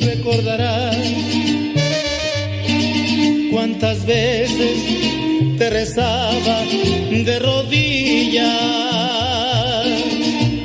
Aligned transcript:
Recordarás 0.00 0.96
cuántas 3.50 4.06
veces 4.06 4.78
te 5.58 5.70
rezaba 5.70 6.62
de 7.10 7.38
rodillas, 7.38 8.46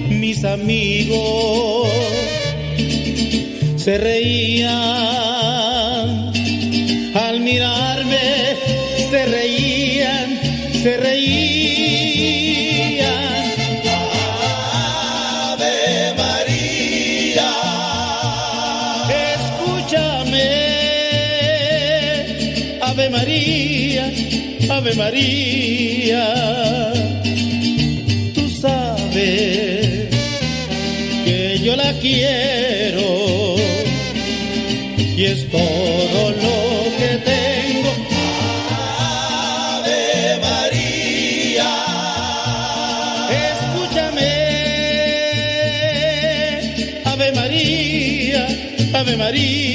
mis 0.10 0.44
amigos 0.46 1.90
se 3.76 3.98
reían 3.98 5.25
Tú 28.34 28.50
sabes 28.50 30.10
que 31.24 31.60
yo 31.64 31.76
la 31.78 31.94
quiero 32.02 33.56
y 35.18 35.24
es 35.24 35.50
todo 35.50 36.32
lo 36.32 36.98
que 37.00 37.18
tengo. 37.32 37.92
Ave 39.80 40.38
María, 40.42 41.72
escúchame, 43.54 44.34
Ave 47.06 47.32
María, 47.32 48.48
Ave 48.94 49.16
María, 49.16 49.75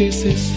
kisses. 0.00 0.49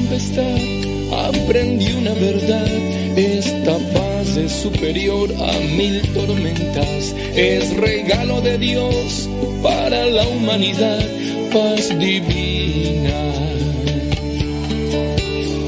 Tempestad 0.00 0.80
aprendí 1.28 1.92
una 1.92 2.12
verdad. 2.14 2.68
Esta 3.16 3.76
paz 3.92 4.36
es 4.36 4.52
superior 4.52 5.30
a 5.38 5.52
mil 5.76 6.00
tormentas. 6.14 7.14
Es 7.34 7.76
regalo 7.76 8.40
de 8.40 8.58
Dios 8.58 9.28
para 9.62 10.06
la 10.06 10.26
humanidad. 10.28 11.04
Paz 11.52 11.88
divina. 11.98 13.20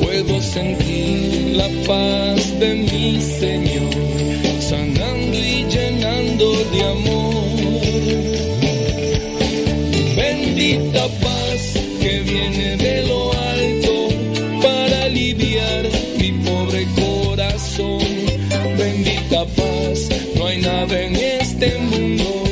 Puedo 0.00 0.40
sentir 0.40 1.56
la 1.56 1.68
paz 1.86 2.58
de 2.60 2.74
mi 2.74 3.20
Señor, 3.20 3.92
sanando 4.60 5.38
y 5.38 5.64
llenando 5.68 6.52
de 6.72 6.82
amor. 6.84 7.31
Mundo 21.78 22.44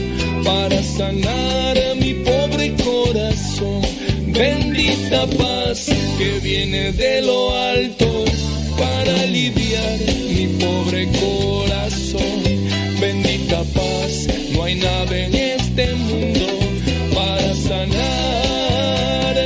para 0.44 0.82
sanar 0.82 1.76
mi 1.96 2.14
pobre 2.14 2.74
corazón. 2.84 3.82
Bendita 4.26 5.26
paz 5.38 5.86
que 6.18 6.40
viene 6.42 6.92
de 6.92 7.22
lo 7.22 7.54
alto 7.56 8.24
para 8.78 9.20
aliviar 9.22 9.98
mi 10.34 10.46
pobre 10.58 11.08
corazón. 11.20 12.42
Bendita 13.00 13.62
paz, 13.74 14.26
no 14.52 14.64
hay 14.64 14.74
nada 14.76 15.16
en 15.16 15.34
este 15.34 15.94
mundo 15.94 16.46
para 17.14 17.54
sanar 17.54 19.36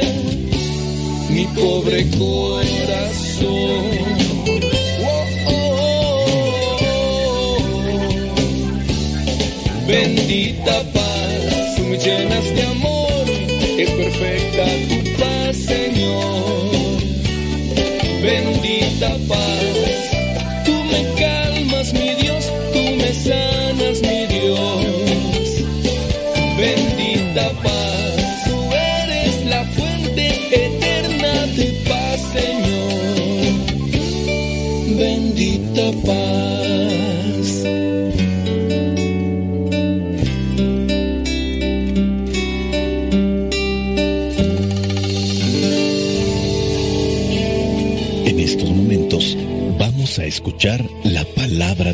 mi 1.31 1.45
pobre 1.47 2.07
corazón. 2.19 4.14
Llenas 12.05 12.55
de 12.55 12.63
amor, 12.65 13.25
es 13.79 13.91
perfecta 13.93 14.44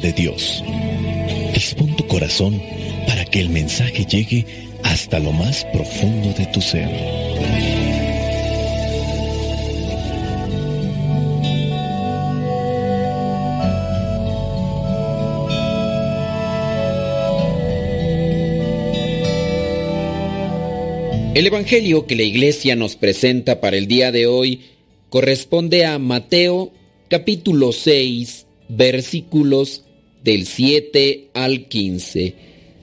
de 0.01 0.13
Dios. 0.13 0.65
Dispón 1.55 1.95
tu 1.97 2.07
corazón 2.07 2.61
para 3.07 3.25
que 3.25 3.41
el 3.41 3.51
mensaje 3.51 4.05
llegue 4.05 4.47
hasta 4.83 5.19
lo 5.19 5.33
más 5.33 5.65
profundo 5.73 6.33
de 6.33 6.47
tu 6.47 6.61
ser. 6.61 6.89
El 21.35 21.47
Evangelio 21.47 22.07
que 22.07 22.17
la 22.17 22.23
iglesia 22.23 22.77
nos 22.77 22.97
presenta 22.97 23.61
para 23.61 23.77
el 23.77 23.87
día 23.87 24.13
de 24.13 24.27
hoy 24.27 24.61
corresponde 25.09 25.87
a 25.87 25.99
Mateo 25.99 26.73
capítulo 27.09 27.73
6 27.73 28.47
versículos 28.69 29.85
del 30.25 30.47
7 30.47 31.29
al 31.35 31.67
15. 31.67 32.35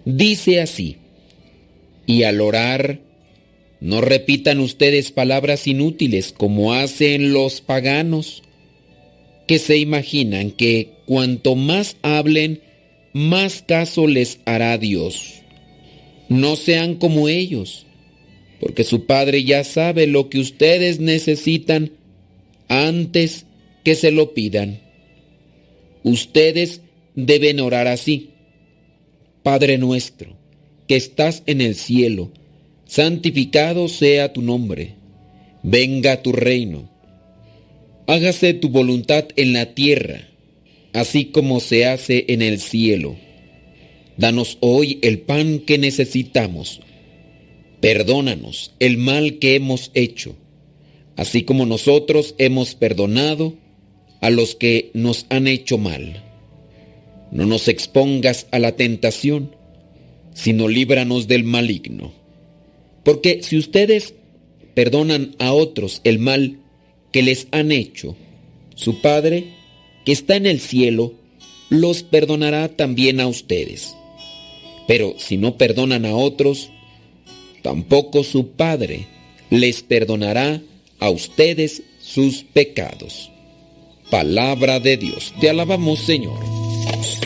Dice 0.06 0.62
así, 0.62 0.98
y 2.06 2.24
al 2.24 2.42
orar, 2.42 3.00
no 3.80 4.02
repitan 4.02 4.60
ustedes 4.60 5.12
palabras 5.12 5.68
inútiles 5.68 6.32
como 6.32 6.74
hacen 6.74 7.34
los 7.34 7.62
paganos, 7.62 8.44
que 9.48 9.60
se 9.60 9.78
imaginan 9.78 10.52
que 10.52 10.90
cuanto 11.06 11.56
más 11.56 11.98
hablen, 12.02 12.62
más 13.14 13.62
caso 13.62 14.08
les 14.08 14.40
hará 14.46 14.78
Dios. 14.78 15.42
No 16.30 16.56
sean 16.56 16.96
como 16.96 17.30
ellos 17.30 17.88
porque 18.60 18.84
su 18.84 19.06
Padre 19.06 19.44
ya 19.44 19.64
sabe 19.64 20.08
lo 20.08 20.30
que 20.30 20.40
ustedes 20.40 21.00
necesitan 21.00 21.92
antes 22.68 23.46
que 23.84 23.96
se 23.96 24.12
lo 24.12 24.34
pidan. 24.34 24.80
Ustedes 26.04 26.82
deben 27.18 27.60
orar 27.60 27.88
así. 27.88 28.30
Padre 29.44 29.78
nuestro, 29.78 30.38
que 30.88 30.96
estás 30.96 31.44
en 31.48 31.60
el 31.60 31.76
cielo, 31.76 32.32
santificado 32.86 33.90
sea 33.90 34.32
tu 34.32 34.42
nombre. 34.42 34.96
Venga 35.64 36.22
tu 36.22 36.32
reino. 36.32 36.90
Hágase 38.08 38.54
tu 38.54 38.70
voluntad 38.70 39.26
en 39.36 39.52
la 39.52 39.74
tierra, 39.74 40.30
así 40.94 41.26
como 41.26 41.60
se 41.60 41.86
hace 41.86 42.24
en 42.30 42.42
el 42.42 42.62
cielo. 42.62 43.18
Danos 44.16 44.58
hoy 44.62 45.00
el 45.02 45.20
pan 45.20 45.60
que 45.60 45.78
necesitamos 45.78 46.80
Perdónanos 47.80 48.74
el 48.80 48.98
mal 48.98 49.38
que 49.38 49.56
hemos 49.56 49.92
hecho, 49.94 50.36
así 51.16 51.44
como 51.44 51.66
nosotros 51.68 52.34
hemos 52.40 52.74
perdonado 52.74 53.54
a 54.20 54.32
los 54.32 54.56
que 54.56 54.90
nos 54.94 55.28
han 55.30 55.48
hecho 55.48 55.78
mal. 55.78 56.24
No 57.32 57.46
nos 57.46 57.68
expongas 57.68 58.48
a 58.52 58.60
la 58.60 58.76
tentación, 58.76 59.56
sino 60.34 60.68
líbranos 60.68 61.28
del 61.28 61.44
maligno. 61.44 62.14
Porque 63.04 63.42
si 63.44 63.58
ustedes 63.58 64.14
perdonan 64.74 65.36
a 65.40 65.54
otros 65.54 66.02
el 66.04 66.20
mal 66.20 66.60
que 67.12 67.24
les 67.24 67.48
han 67.52 67.72
hecho, 67.72 68.16
su 68.76 69.02
Padre, 69.02 69.54
que 70.06 70.12
está 70.12 70.36
en 70.36 70.46
el 70.46 70.60
cielo, 70.60 71.14
los 71.70 72.04
perdonará 72.04 72.70
también 72.70 73.20
a 73.20 73.28
ustedes. 73.28 73.96
Pero 74.88 75.16
si 75.18 75.38
no 75.38 75.58
perdonan 75.58 76.06
a 76.06 76.16
otros, 76.16 76.70
tampoco 77.62 78.24
su 78.24 78.52
Padre 78.52 79.08
les 79.50 79.82
perdonará 79.82 80.62
a 81.00 81.10
ustedes 81.10 81.84
sus 82.00 82.44
pecados. 82.44 83.32
Palabra 84.10 84.80
de 84.80 84.98
Dios. 84.98 85.34
Te 85.42 85.50
alabamos, 85.50 86.00
Señor. 86.00 86.67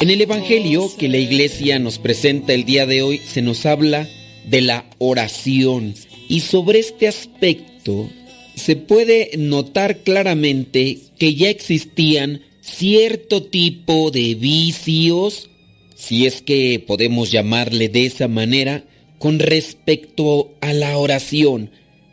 En 0.00 0.10
el 0.10 0.20
Evangelio 0.20 0.90
que 0.96 1.08
la 1.08 1.18
iglesia 1.18 1.78
nos 1.78 1.98
presenta 1.98 2.52
el 2.52 2.64
día 2.64 2.86
de 2.86 3.02
hoy 3.02 3.18
se 3.18 3.42
nos 3.42 3.66
habla 3.66 4.08
de 4.46 4.60
la 4.60 4.84
oración 4.98 5.94
y 6.28 6.40
sobre 6.40 6.78
este 6.78 7.08
aspecto 7.08 8.08
se 8.54 8.76
puede 8.76 9.30
notar 9.36 9.98
claramente 9.98 10.98
que 11.18 11.34
ya 11.34 11.50
existían 11.50 12.42
cierto 12.60 13.42
tipo 13.44 14.10
de 14.10 14.34
vicios, 14.34 15.50
si 15.94 16.26
es 16.26 16.42
que 16.42 16.82
podemos 16.84 17.30
llamarle 17.30 17.88
de 17.88 18.06
esa 18.06 18.28
manera, 18.28 18.84
con 19.18 19.38
respecto 19.38 20.52
a 20.60 20.72
la 20.72 20.98
oración. 20.98 21.70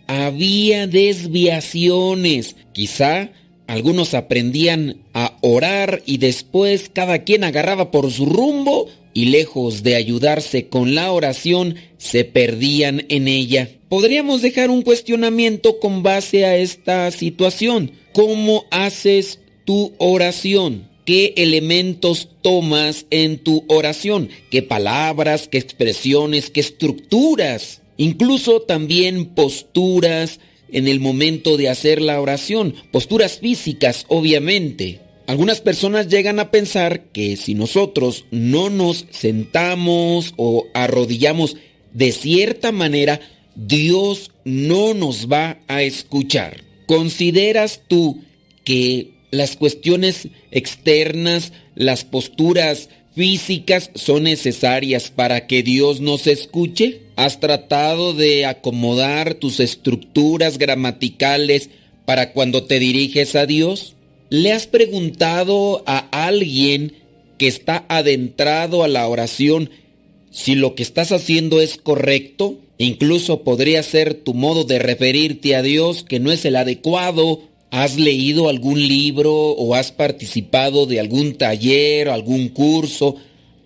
Había 0.07 0.85
desviaciones, 0.85 2.55
quizá 2.73 3.31
algunos 3.67 4.13
aprendían 4.13 4.97
a 5.13 5.37
orar 5.41 6.01
y 6.05 6.17
después 6.17 6.89
cada 6.91 7.23
quien 7.23 7.43
agarraba 7.43 7.91
por 7.91 8.11
su 8.11 8.25
rumbo 8.25 8.87
y 9.13 9.25
lejos 9.25 9.83
de 9.83 9.95
ayudarse 9.95 10.67
con 10.67 10.95
la 10.95 11.11
oración, 11.11 11.75
se 11.97 12.25
perdían 12.25 13.05
en 13.09 13.27
ella. 13.27 13.69
Podríamos 13.89 14.41
dejar 14.41 14.69
un 14.69 14.81
cuestionamiento 14.81 15.79
con 15.79 16.03
base 16.03 16.45
a 16.45 16.57
esta 16.57 17.09
situación. 17.11 17.91
¿Cómo 18.11 18.65
haces 18.71 19.39
tu 19.65 19.93
oración? 19.97 20.89
¿Qué 21.05 21.33
elementos 21.37 22.29
tomas 22.41 23.05
en 23.11 23.37
tu 23.37 23.65
oración? 23.67 24.29
¿Qué 24.49 24.63
palabras, 24.63 25.47
qué 25.47 25.57
expresiones, 25.57 26.49
qué 26.49 26.61
estructuras? 26.61 27.81
Incluso 27.97 28.61
también 28.61 29.25
posturas 29.25 30.39
en 30.73 30.87
el 30.87 30.99
momento 30.99 31.55
de 31.55 31.69
hacer 31.69 32.01
la 32.01 32.19
oración, 32.19 32.75
posturas 32.91 33.39
físicas, 33.39 34.05
obviamente. 34.09 34.99
Algunas 35.25 35.61
personas 35.61 36.09
llegan 36.09 36.39
a 36.39 36.51
pensar 36.51 37.05
que 37.13 37.37
si 37.37 37.53
nosotros 37.53 38.25
no 38.31 38.69
nos 38.69 39.05
sentamos 39.11 40.33
o 40.35 40.67
arrodillamos 40.73 41.55
de 41.93 42.11
cierta 42.11 42.73
manera, 42.73 43.21
Dios 43.55 44.31
no 44.43 44.93
nos 44.93 45.31
va 45.31 45.59
a 45.67 45.83
escuchar. 45.83 46.63
¿Consideras 46.87 47.81
tú 47.87 48.21
que 48.65 49.11
las 49.31 49.55
cuestiones 49.55 50.27
externas, 50.51 51.53
las 51.75 52.03
posturas 52.03 52.89
físicas 53.15 53.91
son 53.95 54.23
necesarias 54.23 55.09
para 55.09 55.47
que 55.47 55.63
Dios 55.63 56.01
nos 56.01 56.27
escuche? 56.27 57.02
¿Has 57.15 57.39
tratado 57.39 58.13
de 58.13 58.45
acomodar 58.45 59.35
tus 59.35 59.59
estructuras 59.59 60.57
gramaticales 60.57 61.69
para 62.05 62.33
cuando 62.33 62.63
te 62.63 62.79
diriges 62.79 63.35
a 63.35 63.45
Dios? 63.45 63.95
¿Le 64.29 64.51
has 64.51 64.65
preguntado 64.65 65.83
a 65.85 66.07
alguien 66.11 66.93
que 67.37 67.47
está 67.47 67.85
adentrado 67.87 68.83
a 68.83 68.87
la 68.87 69.07
oración 69.07 69.69
si 70.31 70.55
lo 70.55 70.73
que 70.73 70.81
estás 70.81 71.11
haciendo 71.11 71.61
es 71.61 71.77
correcto? 71.77 72.57
Incluso 72.79 73.43
podría 73.43 73.83
ser 73.83 74.15
tu 74.15 74.33
modo 74.33 74.63
de 74.63 74.79
referirte 74.79 75.55
a 75.55 75.61
Dios 75.61 76.03
que 76.03 76.19
no 76.19 76.31
es 76.31 76.45
el 76.45 76.55
adecuado. 76.55 77.41
¿Has 77.69 77.97
leído 77.97 78.49
algún 78.49 78.87
libro 78.87 79.33
o 79.33 79.75
has 79.75 79.91
participado 79.91 80.87
de 80.87 80.99
algún 80.99 81.35
taller, 81.35 82.09
algún 82.09 82.49
curso, 82.49 83.17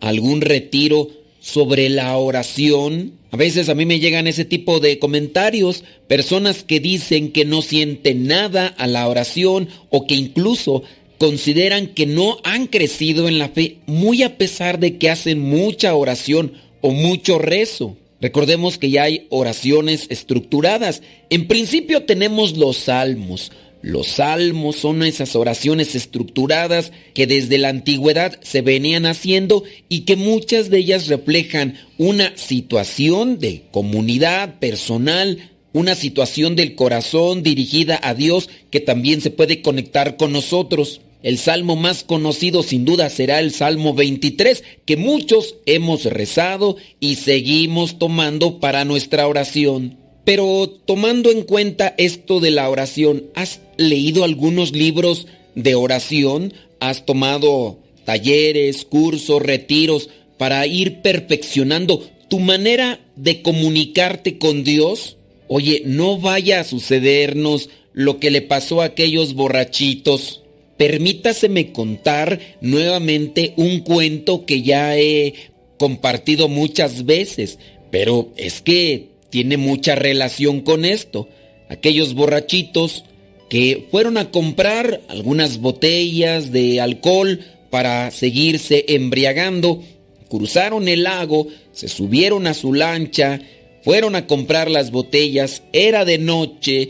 algún 0.02 0.42
retiro 0.42 1.10
sobre 1.48 1.88
la 1.90 2.18
oración? 2.18 3.14
A 3.32 3.38
veces 3.38 3.70
a 3.70 3.76
mí 3.76 3.86
me 3.86 4.00
llegan 4.00 4.28
ese 4.28 4.44
tipo 4.44 4.82
de 4.82 5.00
comentarios, 5.00 5.86
personas 6.08 6.64
que 6.64 6.82
dicen 6.82 7.32
que 7.32 7.46
no 7.46 7.62
sienten 7.62 8.28
nada 8.28 8.68
a 8.68 8.86
la 8.86 9.08
oración 9.08 9.70
o 9.90 10.06
que 10.06 10.16
incluso 10.16 10.84
consideran 11.18 11.88
que 11.88 12.06
no 12.06 12.38
han 12.44 12.68
crecido 12.68 13.30
en 13.30 13.40
la 13.40 13.50
fe, 13.50 13.78
muy 13.86 14.24
a 14.24 14.38
pesar 14.38 14.78
de 14.78 14.98
que 14.98 15.10
hacen 15.10 15.40
mucha 15.40 15.96
oración 15.96 16.52
o 16.82 16.92
mucho 16.92 17.40
rezo. 17.40 17.96
Recordemos 18.20 18.78
que 18.78 18.90
ya 18.90 19.04
hay 19.04 19.28
oraciones 19.30 20.08
estructuradas. 20.10 21.02
En 21.30 21.48
principio 21.48 22.04
tenemos 22.04 22.58
los 22.58 22.76
salmos. 22.78 23.52
Los 23.82 24.08
salmos 24.08 24.78
son 24.78 25.04
esas 25.04 25.36
oraciones 25.36 25.94
estructuradas 25.94 26.92
que 27.14 27.28
desde 27.28 27.58
la 27.58 27.70
antigüedad 27.70 28.40
se 28.42 28.62
venían 28.62 29.06
haciendo 29.06 29.64
y 29.88 30.02
que 30.02 30.16
muchas 30.16 30.70
de 30.70 30.80
ellas 30.80 31.08
reflejan 31.08 31.76
una 31.98 32.36
situación 32.36 33.40
de 33.40 33.64
comunidad 33.72 34.60
personal, 34.60 35.52
una 35.74 35.94
situación 35.94 36.56
del 36.56 36.74
corazón 36.74 37.44
dirigida 37.44 38.00
a 38.02 38.16
Dios 38.16 38.50
que 38.72 38.80
también 38.80 39.22
se 39.22 39.30
puede 39.30 39.62
conectar 39.62 40.18
con 40.18 40.32
nosotros. 40.32 41.02
El 41.22 41.38
salmo 41.38 41.76
más 41.76 42.04
conocido 42.04 42.64
sin 42.64 42.84
duda 42.84 43.10
será 43.10 43.40
el 43.40 43.52
Salmo 43.52 43.94
23, 43.94 44.64
que 44.86 44.98
muchos 44.98 45.56
hemos 45.66 46.06
rezado 46.06 46.78
y 47.00 47.16
seguimos 47.16 48.00
tomando 48.00 48.60
para 48.60 48.86
nuestra 48.86 49.28
oración. 49.28 50.07
Pero 50.28 50.70
tomando 50.84 51.32
en 51.32 51.44
cuenta 51.44 51.96
esto 51.98 52.42
de 52.42 52.52
la 52.52 52.70
oración, 52.70 53.28
¿has 53.34 53.62
leído 53.78 54.26
algunos 54.26 54.74
libros 54.74 55.26
de 55.56 55.76
oración? 55.76 56.54
¿Has 56.82 57.06
tomado 57.06 57.80
talleres, 58.04 58.84
cursos, 58.84 59.42
retiros 59.42 60.10
para 60.38 60.68
ir 60.68 61.02
perfeccionando 61.02 62.06
tu 62.28 62.40
manera 62.40 63.00
de 63.16 63.42
comunicarte 63.42 64.38
con 64.38 64.66
Dios? 64.66 65.16
Oye, 65.48 65.84
no 65.86 66.20
vaya 66.20 66.60
a 66.60 66.66
sucedernos 66.66 67.70
lo 67.94 68.20
que 68.20 68.30
le 68.30 68.42
pasó 68.42 68.82
a 68.82 68.88
aquellos 68.88 69.34
borrachitos 69.34 70.42
permítaseme 70.76 71.72
contar 71.72 72.40
nuevamente 72.60 73.54
un 73.56 73.80
cuento 73.80 74.46
que 74.46 74.62
ya 74.62 74.98
he 74.98 75.34
compartido 75.80 76.50
muchas 76.50 77.06
veces, 77.06 77.60
pero 77.90 78.30
es 78.36 78.62
que 78.62 79.17
tiene 79.30 79.58
mucha 79.58 79.96
relación 79.96 80.62
con 80.62 80.86
esto. 80.86 81.28
Aquellos 81.70 82.14
borrachitos 82.14 83.04
que 83.50 83.88
fueron 83.92 84.18
a 84.18 84.32
comprar 84.32 85.02
algunas 85.08 85.60
botellas 85.60 86.52
de 86.52 86.82
alcohol 86.82 87.40
para 87.70 88.12
seguirse 88.12 88.86
embriagando, 88.90 89.84
cruzaron 90.30 90.88
el 90.88 91.04
lago, 91.04 91.48
se 91.72 91.88
subieron 91.88 92.48
a 92.48 92.54
su 92.54 92.74
lancha, 92.74 93.42
fueron 93.84 94.16
a 94.16 94.28
comprar 94.28 94.70
las 94.70 94.92
botellas, 94.92 95.64
era 95.74 96.06
de 96.06 96.18
noche, 96.18 96.90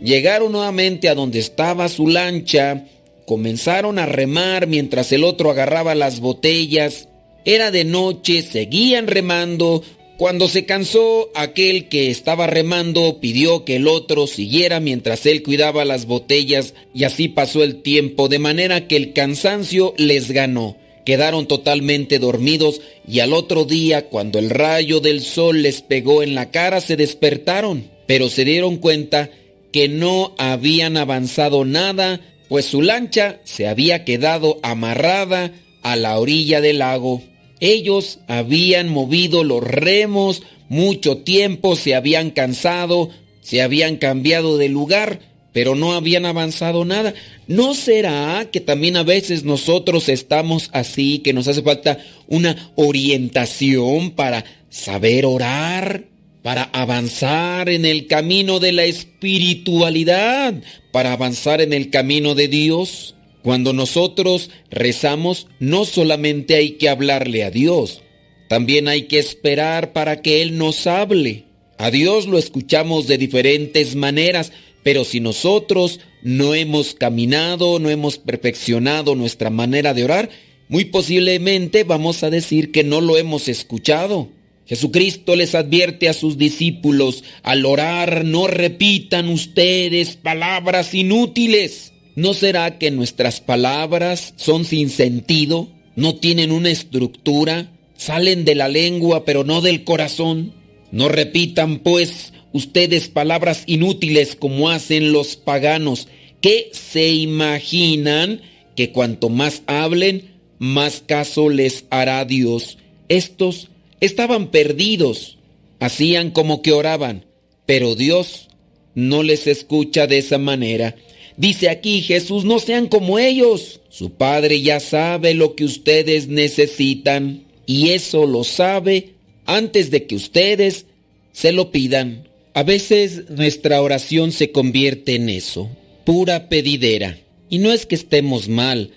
llegaron 0.00 0.52
nuevamente 0.52 1.08
a 1.08 1.14
donde 1.14 1.38
estaba 1.38 1.88
su 1.88 2.08
lancha, 2.08 2.86
Comenzaron 3.28 3.98
a 3.98 4.06
remar 4.06 4.66
mientras 4.66 5.12
el 5.12 5.22
otro 5.22 5.50
agarraba 5.50 5.94
las 5.94 6.20
botellas. 6.20 7.10
Era 7.44 7.70
de 7.70 7.84
noche, 7.84 8.40
seguían 8.40 9.06
remando. 9.06 9.84
Cuando 10.18 10.48
se 10.48 10.66
cansó, 10.66 11.30
aquel 11.36 11.88
que 11.88 12.10
estaba 12.10 12.48
remando 12.48 13.20
pidió 13.20 13.64
que 13.64 13.76
el 13.76 13.86
otro 13.86 14.26
siguiera 14.26 14.80
mientras 14.80 15.24
él 15.26 15.44
cuidaba 15.44 15.84
las 15.84 16.06
botellas 16.06 16.74
y 16.92 17.04
así 17.04 17.28
pasó 17.28 17.62
el 17.62 17.82
tiempo, 17.82 18.28
de 18.28 18.40
manera 18.40 18.88
que 18.88 18.96
el 18.96 19.12
cansancio 19.12 19.94
les 19.96 20.32
ganó. 20.32 20.76
Quedaron 21.06 21.46
totalmente 21.46 22.18
dormidos 22.18 22.80
y 23.06 23.20
al 23.20 23.32
otro 23.32 23.64
día, 23.64 24.08
cuando 24.08 24.40
el 24.40 24.50
rayo 24.50 24.98
del 24.98 25.20
sol 25.20 25.62
les 25.62 25.82
pegó 25.82 26.24
en 26.24 26.34
la 26.34 26.50
cara, 26.50 26.80
se 26.80 26.96
despertaron, 26.96 27.88
pero 28.08 28.28
se 28.28 28.44
dieron 28.44 28.78
cuenta 28.78 29.30
que 29.70 29.86
no 29.86 30.34
habían 30.36 30.96
avanzado 30.96 31.64
nada, 31.64 32.20
pues 32.48 32.64
su 32.64 32.82
lancha 32.82 33.38
se 33.44 33.68
había 33.68 34.04
quedado 34.04 34.58
amarrada 34.64 35.52
a 35.82 35.94
la 35.94 36.18
orilla 36.18 36.60
del 36.60 36.80
lago. 36.80 37.22
Ellos 37.60 38.20
habían 38.28 38.88
movido 38.88 39.44
los 39.44 39.62
remos 39.62 40.42
mucho 40.68 41.18
tiempo, 41.18 41.76
se 41.76 41.94
habían 41.94 42.30
cansado, 42.30 43.10
se 43.40 43.62
habían 43.62 43.96
cambiado 43.96 44.58
de 44.58 44.68
lugar, 44.68 45.20
pero 45.52 45.74
no 45.74 45.94
habían 45.94 46.26
avanzado 46.26 46.84
nada. 46.84 47.14
¿No 47.46 47.74
será 47.74 48.48
que 48.52 48.60
también 48.60 48.96
a 48.96 49.02
veces 49.02 49.44
nosotros 49.44 50.08
estamos 50.08 50.70
así, 50.72 51.18
que 51.20 51.32
nos 51.32 51.48
hace 51.48 51.62
falta 51.62 51.98
una 52.26 52.70
orientación 52.76 54.10
para 54.10 54.44
saber 54.68 55.24
orar, 55.24 56.04
para 56.42 56.64
avanzar 56.64 57.68
en 57.68 57.84
el 57.84 58.06
camino 58.06 58.60
de 58.60 58.72
la 58.72 58.84
espiritualidad, 58.84 60.54
para 60.92 61.12
avanzar 61.12 61.60
en 61.60 61.72
el 61.72 61.90
camino 61.90 62.34
de 62.34 62.48
Dios? 62.48 63.14
Cuando 63.42 63.72
nosotros 63.72 64.50
rezamos, 64.70 65.46
no 65.60 65.84
solamente 65.84 66.54
hay 66.56 66.72
que 66.72 66.88
hablarle 66.88 67.44
a 67.44 67.50
Dios, 67.50 68.02
también 68.48 68.88
hay 68.88 69.02
que 69.02 69.18
esperar 69.18 69.92
para 69.92 70.22
que 70.22 70.42
Él 70.42 70.56
nos 70.58 70.86
hable. 70.86 71.44
A 71.78 71.90
Dios 71.90 72.26
lo 72.26 72.38
escuchamos 72.38 73.06
de 73.06 73.18
diferentes 73.18 73.94
maneras, 73.94 74.52
pero 74.82 75.04
si 75.04 75.20
nosotros 75.20 76.00
no 76.22 76.54
hemos 76.54 76.94
caminado, 76.94 77.78
no 77.78 77.90
hemos 77.90 78.18
perfeccionado 78.18 79.14
nuestra 79.14 79.50
manera 79.50 79.94
de 79.94 80.04
orar, 80.04 80.30
muy 80.68 80.86
posiblemente 80.86 81.84
vamos 81.84 82.22
a 82.22 82.30
decir 82.30 82.72
que 82.72 82.84
no 82.84 83.00
lo 83.00 83.16
hemos 83.16 83.48
escuchado. 83.48 84.28
Jesucristo 84.66 85.34
les 85.34 85.54
advierte 85.54 86.08
a 86.08 86.12
sus 86.12 86.36
discípulos, 86.36 87.24
al 87.42 87.64
orar 87.64 88.24
no 88.24 88.46
repitan 88.46 89.28
ustedes 89.30 90.16
palabras 90.16 90.92
inútiles. 90.94 91.94
¿No 92.18 92.34
será 92.34 92.78
que 92.78 92.90
nuestras 92.90 93.40
palabras 93.40 94.34
son 94.34 94.64
sin 94.64 94.90
sentido? 94.90 95.68
¿No 95.94 96.16
tienen 96.16 96.50
una 96.50 96.68
estructura? 96.68 97.70
¿Salen 97.96 98.44
de 98.44 98.56
la 98.56 98.66
lengua 98.66 99.24
pero 99.24 99.44
no 99.44 99.60
del 99.60 99.84
corazón? 99.84 100.52
No 100.90 101.08
repitan 101.08 101.78
pues 101.78 102.32
ustedes 102.52 103.06
palabras 103.06 103.62
inútiles 103.66 104.34
como 104.34 104.68
hacen 104.68 105.12
los 105.12 105.36
paganos, 105.36 106.08
que 106.40 106.70
se 106.72 107.08
imaginan 107.10 108.40
que 108.74 108.90
cuanto 108.90 109.28
más 109.28 109.62
hablen, 109.68 110.40
más 110.58 111.04
caso 111.06 111.48
les 111.48 111.84
hará 111.88 112.24
Dios. 112.24 112.78
Estos 113.08 113.68
estaban 114.00 114.48
perdidos, 114.48 115.38
hacían 115.78 116.32
como 116.32 116.62
que 116.62 116.72
oraban, 116.72 117.26
pero 117.64 117.94
Dios 117.94 118.48
no 118.96 119.22
les 119.22 119.46
escucha 119.46 120.08
de 120.08 120.18
esa 120.18 120.38
manera. 120.38 120.96
Dice 121.38 121.70
aquí 121.70 122.02
Jesús, 122.02 122.44
no 122.44 122.58
sean 122.58 122.88
como 122.88 123.20
ellos. 123.20 123.80
Su 123.88 124.10
Padre 124.10 124.60
ya 124.60 124.80
sabe 124.80 125.34
lo 125.34 125.54
que 125.54 125.64
ustedes 125.64 126.26
necesitan 126.26 127.44
y 127.64 127.90
eso 127.90 128.26
lo 128.26 128.42
sabe 128.42 129.10
antes 129.46 129.92
de 129.92 130.04
que 130.06 130.16
ustedes 130.16 130.86
se 131.32 131.52
lo 131.52 131.70
pidan. 131.70 132.28
A 132.54 132.64
veces 132.64 133.30
nuestra 133.30 133.80
oración 133.80 134.32
se 134.32 134.50
convierte 134.50 135.14
en 135.14 135.28
eso, 135.28 135.70
pura 136.04 136.48
pedidera. 136.48 137.18
Y 137.48 137.58
no 137.58 137.72
es 137.72 137.86
que 137.86 137.94
estemos 137.94 138.48
mal, 138.48 138.90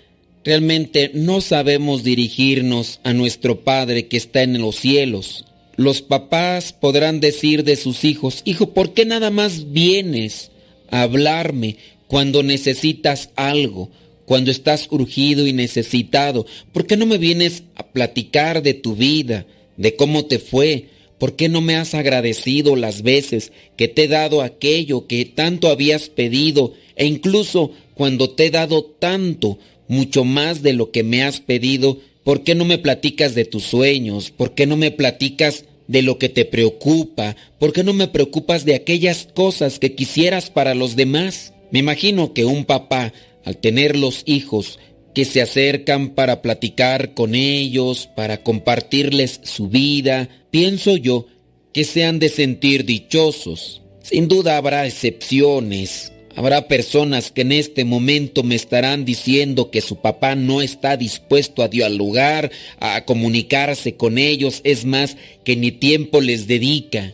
realmente 0.44 1.12
no 1.14 1.40
sabemos 1.40 2.02
dirigirnos 2.02 2.98
a 3.04 3.12
nuestro 3.12 3.60
Padre 3.60 4.08
que 4.08 4.16
está 4.16 4.42
en 4.42 4.60
los 4.60 4.76
cielos. 4.76 5.44
Los 5.76 6.02
papás 6.02 6.72
podrán 6.72 7.20
decir 7.20 7.62
de 7.62 7.76
sus 7.76 8.04
hijos, 8.04 8.42
hijo, 8.44 8.70
¿por 8.70 8.94
qué 8.94 9.04
nada 9.04 9.30
más 9.30 9.70
vienes 9.70 10.50
a 10.90 11.02
hablarme 11.02 11.76
cuando 12.12 12.42
necesitas 12.42 13.30
algo, 13.36 13.88
cuando 14.26 14.50
estás 14.50 14.86
urgido 14.90 15.46
y 15.46 15.54
necesitado? 15.54 16.44
¿Por 16.70 16.86
qué 16.86 16.98
no 16.98 17.06
me 17.06 17.16
vienes 17.16 17.62
a 17.74 17.86
platicar 17.86 18.62
de 18.62 18.74
tu 18.74 18.94
vida, 18.94 19.46
de 19.78 19.96
cómo 19.96 20.26
te 20.26 20.38
fue? 20.38 20.88
¿Por 21.16 21.36
qué 21.36 21.48
no 21.48 21.62
me 21.62 21.74
has 21.74 21.94
agradecido 21.94 22.76
las 22.76 23.00
veces 23.00 23.50
que 23.78 23.88
te 23.88 24.04
he 24.04 24.08
dado 24.08 24.42
aquello 24.42 25.06
que 25.06 25.24
tanto 25.24 25.68
habías 25.68 26.10
pedido 26.10 26.74
e 26.96 27.06
incluso 27.06 27.70
cuando 27.94 28.28
te 28.28 28.44
he 28.44 28.50
dado 28.50 28.84
tanto, 28.84 29.58
mucho 29.88 30.26
más 30.26 30.60
de 30.60 30.74
lo 30.74 30.90
que 30.90 31.04
me 31.04 31.22
has 31.22 31.40
pedido? 31.40 31.98
¿Por 32.24 32.44
qué 32.44 32.54
no 32.54 32.66
me 32.66 32.76
platicas 32.76 33.34
de 33.34 33.46
tus 33.46 33.62
sueños? 33.62 34.30
¿Por 34.30 34.52
qué 34.52 34.66
no 34.66 34.76
me 34.76 34.90
platicas 34.90 35.64
de 35.88 36.02
lo 36.02 36.18
que 36.18 36.28
te 36.28 36.44
preocupa? 36.44 37.36
¿Por 37.58 37.72
qué 37.72 37.82
no 37.82 37.94
me 37.94 38.08
preocupas 38.08 38.66
de 38.66 38.74
aquellas 38.74 39.26
cosas 39.32 39.78
que 39.78 39.94
quisieras 39.94 40.50
para 40.50 40.74
los 40.74 40.94
demás? 40.94 41.51
Me 41.72 41.80
imagino 41.80 42.34
que 42.34 42.44
un 42.44 42.64
papá, 42.64 43.12
al 43.44 43.56
tener 43.56 43.96
los 43.96 44.22
hijos, 44.26 44.78
que 45.14 45.24
se 45.24 45.42
acercan 45.42 46.10
para 46.10 46.42
platicar 46.42 47.14
con 47.14 47.34
ellos, 47.34 48.08
para 48.14 48.42
compartirles 48.42 49.40
su 49.42 49.68
vida, 49.68 50.28
pienso 50.50 50.96
yo 50.96 51.26
que 51.72 51.84
se 51.84 52.04
han 52.04 52.18
de 52.18 52.28
sentir 52.28 52.84
dichosos. 52.84 53.82
Sin 54.02 54.28
duda 54.28 54.56
habrá 54.56 54.86
excepciones. 54.86 56.12
Habrá 56.34 56.66
personas 56.66 57.30
que 57.30 57.42
en 57.42 57.52
este 57.52 57.84
momento 57.84 58.42
me 58.42 58.54
estarán 58.54 59.04
diciendo 59.04 59.70
que 59.70 59.82
su 59.82 59.96
papá 59.96 60.34
no 60.34 60.62
está 60.62 60.96
dispuesto 60.96 61.62
a 61.62 61.68
dialogar, 61.68 62.50
a 62.80 63.04
comunicarse 63.04 63.96
con 63.96 64.16
ellos, 64.16 64.62
es 64.64 64.86
más, 64.86 65.16
que 65.44 65.56
ni 65.56 65.72
tiempo 65.72 66.22
les 66.22 66.46
dedica. 66.46 67.12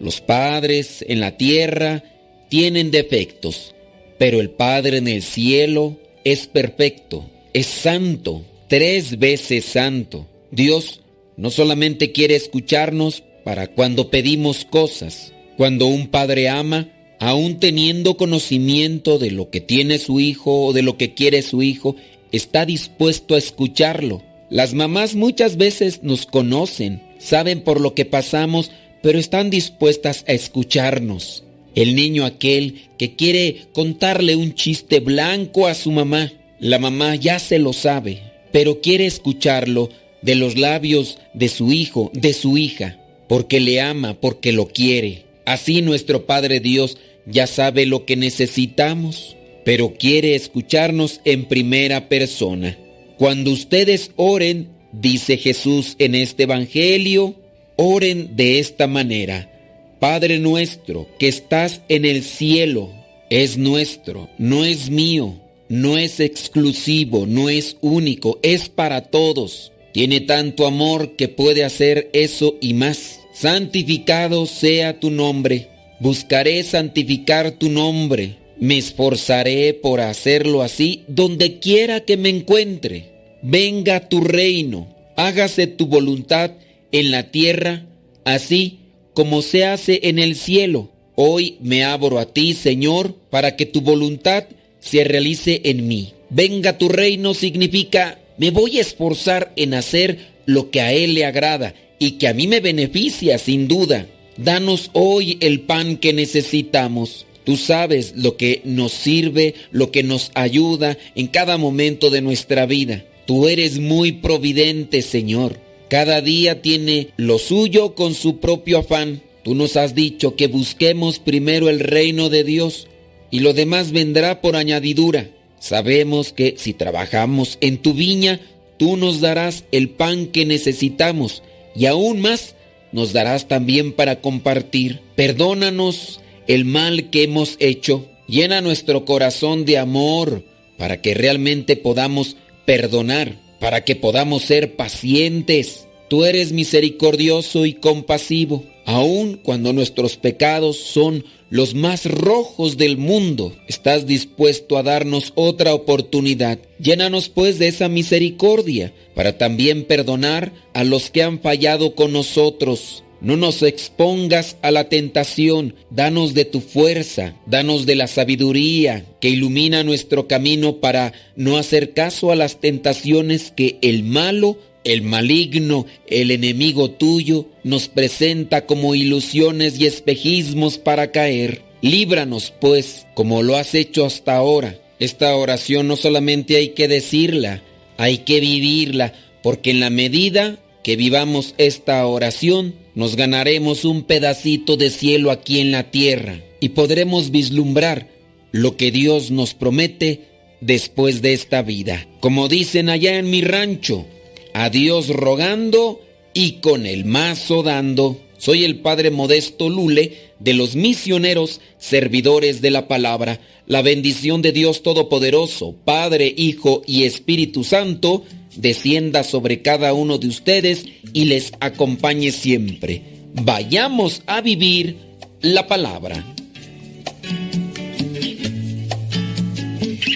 Los 0.00 0.20
padres 0.20 1.02
en 1.08 1.20
la 1.20 1.36
tierra 1.38 2.04
tienen 2.50 2.90
defectos, 2.90 3.74
pero 4.18 4.40
el 4.40 4.50
Padre 4.50 4.98
en 4.98 5.08
el 5.08 5.22
cielo 5.22 5.96
es 6.24 6.46
perfecto 6.46 7.30
es 7.52 7.66
santo, 7.66 8.44
tres 8.68 9.18
veces 9.18 9.64
santo. 9.64 10.26
Dios 10.50 11.00
no 11.36 11.50
solamente 11.50 12.12
quiere 12.12 12.36
escucharnos 12.36 13.24
para 13.44 13.68
cuando 13.68 14.10
pedimos 14.10 14.64
cosas, 14.64 15.32
cuando 15.56 15.86
un 15.86 16.08
padre 16.08 16.48
ama, 16.48 16.88
aún 17.18 17.58
teniendo 17.58 18.16
conocimiento 18.16 19.18
de 19.18 19.30
lo 19.30 19.50
que 19.50 19.60
tiene 19.60 19.98
su 19.98 20.20
hijo 20.20 20.66
o 20.66 20.72
de 20.72 20.82
lo 20.82 20.96
que 20.96 21.14
quiere 21.14 21.42
su 21.42 21.62
hijo, 21.62 21.96
está 22.32 22.66
dispuesto 22.66 23.34
a 23.34 23.38
escucharlo. 23.38 24.22
Las 24.50 24.74
mamás 24.74 25.14
muchas 25.14 25.56
veces 25.56 26.02
nos 26.02 26.26
conocen, 26.26 27.02
saben 27.18 27.62
por 27.62 27.80
lo 27.80 27.94
que 27.94 28.04
pasamos, 28.04 28.70
pero 29.02 29.18
están 29.18 29.50
dispuestas 29.50 30.24
a 30.28 30.32
escucharnos. 30.32 31.44
El 31.74 31.94
niño 31.94 32.24
aquel 32.24 32.88
que 32.98 33.14
quiere 33.14 33.66
contarle 33.72 34.36
un 34.36 34.54
chiste 34.54 35.00
blanco 35.00 35.66
a 35.66 35.74
su 35.74 35.90
mamá, 35.90 36.32
la 36.60 36.78
mamá 36.78 37.14
ya 37.14 37.38
se 37.38 37.58
lo 37.58 37.72
sabe, 37.72 38.20
pero 38.52 38.80
quiere 38.80 39.06
escucharlo 39.06 39.90
de 40.22 40.34
los 40.34 40.56
labios 40.56 41.18
de 41.34 41.48
su 41.48 41.72
hijo, 41.72 42.10
de 42.14 42.32
su 42.32 42.58
hija, 42.58 42.98
porque 43.28 43.60
le 43.60 43.80
ama, 43.80 44.14
porque 44.14 44.52
lo 44.52 44.66
quiere. 44.66 45.24
Así 45.44 45.82
nuestro 45.82 46.26
Padre 46.26 46.60
Dios 46.60 46.98
ya 47.26 47.46
sabe 47.46 47.86
lo 47.86 48.04
que 48.04 48.16
necesitamos, 48.16 49.36
pero 49.64 49.94
quiere 49.94 50.34
escucharnos 50.34 51.20
en 51.24 51.44
primera 51.44 52.08
persona. 52.08 52.78
Cuando 53.18 53.50
ustedes 53.50 54.12
oren, 54.16 54.68
dice 54.92 55.36
Jesús 55.36 55.94
en 55.98 56.14
este 56.14 56.44
Evangelio, 56.44 57.34
oren 57.76 58.36
de 58.36 58.58
esta 58.58 58.86
manera. 58.86 59.57
Padre 59.98 60.38
nuestro 60.38 61.08
que 61.18 61.28
estás 61.28 61.82
en 61.88 62.04
el 62.04 62.22
cielo, 62.22 62.92
es 63.30 63.58
nuestro, 63.58 64.28
no 64.38 64.64
es 64.64 64.90
mío 64.90 65.40
no 65.68 65.98
es 65.98 66.20
exclusivo, 66.20 67.26
no 67.26 67.50
es 67.50 67.76
único, 67.80 68.38
es 68.42 68.68
para 68.68 69.02
todos. 69.02 69.72
Tiene 69.92 70.20
tanto 70.20 70.66
amor 70.66 71.16
que 71.16 71.28
puede 71.28 71.64
hacer 71.64 72.08
eso 72.12 72.56
y 72.60 72.74
más. 72.74 73.20
Santificado 73.34 74.46
sea 74.46 74.98
tu 74.98 75.10
nombre. 75.10 75.68
Buscaré 76.00 76.62
santificar 76.62 77.52
tu 77.52 77.68
nombre. 77.68 78.36
Me 78.58 78.78
esforzaré 78.78 79.74
por 79.74 80.00
hacerlo 80.00 80.62
así 80.62 81.04
donde 81.06 81.58
quiera 81.58 82.00
que 82.00 82.16
me 82.16 82.28
encuentre. 82.28 83.12
Venga 83.42 84.08
tu 84.08 84.20
reino. 84.20 84.94
Hágase 85.16 85.66
tu 85.66 85.86
voluntad 85.86 86.52
en 86.92 87.10
la 87.10 87.30
tierra, 87.30 87.86
así 88.24 88.78
como 89.18 89.42
se 89.42 89.64
hace 89.64 89.98
en 90.04 90.20
el 90.20 90.36
cielo. 90.36 90.92
Hoy 91.16 91.56
me 91.60 91.82
abro 91.82 92.20
a 92.20 92.26
ti, 92.32 92.54
Señor, 92.54 93.16
para 93.30 93.56
que 93.56 93.66
tu 93.66 93.80
voluntad 93.80 94.44
se 94.78 95.02
realice 95.02 95.60
en 95.64 95.88
mí. 95.88 96.12
Venga 96.30 96.78
tu 96.78 96.88
reino 96.88 97.34
significa 97.34 98.20
me 98.38 98.52
voy 98.52 98.78
a 98.78 98.80
esforzar 98.80 99.52
en 99.56 99.74
hacer 99.74 100.18
lo 100.46 100.70
que 100.70 100.82
a 100.82 100.92
Él 100.92 101.14
le 101.14 101.24
agrada 101.24 101.74
y 101.98 102.12
que 102.12 102.28
a 102.28 102.32
mí 102.32 102.46
me 102.46 102.60
beneficia 102.60 103.38
sin 103.38 103.66
duda. 103.66 104.06
Danos 104.36 104.90
hoy 104.92 105.36
el 105.40 105.62
pan 105.62 105.96
que 105.96 106.12
necesitamos. 106.12 107.26
Tú 107.42 107.56
sabes 107.56 108.14
lo 108.14 108.36
que 108.36 108.62
nos 108.64 108.92
sirve, 108.92 109.56
lo 109.72 109.90
que 109.90 110.04
nos 110.04 110.30
ayuda 110.34 110.96
en 111.16 111.26
cada 111.26 111.58
momento 111.58 112.10
de 112.10 112.20
nuestra 112.20 112.66
vida. 112.66 113.04
Tú 113.26 113.48
eres 113.48 113.80
muy 113.80 114.12
providente, 114.12 115.02
Señor. 115.02 115.58
Cada 115.88 116.20
día 116.20 116.60
tiene 116.60 117.08
lo 117.16 117.38
suyo 117.38 117.94
con 117.94 118.14
su 118.14 118.38
propio 118.38 118.78
afán. 118.78 119.22
Tú 119.42 119.54
nos 119.54 119.76
has 119.76 119.94
dicho 119.94 120.36
que 120.36 120.46
busquemos 120.46 121.18
primero 121.18 121.70
el 121.70 121.80
reino 121.80 122.28
de 122.28 122.44
Dios 122.44 122.88
y 123.30 123.40
lo 123.40 123.54
demás 123.54 123.92
vendrá 123.92 124.40
por 124.40 124.56
añadidura. 124.56 125.30
Sabemos 125.58 126.32
que 126.32 126.54
si 126.58 126.74
trabajamos 126.74 127.56
en 127.60 127.78
tu 127.78 127.94
viña, 127.94 128.40
tú 128.76 128.96
nos 128.96 129.20
darás 129.20 129.64
el 129.72 129.88
pan 129.88 130.26
que 130.26 130.44
necesitamos 130.44 131.42
y 131.74 131.86
aún 131.86 132.20
más 132.20 132.54
nos 132.92 133.12
darás 133.12 133.48
también 133.48 133.92
para 133.92 134.20
compartir. 134.20 135.00
Perdónanos 135.14 136.20
el 136.46 136.64
mal 136.64 137.10
que 137.10 137.24
hemos 137.24 137.56
hecho. 137.60 138.06
Llena 138.26 138.60
nuestro 138.60 139.04
corazón 139.04 139.64
de 139.64 139.78
amor 139.78 140.44
para 140.76 141.00
que 141.00 141.14
realmente 141.14 141.76
podamos 141.76 142.36
perdonar, 142.66 143.36
para 143.60 143.84
que 143.84 143.96
podamos 143.96 144.42
ser 144.42 144.76
pacientes. 144.76 145.86
Tú 146.08 146.24
eres 146.24 146.52
misericordioso 146.52 147.66
y 147.66 147.74
compasivo, 147.74 148.64
aun 148.86 149.36
cuando 149.42 149.72
nuestros 149.72 150.16
pecados 150.16 150.78
son 150.78 151.24
los 151.50 151.74
más 151.74 152.06
rojos 152.06 152.76
del 152.76 152.96
mundo. 152.96 153.54
Estás 153.66 154.06
dispuesto 154.06 154.78
a 154.78 154.82
darnos 154.82 155.32
otra 155.34 155.74
oportunidad. 155.74 156.58
Llénanos 156.78 157.28
pues 157.28 157.58
de 157.58 157.68
esa 157.68 157.88
misericordia 157.88 158.94
para 159.14 159.36
también 159.36 159.84
perdonar 159.84 160.52
a 160.74 160.84
los 160.84 161.10
que 161.10 161.22
han 161.22 161.40
fallado 161.40 161.94
con 161.94 162.12
nosotros. 162.12 163.04
No 163.20 163.36
nos 163.36 163.62
expongas 163.62 164.56
a 164.62 164.70
la 164.70 164.88
tentación, 164.88 165.74
danos 165.90 166.34
de 166.34 166.44
tu 166.44 166.60
fuerza, 166.60 167.34
danos 167.46 167.84
de 167.84 167.96
la 167.96 168.06
sabiduría 168.06 169.04
que 169.20 169.28
ilumina 169.28 169.82
nuestro 169.82 170.28
camino 170.28 170.76
para 170.76 171.12
no 171.34 171.56
hacer 171.56 171.94
caso 171.94 172.30
a 172.30 172.36
las 172.36 172.60
tentaciones 172.60 173.52
que 173.54 173.78
el 173.82 174.04
malo 174.04 174.58
el 174.84 175.02
maligno, 175.02 175.86
el 176.06 176.30
enemigo 176.30 176.90
tuyo, 176.90 177.46
nos 177.62 177.88
presenta 177.88 178.64
como 178.64 178.94
ilusiones 178.94 179.78
y 179.78 179.86
espejismos 179.86 180.78
para 180.78 181.10
caer. 181.10 181.62
Líbranos, 181.82 182.52
pues, 182.58 183.06
como 183.14 183.42
lo 183.42 183.56
has 183.56 183.74
hecho 183.74 184.04
hasta 184.04 184.36
ahora. 184.36 184.78
Esta 184.98 185.36
oración 185.36 185.88
no 185.88 185.96
solamente 185.96 186.56
hay 186.56 186.70
que 186.70 186.88
decirla, 186.88 187.62
hay 187.98 188.18
que 188.18 188.40
vivirla, 188.40 189.12
porque 189.42 189.70
en 189.70 189.80
la 189.80 189.90
medida 189.90 190.58
que 190.82 190.96
vivamos 190.96 191.54
esta 191.58 192.04
oración, 192.06 192.74
nos 192.98 193.14
ganaremos 193.14 193.84
un 193.84 194.02
pedacito 194.02 194.76
de 194.76 194.90
cielo 194.90 195.30
aquí 195.30 195.60
en 195.60 195.70
la 195.70 195.92
tierra 195.92 196.40
y 196.58 196.70
podremos 196.70 197.30
vislumbrar 197.30 198.08
lo 198.50 198.76
que 198.76 198.90
Dios 198.90 199.30
nos 199.30 199.54
promete 199.54 200.22
después 200.60 201.22
de 201.22 201.32
esta 201.32 201.62
vida. 201.62 202.08
Como 202.18 202.48
dicen 202.48 202.88
allá 202.88 203.16
en 203.16 203.30
mi 203.30 203.40
rancho, 203.40 204.04
a 204.52 204.68
Dios 204.68 205.10
rogando 205.10 206.00
y 206.34 206.54
con 206.54 206.86
el 206.86 207.04
mazo 207.04 207.62
dando. 207.62 208.20
Soy 208.36 208.64
el 208.64 208.80
Padre 208.80 209.12
Modesto 209.12 209.68
Lule 209.68 210.32
de 210.40 210.54
los 210.54 210.74
misioneros 210.74 211.60
servidores 211.78 212.60
de 212.60 212.72
la 212.72 212.88
palabra. 212.88 213.38
La 213.66 213.80
bendición 213.80 214.42
de 214.42 214.50
Dios 214.50 214.82
Todopoderoso, 214.82 215.76
Padre, 215.84 216.34
Hijo 216.36 216.82
y 216.84 217.04
Espíritu 217.04 217.62
Santo, 217.62 218.24
descienda 218.58 219.24
sobre 219.24 219.62
cada 219.62 219.94
uno 219.94 220.18
de 220.18 220.28
ustedes 220.28 220.84
y 221.12 221.24
les 221.26 221.52
acompañe 221.60 222.32
siempre. 222.32 223.02
Vayamos 223.34 224.22
a 224.26 224.40
vivir 224.40 224.96
la 225.40 225.66
palabra. 225.66 226.24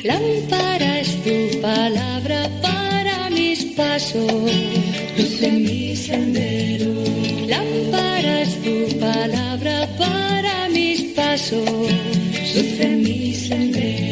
Lámpara 0.04 1.00
es 1.00 1.22
tu 1.22 1.60
palabra 1.60 2.50
para 2.60 3.30
mis 3.30 3.64
pasos, 3.76 4.50
luz 5.16 5.42
en 5.42 5.62
mi 5.62 5.94
sendero. 5.94 6.92
Lámpara 7.46 8.42
es 8.42 8.62
tu 8.62 8.98
palabra 8.98 9.88
para 9.96 10.68
mis 10.70 11.02
pasos, 11.14 11.68
luz 12.54 12.80
en 12.80 13.02
mi 13.02 13.32
sendero. 13.32 14.11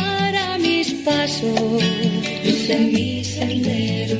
pasos, 1.03 1.83
luz 2.43 2.69
en 2.69 2.93
mi 2.93 3.23
sendero. 3.23 4.17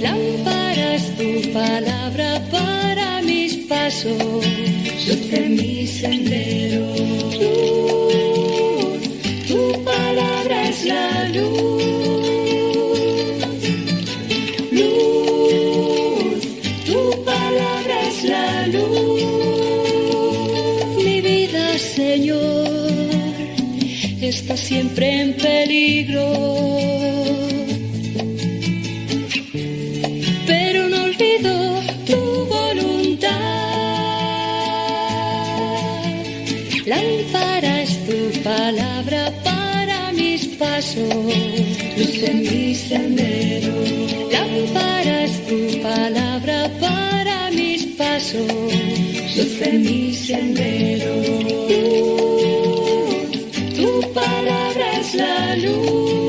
Lámpara 0.00 0.94
es 0.94 1.16
tu 1.16 1.52
palabra 1.52 2.42
para 2.50 3.22
mis 3.22 3.56
pasos, 3.68 4.44
luz 5.06 5.32
en 5.32 5.56
mi 5.56 5.86
sendero. 5.86 6.86
Luz, 7.40 9.00
tu 9.48 9.84
palabra 9.84 10.68
es 10.68 10.84
la. 10.84 11.28
Luz, 11.28 11.95
está 24.28 24.56
siempre 24.56 25.22
en 25.22 25.34
peligro. 25.34 26.32
Pero 30.46 30.88
no 30.88 31.04
olvido 31.04 31.80
tu 32.06 32.46
voluntad. 32.46 33.30
Lámpara 36.86 37.82
es 37.82 37.98
tu 38.06 38.42
palabra 38.42 39.32
para 39.44 40.12
mis 40.12 40.46
pasos, 40.58 41.14
luz 41.96 42.22
en 42.22 42.42
mi 42.42 42.74
sendero. 42.74 43.74
Lámpara 44.32 45.24
es 45.24 45.46
tu 45.46 45.82
palabra 45.82 46.70
para 46.80 47.50
mis 47.50 47.84
pasos, 47.98 48.46
luz 49.36 49.60
en 49.62 49.82
mi 49.82 50.14
sendero. 50.14 52.25
La 55.16 55.56
luz. 55.56 56.25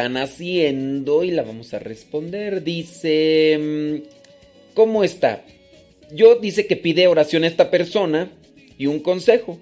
Están 0.00 0.16
haciendo 0.16 1.24
y 1.24 1.30
la 1.30 1.42
vamos 1.42 1.74
a 1.74 1.78
responder. 1.78 2.64
Dice, 2.64 3.58
mm, 3.60 4.72
¿cómo 4.72 5.04
está? 5.04 5.44
Yo 6.10 6.36
dice 6.36 6.66
que 6.66 6.76
pide 6.76 7.06
oración 7.06 7.44
a 7.44 7.46
esta 7.46 7.70
persona 7.70 8.32
y 8.78 8.86
un 8.86 9.00
consejo. 9.00 9.58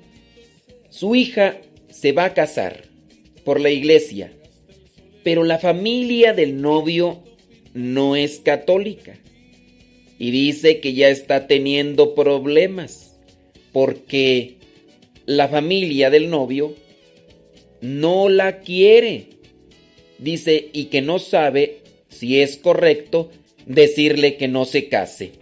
Su 0.90 1.16
hija 1.16 1.56
se 1.90 2.12
va 2.12 2.26
a 2.26 2.34
casar 2.34 2.84
por 3.44 3.60
la 3.60 3.70
iglesia, 3.70 4.32
pero 5.24 5.42
la 5.42 5.58
familia 5.58 6.34
del 6.34 6.62
novio 6.62 7.18
no 7.74 8.14
es 8.14 8.38
católica 8.38 9.18
y 10.20 10.30
dice 10.30 10.78
que 10.78 10.94
ya 10.94 11.08
está 11.08 11.48
teniendo 11.48 12.14
problemas 12.14 13.18
porque 13.72 14.54
la 15.26 15.48
familia 15.48 16.10
del 16.10 16.30
novio 16.30 16.76
no 17.80 18.28
la 18.28 18.60
quiere. 18.60 19.37
Dice 20.18 20.70
y 20.72 20.86
que 20.86 21.00
no 21.00 21.18
sabe 21.18 21.82
si 22.08 22.40
es 22.40 22.56
correcto 22.56 23.30
decirle 23.66 24.36
que 24.36 24.48
no 24.48 24.64
se 24.64 24.88
case. 24.88 25.32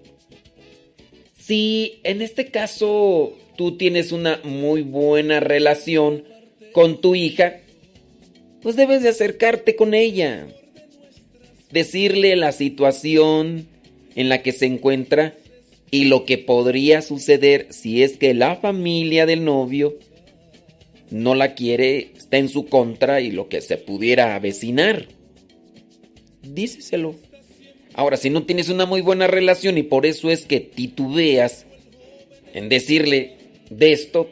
Si 1.39 2.01
en 2.03 2.23
este 2.23 2.47
caso 2.47 3.33
tú 3.57 3.77
tienes 3.77 4.13
una 4.13 4.41
muy 4.45 4.83
buena 4.83 5.41
relación 5.41 6.25
con 6.73 7.01
tu 7.01 7.15
hija, 7.15 7.61
pues 8.63 8.77
debes 8.77 9.03
de 9.03 9.11
acercarte 9.11 9.77
con 9.77 9.95
ella, 9.95 10.49
decirle 11.71 12.35
la 12.37 12.53
situación 12.53 13.69
en 14.17 14.29
la 14.29 14.43
que 14.43 14.53
se 14.53 14.67
encuentra 14.67 15.35
y 15.91 16.07
lo 16.07 16.25
que 16.25 16.37
podría 16.37 17.01
suceder 17.01 17.69
si 17.71 18.03
es 18.03 18.17
que 18.17 18.35
la 18.35 18.57
familia 18.57 19.25
del 19.25 19.45
novio 19.45 19.97
no 21.11 21.35
la 21.35 21.55
quiere, 21.55 22.11
está 22.27 22.39
en 22.39 22.49
su 22.49 22.67
contra 22.67 23.21
y 23.21 23.31
lo 23.31 23.49
que 23.49 23.61
se 23.61 23.77
pudiera 23.77 24.35
avecinar. 24.35 25.07
Díceselo. 26.43 27.15
Ahora, 27.95 28.17
si 28.17 28.31
no 28.31 28.43
tienes 28.43 28.69
una 28.69 28.85
muy 28.85 29.01
buena 29.01 29.29
relación 29.29 29.79
y 29.79 29.85
por 29.85 30.07
eso 30.07 30.29
es 30.33 30.45
que 30.45 30.59
titubeas 30.59 31.67
en 32.53 32.69
decirle 32.69 33.37
de 33.71 33.93
esto, 33.93 34.29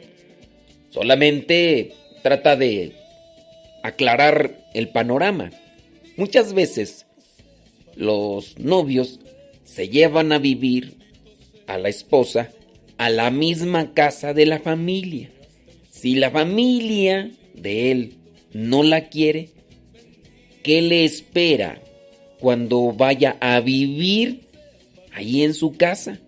solamente 0.89 1.93
trata 2.21 2.57
de 2.57 2.91
aclarar 3.81 4.65
el 4.73 4.89
panorama. 4.89 5.51
Muchas 6.17 6.53
veces 6.53 7.05
los 7.95 8.59
novios 8.59 9.21
se 9.63 9.87
llevan 9.87 10.33
a 10.33 10.37
vivir 10.39 10.97
a 11.65 11.77
la 11.77 11.87
esposa 11.87 12.51
a 12.97 13.09
la 13.09 13.31
misma 13.31 13.93
casa 13.93 14.33
de 14.33 14.45
la 14.45 14.59
familia. 14.59 15.29
Si 15.89 16.15
la 16.15 16.29
familia 16.29 17.31
de 17.55 17.91
él 17.91 18.13
no 18.53 18.83
la 18.83 19.09
quiere, 19.09 19.49
¿qué 20.63 20.81
le 20.81 21.05
espera? 21.05 21.81
cuando 22.45 22.91
vaya 22.93 23.37
a 23.39 23.59
vivir 23.59 24.41
ahí 25.11 25.41
en 25.41 25.53
su 25.53 25.75
casa. 25.75 26.19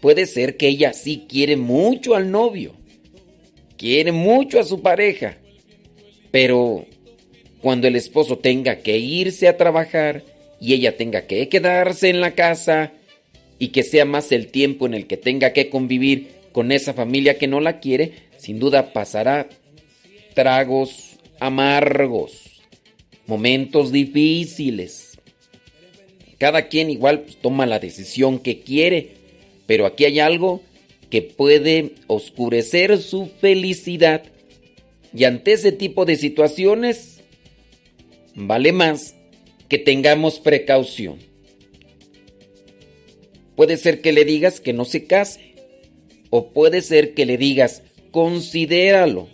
Puede 0.00 0.26
ser 0.26 0.56
que 0.56 0.68
ella 0.68 0.92
sí 0.92 1.24
quiere 1.28 1.56
mucho 1.56 2.14
al 2.14 2.30
novio, 2.30 2.74
quiere 3.78 4.12
mucho 4.12 4.58
a 4.58 4.64
su 4.64 4.82
pareja, 4.82 5.38
pero 6.30 6.84
cuando 7.60 7.86
el 7.86 7.96
esposo 7.96 8.38
tenga 8.38 8.80
que 8.80 8.98
irse 8.98 9.46
a 9.46 9.56
trabajar 9.56 10.24
y 10.60 10.74
ella 10.74 10.96
tenga 10.96 11.26
que 11.26 11.48
quedarse 11.48 12.08
en 12.08 12.20
la 12.20 12.34
casa 12.34 12.92
y 13.58 13.68
que 13.68 13.84
sea 13.84 14.04
más 14.04 14.32
el 14.32 14.48
tiempo 14.48 14.86
en 14.86 14.94
el 14.94 15.06
que 15.06 15.16
tenga 15.16 15.52
que 15.52 15.70
convivir 15.70 16.32
con 16.50 16.72
esa 16.72 16.92
familia 16.94 17.38
que 17.38 17.46
no 17.46 17.60
la 17.60 17.78
quiere, 17.78 18.12
sin 18.42 18.58
duda 18.58 18.92
pasará 18.92 19.48
tragos 20.34 21.16
amargos 21.38 22.60
momentos 23.24 23.92
difíciles. 23.92 25.16
Cada 26.38 26.66
quien 26.66 26.90
igual 26.90 27.20
pues, 27.20 27.36
toma 27.36 27.66
la 27.66 27.78
decisión 27.78 28.40
que 28.40 28.62
quiere, 28.62 29.12
pero 29.66 29.86
aquí 29.86 30.06
hay 30.06 30.18
algo 30.18 30.60
que 31.08 31.22
puede 31.22 31.92
oscurecer 32.08 32.98
su 32.98 33.26
felicidad. 33.40 34.24
Y 35.14 35.22
ante 35.22 35.52
ese 35.52 35.70
tipo 35.70 36.04
de 36.04 36.16
situaciones, 36.16 37.20
vale 38.34 38.72
más 38.72 39.14
que 39.68 39.78
tengamos 39.78 40.40
precaución. 40.40 41.20
Puede 43.54 43.76
ser 43.76 44.00
que 44.00 44.12
le 44.12 44.24
digas 44.24 44.58
que 44.58 44.72
no 44.72 44.84
se 44.84 45.04
case, 45.04 45.54
o 46.30 46.50
puede 46.50 46.82
ser 46.82 47.14
que 47.14 47.24
le 47.24 47.36
digas, 47.36 47.84
considéralo 48.12 49.28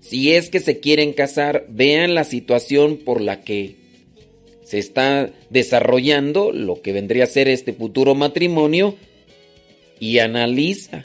si 0.00 0.32
es 0.32 0.50
que 0.50 0.58
se 0.58 0.80
quieren 0.80 1.12
casar, 1.12 1.64
vean 1.68 2.14
la 2.14 2.24
situación 2.24 2.98
por 2.98 3.20
la 3.20 3.42
que 3.42 3.76
se 4.64 4.78
está 4.78 5.30
desarrollando 5.48 6.52
lo 6.52 6.82
que 6.82 6.92
vendría 6.92 7.24
a 7.24 7.28
ser 7.28 7.48
este 7.48 7.72
futuro 7.72 8.14
matrimonio 8.14 8.96
y 10.00 10.18
analiza. 10.18 11.04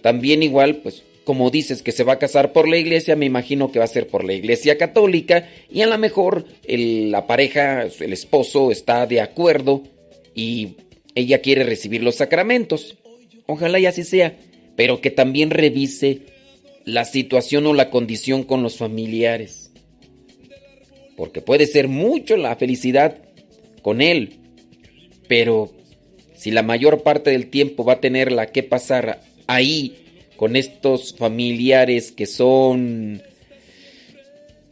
También 0.00 0.42
igual, 0.42 0.76
pues 0.76 1.02
como 1.24 1.50
dices 1.50 1.82
que 1.82 1.92
se 1.92 2.04
va 2.04 2.14
a 2.14 2.18
casar 2.18 2.52
por 2.52 2.68
la 2.68 2.78
iglesia, 2.78 3.16
me 3.16 3.26
imagino 3.26 3.70
que 3.70 3.80
va 3.80 3.84
a 3.84 3.88
ser 3.88 4.06
por 4.06 4.24
la 4.24 4.32
iglesia 4.32 4.78
católica 4.78 5.48
y 5.70 5.82
a 5.82 5.86
lo 5.86 5.98
mejor 5.98 6.46
la 6.66 7.26
pareja, 7.26 7.82
el 7.82 8.12
esposo 8.12 8.70
está 8.70 9.06
de 9.06 9.20
acuerdo 9.20 9.82
y 10.34 10.76
ella 11.14 11.40
quiere 11.40 11.64
recibir 11.64 12.02
los 12.02 12.14
sacramentos. 12.14 12.96
Ojalá 13.46 13.78
y 13.78 13.86
así 13.86 14.04
sea, 14.04 14.36
pero 14.78 15.00
que 15.00 15.10
también 15.10 15.50
revise 15.50 16.20
la 16.84 17.04
situación 17.04 17.66
o 17.66 17.74
la 17.74 17.90
condición 17.90 18.44
con 18.44 18.62
los 18.62 18.76
familiares. 18.76 19.72
Porque 21.16 21.40
puede 21.42 21.66
ser 21.66 21.88
mucho 21.88 22.36
la 22.36 22.54
felicidad 22.54 23.18
con 23.82 24.00
él, 24.00 24.36
pero 25.26 25.72
si 26.36 26.52
la 26.52 26.62
mayor 26.62 27.02
parte 27.02 27.30
del 27.32 27.50
tiempo 27.50 27.84
va 27.84 27.94
a 27.94 28.00
tenerla 28.00 28.52
que 28.52 28.62
pasar 28.62 29.20
ahí 29.48 29.96
con 30.36 30.54
estos 30.54 31.12
familiares 31.12 32.12
que 32.12 32.26
son 32.26 33.20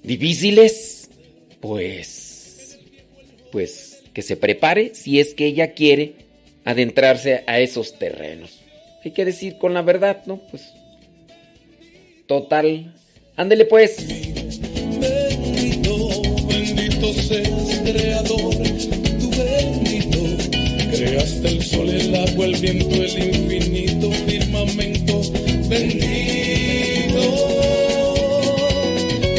difíciles, 0.04 1.10
pues 1.58 2.78
pues 3.50 4.04
que 4.12 4.22
se 4.22 4.36
prepare 4.36 4.94
si 4.94 5.18
es 5.18 5.34
que 5.34 5.46
ella 5.46 5.72
quiere 5.72 6.12
adentrarse 6.64 7.42
a 7.48 7.58
esos 7.58 7.98
terrenos. 7.98 8.65
Hay 9.06 9.12
que 9.12 9.24
decir 9.24 9.56
con 9.56 9.72
la 9.72 9.82
verdad, 9.82 10.24
¿no? 10.26 10.38
Pues 10.50 10.72
total. 12.26 12.92
Ándele 13.36 13.64
pues. 13.66 14.04
Bendito, 14.98 16.22
bendito 16.48 17.12
seas 17.12 17.82
creador, 17.84 18.56
tu 19.20 19.30
bendito. 19.30 20.18
Creaste 20.90 21.48
el 21.48 21.62
sol, 21.62 21.88
el 21.88 22.16
agua, 22.16 22.46
el 22.46 22.56
viento, 22.56 22.96
el 22.96 23.36
infinito 23.36 24.10
firmamento. 24.10 25.20
Bendito, 25.68 27.20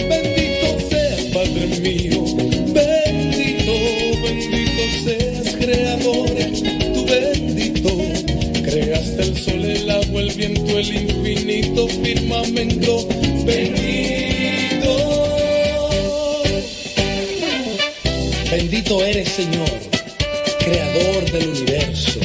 bendito 0.07 0.79
seas, 0.89 1.21
Padre 1.33 1.67
mío. 1.81 2.46
Firmamento. 12.47 13.07
Bendito. 13.45 13.87
Bendito 18.51 19.05
eres, 19.05 19.29
Señor, 19.29 19.69
creador 20.59 21.31
del 21.31 21.47
universo. 21.49 22.19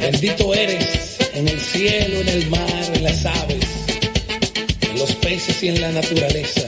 Bendito 0.00 0.54
eres 0.54 1.18
en 1.34 1.48
el 1.48 1.60
cielo, 1.60 2.20
en 2.20 2.28
el 2.28 2.50
mar, 2.50 2.92
en 2.94 3.04
las 3.04 3.24
aves, 3.24 3.64
en 4.90 4.98
los 4.98 5.12
peces 5.16 5.62
y 5.62 5.68
en 5.68 5.80
la 5.80 5.92
naturaleza. 5.92 6.66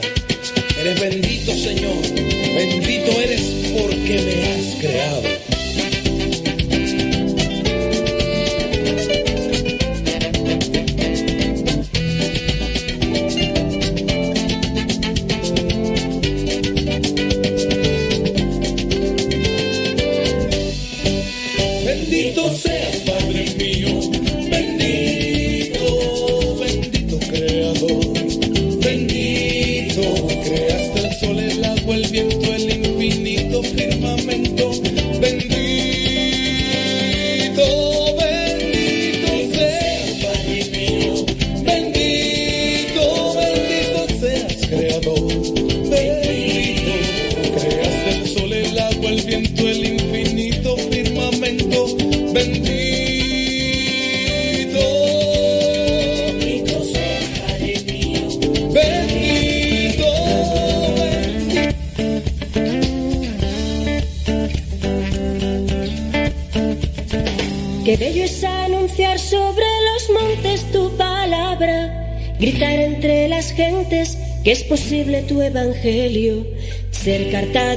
Eres 0.79 0.99
bendito, 0.99 1.51
Señor. 1.53 2.01
Bendito 2.55 3.11
eres 3.21 3.41
porque 3.77 4.21
me 4.21 4.38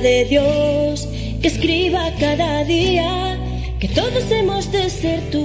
de 0.03 0.25
Dios 0.25 1.09
que 1.41 1.47
escriba 1.47 2.11
cada 2.19 2.65
día 2.65 3.39
que 3.79 3.87
todos 3.89 4.29
hemos 4.33 4.71
de 4.73 4.91
ser 4.91 5.21
tu 5.31 5.42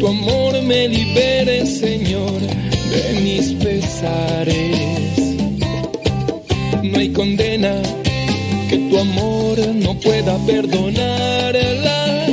tu 0.00 0.08
amor 0.08 0.62
me 0.62 0.88
libere, 0.88 1.66
Señor, 1.66 2.40
de 2.40 3.20
mis 3.20 3.52
pesares. 3.52 4.56
No 6.82 6.98
hay 6.98 7.10
condena 7.10 7.82
que 8.70 8.78
tu 8.88 8.98
amor 8.98 9.58
no 9.74 9.94
pueda 10.00 10.38
perdonarla. 10.46 12.26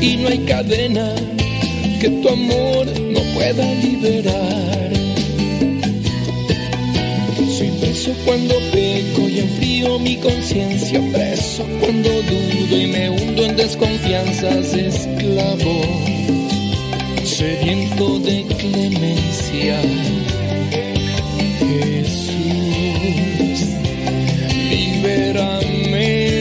Y 0.00 0.16
no 0.18 0.28
hay 0.28 0.38
cadena 0.46 1.12
que 2.00 2.08
tu 2.08 2.28
amor 2.28 2.86
no 3.00 3.20
pueda 3.34 3.74
liberar. 3.74 5.01
Preso 8.02 8.20
cuando 8.24 8.54
peco 8.72 9.28
y 9.28 9.38
enfrío 9.38 9.98
mi 10.00 10.16
conciencia, 10.16 11.00
preso 11.12 11.64
cuando 11.78 12.10
dudo 12.10 12.80
y 12.80 12.86
me 12.88 13.10
hundo 13.10 13.44
en 13.44 13.54
desconfianzas, 13.54 14.74
esclavo, 14.74 15.82
sediento 17.24 18.18
de 18.18 18.44
clemencia. 18.58 19.80
Jesús, 21.60 22.40
libérame. 24.70 26.32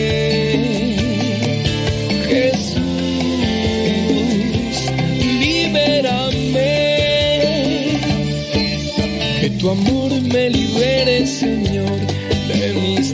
tu 9.60 9.70
amor 9.70 10.01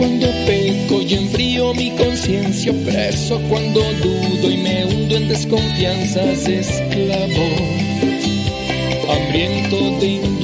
Cuando 0.00 0.28
peco 0.46 1.02
y 1.02 1.12
enfrío 1.12 1.74
mi 1.74 1.90
conciencia, 1.90 2.72
preso 2.86 3.38
cuando 3.50 3.82
dudo 4.02 4.50
y 4.50 4.56
me 4.56 4.86
hundo 4.86 5.14
en 5.14 5.28
desconfianzas, 5.28 6.48
esclavo, 6.48 7.44
hambriento 9.10 9.76
de 10.00 10.39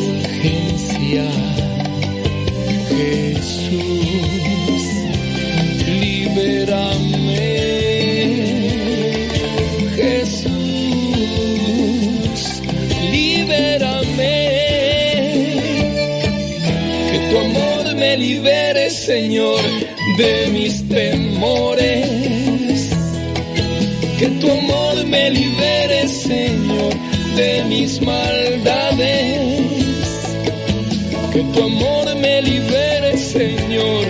Señor, 19.07 19.61
de 20.19 20.49
mis 20.49 20.89
temores. 20.89 22.09
Que 24.19 24.27
tu 24.41 24.51
amor 24.51 25.07
me 25.07 25.31
libere, 25.31 26.09
Señor, 26.09 26.93
de 27.37 27.63
mis 27.69 28.03
maldades. 28.03 29.61
Que 31.33 31.41
tu 31.55 31.63
amor 31.63 32.17
me 32.17 32.43
libere, 32.43 33.17
Señor, 33.17 34.07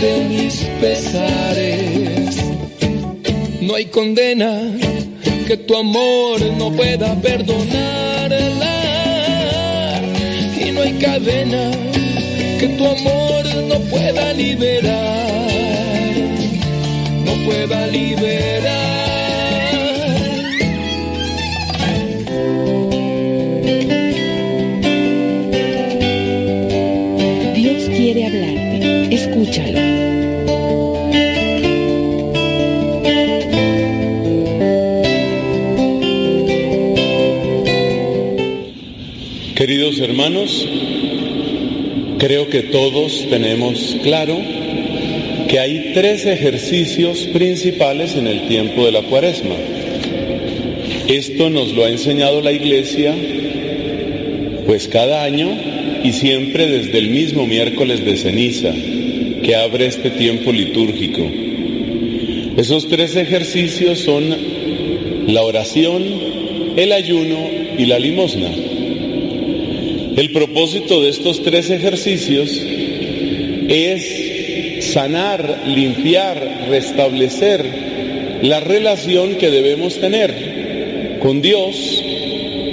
de 0.00 0.24
mis 0.30 0.54
pesares. 0.80 2.36
No 3.60 3.74
hay 3.74 3.84
condena 3.84 4.62
que 5.46 5.58
tu 5.58 5.76
amor 5.76 6.40
no 6.56 6.72
pueda 6.72 7.14
perdonarla. 7.20 8.80
Y 10.58 10.70
no 10.70 10.80
hay 10.80 10.92
cadena 10.92 11.91
que 12.62 12.68
tu 12.78 12.86
amor 12.86 13.44
no 13.66 13.80
pueda 13.90 14.32
liberar, 14.34 15.50
no 17.24 17.32
pueda 17.44 17.88
liberar. 17.88 18.70
Dios 27.56 27.82
quiere 27.96 28.26
hablarte, 28.26 29.12
escúchalo. 29.12 29.80
Queridos 39.56 39.98
hermanos, 39.98 40.68
creo 42.22 42.48
que 42.48 42.62
todos 42.62 43.26
tenemos 43.30 43.96
claro 44.00 44.38
que 45.48 45.58
hay 45.58 45.90
tres 45.92 46.24
ejercicios 46.24 47.26
principales 47.32 48.14
en 48.14 48.28
el 48.28 48.46
tiempo 48.46 48.84
de 48.84 48.92
la 48.92 49.02
cuaresma. 49.02 49.56
Esto 51.08 51.50
nos 51.50 51.72
lo 51.72 51.84
ha 51.84 51.88
enseñado 51.88 52.40
la 52.40 52.52
Iglesia 52.52 53.12
pues 54.66 54.86
cada 54.86 55.24
año 55.24 55.50
y 56.04 56.12
siempre 56.12 56.68
desde 56.68 56.96
el 56.98 57.08
mismo 57.08 57.44
miércoles 57.44 58.04
de 58.04 58.16
ceniza 58.16 58.72
que 59.42 59.56
abre 59.56 59.86
este 59.86 60.10
tiempo 60.10 60.52
litúrgico. 60.52 61.28
Esos 62.56 62.86
tres 62.86 63.16
ejercicios 63.16 63.98
son 63.98 64.28
la 65.26 65.42
oración, 65.42 66.04
el 66.76 66.92
ayuno 66.92 67.50
y 67.76 67.86
la 67.86 67.98
limosna. 67.98 68.71
El 70.16 70.30
propósito 70.30 71.00
de 71.00 71.08
estos 71.08 71.42
tres 71.42 71.70
ejercicios 71.70 72.50
es 73.68 74.92
sanar, 74.92 75.62
limpiar, 75.66 76.66
restablecer 76.68 77.64
la 78.42 78.60
relación 78.60 79.36
que 79.36 79.50
debemos 79.50 79.98
tener 80.00 81.18
con 81.20 81.40
Dios, 81.40 82.04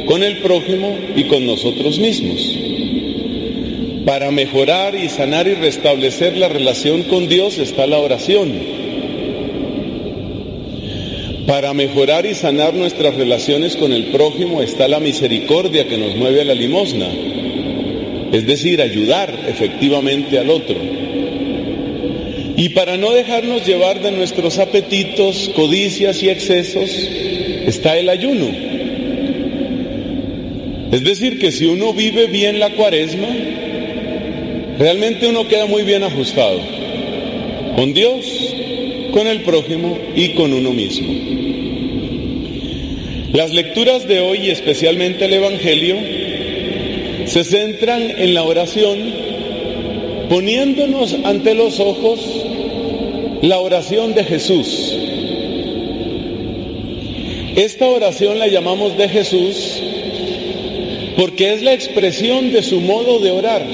con 0.06 0.24
el 0.24 0.40
prójimo 0.40 0.98
y 1.16 1.26
con 1.26 1.46
nosotros 1.46 1.98
mismos. 2.00 2.58
Para 4.06 4.32
mejorar 4.32 4.96
y 4.96 5.08
sanar 5.08 5.48
y 5.48 5.54
restablecer 5.54 6.36
la 6.36 6.50
relación 6.50 7.04
con 7.04 7.30
Dios 7.30 7.58
está 7.58 7.88
la 7.88 8.00
oración. 8.00 8.52
Para 11.50 11.74
mejorar 11.74 12.28
y 12.28 12.36
sanar 12.36 12.76
nuestras 12.76 13.16
relaciones 13.16 13.76
con 13.76 13.92
el 13.92 14.12
prójimo 14.12 14.62
está 14.62 14.88
la 14.88 15.00
misericordia 15.00 15.88
que 15.88 15.98
nos 15.98 16.16
mueve 16.16 16.42
a 16.42 16.46
la 16.46 16.54
limosna, 16.54 17.08
es 18.32 18.46
decir, 18.46 18.80
ayudar 18.84 19.34
efectivamente 19.48 20.38
al 20.38 20.52
otro. 20.52 20.76
Y 22.56 22.70
para 22.70 22.98
no 22.98 23.10
dejarnos 23.14 23.66
llevar 23.66 24.00
de 24.00 24.12
nuestros 24.12 24.60
apetitos, 24.60 25.50
codicias 25.56 26.22
y 26.22 26.30
excesos, 26.30 26.92
está 27.66 27.98
el 27.98 28.10
ayuno. 28.10 28.46
Es 30.92 31.04
decir, 31.04 31.40
que 31.40 31.52
si 31.52 31.66
uno 31.66 31.94
vive 31.94 32.28
bien 32.28 32.60
la 32.60 32.70
cuaresma, 32.76 33.28
realmente 34.78 35.28
uno 35.28 35.48
queda 35.48 35.66
muy 35.66 35.82
bien 35.82 36.04
ajustado 36.04 36.60
con 37.76 37.92
Dios, 37.96 38.54
con 39.12 39.28
el 39.28 39.42
prójimo 39.42 39.98
y 40.16 40.30
con 40.30 40.54
uno 40.54 40.72
mismo. 40.72 41.14
Las 43.34 43.54
lecturas 43.54 44.08
de 44.08 44.20
hoy, 44.22 44.48
y 44.48 44.50
especialmente 44.50 45.26
el 45.26 45.34
Evangelio, 45.34 45.98
se 47.26 47.44
centran 47.44 48.02
en 48.18 48.34
la 48.34 48.44
oración 48.44 48.98
poniéndonos 50.30 51.16
ante 51.24 51.54
los 51.54 51.80
ojos 51.80 52.20
la 53.42 53.60
oración 53.60 54.14
de 54.14 54.24
Jesús. 54.24 54.98
Esta 57.56 57.88
oración 57.88 58.40
la 58.40 58.48
llamamos 58.48 58.98
de 58.98 59.10
Jesús 59.10 59.82
porque 61.18 61.54
es 61.54 61.62
la 61.62 61.74
expresión 61.74 62.52
de 62.52 62.64
su 62.64 62.80
modo 62.80 63.20
de 63.20 63.32
orar, 63.32 63.66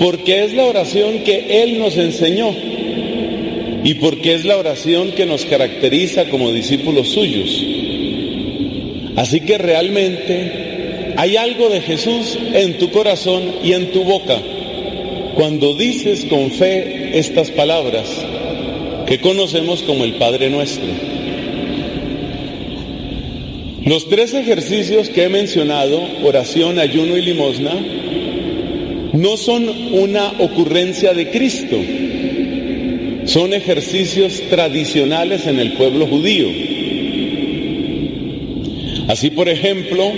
porque 0.00 0.44
es 0.44 0.52
la 0.52 0.64
oración 0.64 1.20
que 1.20 1.62
Él 1.62 1.78
nos 1.78 1.96
enseñó 1.96 2.54
y 3.84 3.94
porque 3.94 4.34
es 4.34 4.44
la 4.46 4.56
oración 4.56 5.12
que 5.12 5.26
nos 5.26 5.44
caracteriza 5.44 6.24
como 6.30 6.50
discípulos 6.50 7.08
suyos. 7.08 7.64
Así 9.14 9.40
que 9.42 9.58
realmente 9.58 11.12
hay 11.16 11.36
algo 11.36 11.68
de 11.68 11.82
Jesús 11.82 12.38
en 12.54 12.78
tu 12.78 12.90
corazón 12.90 13.42
y 13.62 13.72
en 13.72 13.92
tu 13.92 14.02
boca 14.02 14.40
cuando 15.34 15.74
dices 15.74 16.24
con 16.24 16.50
fe 16.50 17.18
estas 17.18 17.50
palabras 17.50 18.08
que 19.06 19.20
conocemos 19.20 19.82
como 19.82 20.04
el 20.04 20.14
Padre 20.14 20.48
nuestro. 20.48 20.88
Los 23.84 24.08
tres 24.08 24.32
ejercicios 24.32 25.10
que 25.10 25.24
he 25.24 25.28
mencionado, 25.28 26.00
oración, 26.22 26.78
ayuno 26.78 27.18
y 27.18 27.22
limosna, 27.22 27.74
no 29.12 29.36
son 29.36 29.68
una 29.92 30.32
ocurrencia 30.38 31.12
de 31.12 31.30
Cristo, 31.30 31.76
son 33.24 33.54
ejercicios 33.54 34.42
tradicionales 34.50 35.46
en 35.46 35.58
el 35.58 35.72
pueblo 35.72 36.06
judío. 36.06 36.48
Así, 39.08 39.30
por 39.30 39.48
ejemplo, 39.48 40.12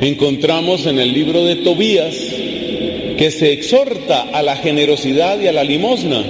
encontramos 0.00 0.86
en 0.86 0.98
el 0.98 1.12
libro 1.12 1.44
de 1.44 1.56
Tobías 1.56 2.14
que 3.16 3.30
se 3.30 3.52
exhorta 3.52 4.22
a 4.32 4.42
la 4.42 4.56
generosidad 4.56 5.40
y 5.40 5.46
a 5.46 5.52
la 5.52 5.64
limosna, 5.64 6.22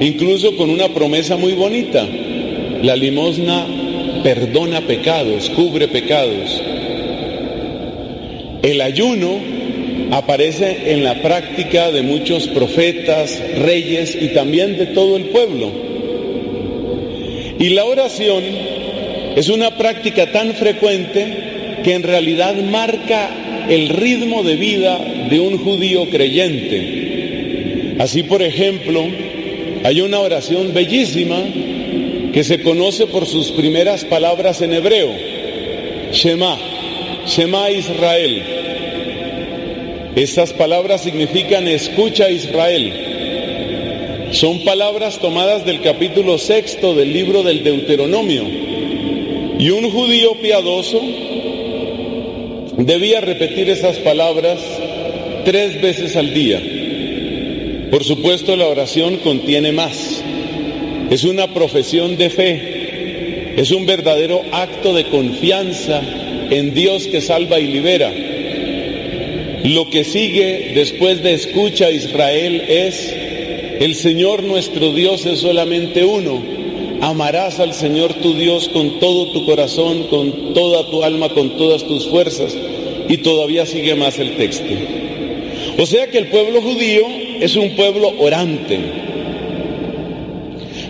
incluso 0.00 0.56
con 0.56 0.70
una 0.70 0.88
promesa 0.88 1.36
muy 1.36 1.52
bonita. 1.52 2.06
La 2.82 2.96
limosna 2.96 3.66
perdona 4.22 4.82
pecados, 4.82 5.50
cubre 5.50 5.88
pecados. 5.88 6.60
El 8.62 8.80
ayuno 8.80 9.59
aparece 10.10 10.92
en 10.92 11.04
la 11.04 11.22
práctica 11.22 11.90
de 11.90 12.02
muchos 12.02 12.48
profetas, 12.48 13.40
reyes 13.58 14.16
y 14.20 14.28
también 14.28 14.76
de 14.76 14.86
todo 14.86 15.16
el 15.16 15.26
pueblo. 15.26 15.70
Y 17.58 17.70
la 17.70 17.84
oración 17.84 18.42
es 19.36 19.48
una 19.48 19.76
práctica 19.76 20.32
tan 20.32 20.54
frecuente 20.54 21.80
que 21.84 21.94
en 21.94 22.02
realidad 22.02 22.54
marca 22.56 23.66
el 23.68 23.88
ritmo 23.90 24.42
de 24.42 24.56
vida 24.56 24.98
de 25.30 25.38
un 25.40 25.58
judío 25.58 26.08
creyente. 26.10 27.96
Así, 27.98 28.22
por 28.22 28.42
ejemplo, 28.42 29.06
hay 29.84 30.00
una 30.00 30.20
oración 30.20 30.74
bellísima 30.74 31.42
que 32.32 32.44
se 32.44 32.62
conoce 32.62 33.06
por 33.06 33.26
sus 33.26 33.50
primeras 33.52 34.04
palabras 34.04 34.62
en 34.62 34.72
hebreo, 34.72 35.10
Shema, 36.12 36.58
Shema 37.26 37.70
Israel. 37.70 38.42
Esas 40.16 40.52
palabras 40.52 41.02
significan 41.02 41.68
escucha 41.68 42.30
Israel. 42.30 44.28
Son 44.32 44.64
palabras 44.64 45.18
tomadas 45.18 45.64
del 45.64 45.80
capítulo 45.82 46.36
sexto 46.36 46.94
del 46.94 47.12
libro 47.12 47.44
del 47.44 47.62
Deuteronomio. 47.62 48.42
Y 49.58 49.70
un 49.70 49.88
judío 49.88 50.34
piadoso 50.40 51.00
debía 52.76 53.20
repetir 53.20 53.70
esas 53.70 53.98
palabras 53.98 54.58
tres 55.44 55.80
veces 55.80 56.16
al 56.16 56.34
día. 56.34 56.60
Por 57.90 58.02
supuesto, 58.02 58.56
la 58.56 58.66
oración 58.66 59.18
contiene 59.18 59.70
más. 59.70 60.24
Es 61.10 61.22
una 61.22 61.54
profesión 61.54 62.16
de 62.16 62.30
fe. 62.30 63.54
Es 63.56 63.70
un 63.70 63.86
verdadero 63.86 64.42
acto 64.50 64.92
de 64.92 65.04
confianza 65.04 66.02
en 66.50 66.74
Dios 66.74 67.06
que 67.06 67.20
salva 67.20 67.60
y 67.60 67.68
libera. 67.68 68.12
Lo 69.64 69.90
que 69.90 70.04
sigue 70.04 70.72
después 70.74 71.22
de 71.22 71.34
escucha 71.34 71.90
Israel 71.90 72.62
es, 72.66 73.14
el 73.80 73.94
Señor 73.94 74.42
nuestro 74.42 74.92
Dios 74.92 75.26
es 75.26 75.40
solamente 75.40 76.02
uno. 76.02 76.42
Amarás 77.02 77.60
al 77.60 77.74
Señor 77.74 78.14
tu 78.14 78.34
Dios 78.34 78.68
con 78.68 78.98
todo 79.00 79.32
tu 79.32 79.44
corazón, 79.44 80.04
con 80.04 80.54
toda 80.54 80.90
tu 80.90 81.02
alma, 81.02 81.28
con 81.28 81.58
todas 81.58 81.84
tus 81.84 82.06
fuerzas. 82.08 82.56
Y 83.08 83.18
todavía 83.18 83.66
sigue 83.66 83.94
más 83.94 84.18
el 84.18 84.36
texto. 84.36 84.72
O 85.78 85.84
sea 85.84 86.06
que 86.06 86.18
el 86.18 86.28
pueblo 86.28 86.62
judío 86.62 87.02
es 87.40 87.54
un 87.56 87.76
pueblo 87.76 88.14
orante. 88.18 88.78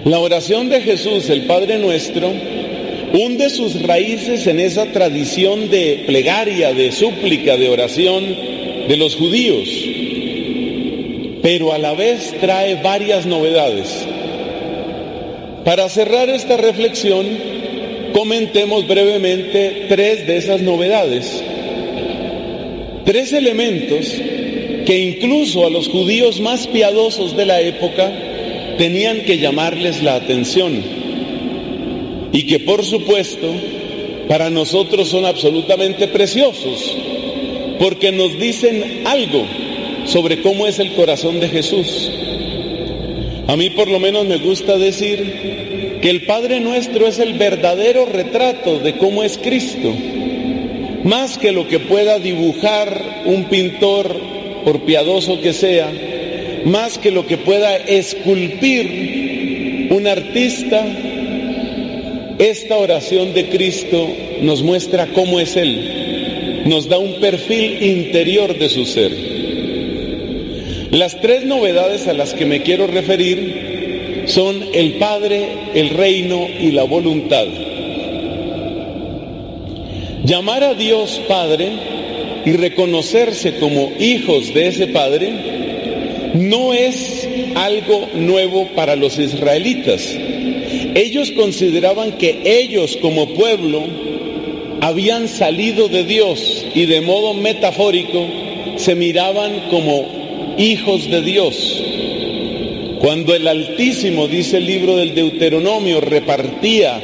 La 0.04 0.20
oración 0.20 0.68
de 0.68 0.80
Jesús, 0.80 1.28
el 1.28 1.42
Padre 1.42 1.78
nuestro, 1.78 2.32
hunde 3.12 3.50
sus 3.50 3.82
raíces 3.82 4.46
en 4.46 4.60
esa 4.60 4.86
tradición 4.86 5.70
de 5.70 6.04
plegaria, 6.06 6.72
de 6.72 6.92
súplica, 6.92 7.56
de 7.56 7.68
oración 7.68 8.59
de 8.90 8.96
los 8.96 9.14
judíos, 9.14 9.68
pero 11.42 11.72
a 11.72 11.78
la 11.78 11.94
vez 11.94 12.34
trae 12.40 12.74
varias 12.82 13.24
novedades. 13.24 14.04
Para 15.64 15.88
cerrar 15.88 16.28
esta 16.28 16.56
reflexión, 16.56 17.24
comentemos 18.12 18.88
brevemente 18.88 19.86
tres 19.88 20.26
de 20.26 20.38
esas 20.38 20.62
novedades. 20.62 21.40
Tres 23.04 23.32
elementos 23.32 24.12
que 24.84 24.98
incluso 24.98 25.64
a 25.64 25.70
los 25.70 25.86
judíos 25.86 26.40
más 26.40 26.66
piadosos 26.66 27.36
de 27.36 27.46
la 27.46 27.60
época 27.60 28.10
tenían 28.76 29.20
que 29.20 29.38
llamarles 29.38 30.02
la 30.02 30.16
atención 30.16 30.82
y 32.32 32.42
que 32.42 32.58
por 32.58 32.84
supuesto 32.84 33.54
para 34.26 34.50
nosotros 34.50 35.06
son 35.06 35.26
absolutamente 35.26 36.08
preciosos 36.08 36.96
porque 37.80 38.12
nos 38.12 38.38
dicen 38.38 39.02
algo 39.06 39.46
sobre 40.04 40.42
cómo 40.42 40.66
es 40.66 40.78
el 40.78 40.92
corazón 40.92 41.40
de 41.40 41.48
Jesús. 41.48 42.10
A 43.48 43.56
mí 43.56 43.70
por 43.70 43.88
lo 43.88 43.98
menos 43.98 44.26
me 44.26 44.36
gusta 44.36 44.76
decir 44.76 45.98
que 46.02 46.10
el 46.10 46.26
Padre 46.26 46.60
nuestro 46.60 47.06
es 47.06 47.18
el 47.18 47.32
verdadero 47.34 48.04
retrato 48.04 48.80
de 48.80 48.98
cómo 48.98 49.22
es 49.22 49.38
Cristo, 49.38 49.94
más 51.04 51.38
que 51.38 51.52
lo 51.52 51.68
que 51.68 51.78
pueda 51.78 52.18
dibujar 52.18 53.22
un 53.24 53.44
pintor, 53.44 54.14
por 54.62 54.82
piadoso 54.82 55.40
que 55.40 55.54
sea, 55.54 55.90
más 56.66 56.98
que 56.98 57.10
lo 57.10 57.26
que 57.26 57.38
pueda 57.38 57.78
esculpir 57.78 59.88
un 59.90 60.06
artista, 60.06 60.84
esta 62.38 62.76
oración 62.76 63.32
de 63.32 63.48
Cristo 63.48 64.06
nos 64.42 64.62
muestra 64.62 65.06
cómo 65.14 65.40
es 65.40 65.56
Él 65.56 65.99
nos 66.70 66.88
da 66.88 66.98
un 66.98 67.14
perfil 67.14 67.82
interior 67.82 68.56
de 68.56 68.68
su 68.68 68.86
ser. 68.86 69.10
Las 70.92 71.20
tres 71.20 71.44
novedades 71.44 72.06
a 72.06 72.12
las 72.12 72.32
que 72.32 72.46
me 72.46 72.62
quiero 72.62 72.86
referir 72.86 74.22
son 74.26 74.62
el 74.72 74.92
Padre, 74.94 75.48
el 75.74 75.90
reino 75.90 76.46
y 76.60 76.70
la 76.70 76.84
voluntad. 76.84 77.46
Llamar 80.24 80.62
a 80.62 80.74
Dios 80.74 81.20
Padre 81.26 81.70
y 82.44 82.52
reconocerse 82.52 83.56
como 83.58 83.90
hijos 83.98 84.54
de 84.54 84.68
ese 84.68 84.86
Padre 84.86 85.32
no 86.34 86.72
es 86.72 87.28
algo 87.56 88.08
nuevo 88.14 88.68
para 88.76 88.94
los 88.94 89.18
israelitas. 89.18 90.06
Ellos 90.94 91.32
consideraban 91.32 92.12
que 92.12 92.38
ellos 92.44 92.96
como 93.02 93.34
pueblo 93.34 94.09
habían 94.80 95.28
salido 95.28 95.88
de 95.88 96.04
Dios 96.04 96.64
y 96.74 96.86
de 96.86 97.00
modo 97.00 97.34
metafórico 97.34 98.26
se 98.76 98.94
miraban 98.94 99.68
como 99.70 100.54
hijos 100.58 101.10
de 101.10 101.22
Dios. 101.22 101.82
Cuando 103.00 103.34
el 103.34 103.46
Altísimo, 103.48 104.28
dice 104.28 104.58
el 104.58 104.66
libro 104.66 104.96
del 104.96 105.14
Deuteronomio, 105.14 106.00
repartía 106.00 107.00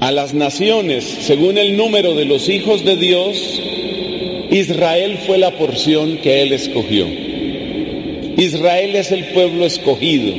a 0.00 0.12
las 0.12 0.32
naciones 0.32 1.04
según 1.04 1.58
el 1.58 1.76
número 1.76 2.14
de 2.14 2.24
los 2.24 2.48
hijos 2.48 2.84
de 2.84 2.96
Dios, 2.96 3.60
Israel 4.50 5.18
fue 5.26 5.38
la 5.38 5.50
porción 5.52 6.18
que 6.18 6.42
él 6.42 6.52
escogió. 6.52 7.06
Israel 8.36 8.96
es 8.96 9.12
el 9.12 9.24
pueblo 9.26 9.66
escogido. 9.66 10.34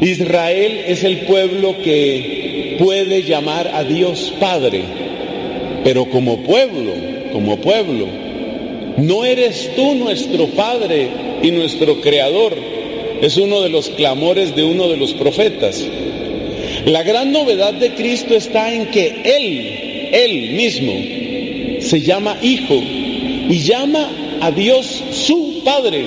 Israel 0.00 0.80
es 0.86 1.04
el 1.04 1.18
pueblo 1.18 1.76
que 1.82 2.39
puede 2.80 3.22
llamar 3.24 3.70
a 3.74 3.84
Dios 3.84 4.32
Padre, 4.40 4.82
pero 5.84 6.06
como 6.06 6.38
pueblo, 6.38 6.92
como 7.30 7.58
pueblo. 7.58 8.06
No 8.96 9.24
eres 9.24 9.70
tú 9.76 9.94
nuestro 9.94 10.46
Padre 10.48 11.08
y 11.42 11.50
nuestro 11.50 12.00
Creador. 12.00 12.56
Es 13.20 13.36
uno 13.36 13.60
de 13.60 13.68
los 13.68 13.90
clamores 13.90 14.56
de 14.56 14.64
uno 14.64 14.88
de 14.88 14.96
los 14.96 15.12
profetas. 15.12 15.86
La 16.86 17.02
gran 17.02 17.32
novedad 17.32 17.74
de 17.74 17.90
Cristo 17.90 18.34
está 18.34 18.72
en 18.72 18.86
que 18.86 19.20
Él, 19.24 20.08
Él 20.14 20.52
mismo, 20.52 20.92
se 21.82 22.00
llama 22.00 22.38
Hijo 22.40 22.80
y 23.48 23.58
llama 23.58 24.08
a 24.40 24.50
Dios 24.50 25.04
su 25.12 25.60
Padre. 25.64 26.06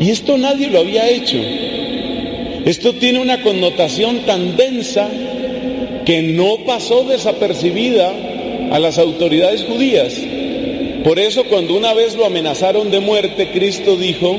Y 0.00 0.10
esto 0.10 0.38
nadie 0.38 0.68
lo 0.68 0.78
había 0.78 1.10
hecho. 1.10 1.36
Esto 2.64 2.94
tiene 2.94 3.18
una 3.18 3.42
connotación 3.42 4.20
tan 4.20 4.56
densa 4.56 5.10
que 6.08 6.22
no 6.22 6.64
pasó 6.64 7.04
desapercibida 7.04 8.10
a 8.70 8.78
las 8.78 8.96
autoridades 8.96 9.64
judías. 9.64 10.14
Por 11.04 11.18
eso 11.18 11.44
cuando 11.44 11.76
una 11.76 11.92
vez 11.92 12.16
lo 12.16 12.24
amenazaron 12.24 12.90
de 12.90 13.00
muerte, 13.00 13.50
Cristo 13.52 13.94
dijo, 13.94 14.34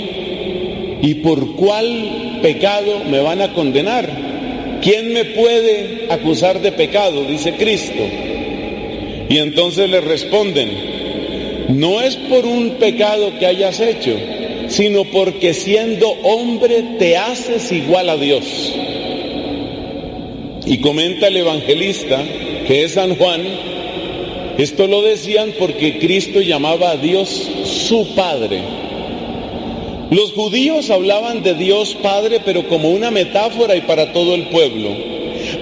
¿y 1.03 1.13
por 1.21 1.55
cuál 1.57 2.39
pecado 2.41 3.03
me 3.07 3.19
van 3.19 3.43
a 3.43 3.53
condenar? 3.53 4.09
¿Quién 4.81 5.13
me 5.13 5.25
puede 5.25 6.07
acusar 6.09 6.59
de 6.59 6.71
pecado? 6.71 7.23
Dice 7.25 7.53
Cristo. 7.53 8.01
Y 9.29 9.37
entonces 9.37 9.91
le 9.91 10.01
responden, 10.01 10.71
no 11.69 12.01
es 12.01 12.15
por 12.15 12.47
un 12.47 12.77
pecado 12.79 13.37
que 13.37 13.45
hayas 13.45 13.79
hecho, 13.79 14.17
sino 14.69 15.03
porque 15.03 15.53
siendo 15.53 16.09
hombre 16.23 16.83
te 16.97 17.15
haces 17.15 17.71
igual 17.71 18.09
a 18.09 18.17
Dios. 18.17 18.73
Y 20.69 20.77
comenta 20.77 21.27
el 21.27 21.37
evangelista, 21.37 22.23
que 22.67 22.83
es 22.83 22.91
San 22.91 23.15
Juan, 23.15 23.41
esto 24.59 24.85
lo 24.85 25.01
decían 25.01 25.55
porque 25.57 25.97
Cristo 25.97 26.41
llamaba 26.41 26.91
a 26.91 26.97
Dios 26.97 27.49
su 27.65 28.13
Padre. 28.13 28.61
Los 30.11 30.31
judíos 30.33 30.91
hablaban 30.91 31.41
de 31.41 31.55
Dios 31.55 31.97
Padre, 32.03 32.39
pero 32.45 32.67
como 32.67 32.91
una 32.91 33.09
metáfora 33.09 33.75
y 33.75 33.81
para 33.81 34.13
todo 34.13 34.35
el 34.35 34.49
pueblo. 34.49 34.89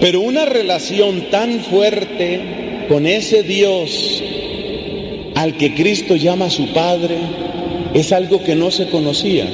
Pero 0.01 0.19
una 0.19 0.43
relación 0.43 1.29
tan 1.31 1.61
fuerte 1.61 2.41
con 2.89 3.07
ese 3.07 3.43
Dios 3.43 4.21
al 5.35 5.55
que 5.55 5.73
Cristo 5.73 6.17
llama 6.17 6.49
su 6.49 6.73
Padre 6.73 7.15
es 7.93 8.11
algo 8.11 8.43
que 8.43 8.55
no 8.55 8.71
se 8.71 8.87
conocía. 8.87 9.47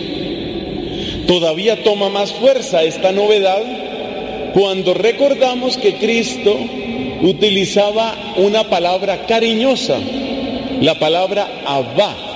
Todavía 1.27 1.83
toma 1.83 2.09
más 2.09 2.33
fuerza 2.33 2.81
esta 2.81 3.11
novedad 3.11 3.82
cuando 4.53 4.93
recordamos 4.93 5.77
que 5.77 5.95
Cristo 5.95 6.55
utilizaba 7.21 8.15
una 8.37 8.69
palabra 8.69 9.25
cariñosa, 9.25 9.97
la 10.81 10.99
palabra 10.99 11.63
Abba 11.65 12.33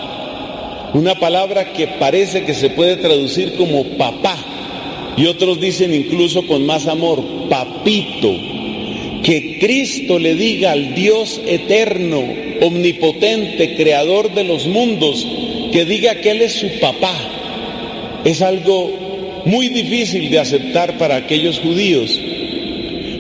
una 0.94 1.16
palabra 1.16 1.74
que 1.74 1.88
parece 1.88 2.44
que 2.44 2.54
se 2.54 2.70
puede 2.70 2.98
traducir 2.98 3.56
como 3.56 3.84
papá. 3.98 4.38
Y 5.18 5.26
otros 5.26 5.60
dicen 5.60 5.94
incluso 5.94 6.46
con 6.48 6.66
más 6.66 6.88
amor, 6.88 7.24
papito. 7.50 8.34
Que 9.24 9.58
Cristo 9.60 10.20
le 10.20 10.36
diga 10.36 10.72
al 10.72 10.94
Dios 10.96 11.42
eterno, 11.46 12.24
omnipotente, 12.62 13.76
creador 13.76 14.34
de 14.34 14.44
los 14.44 14.68
mundos, 14.68 15.28
que 15.72 15.86
diga 15.86 16.22
que 16.22 16.32
Él 16.32 16.42
es 16.42 16.54
su 16.54 16.70
papá. 16.80 17.14
Es 18.24 18.42
algo 18.42 19.07
muy 19.48 19.70
difícil 19.70 20.30
de 20.30 20.40
aceptar 20.40 20.98
para 20.98 21.16
aquellos 21.16 21.60
judíos. 21.60 22.20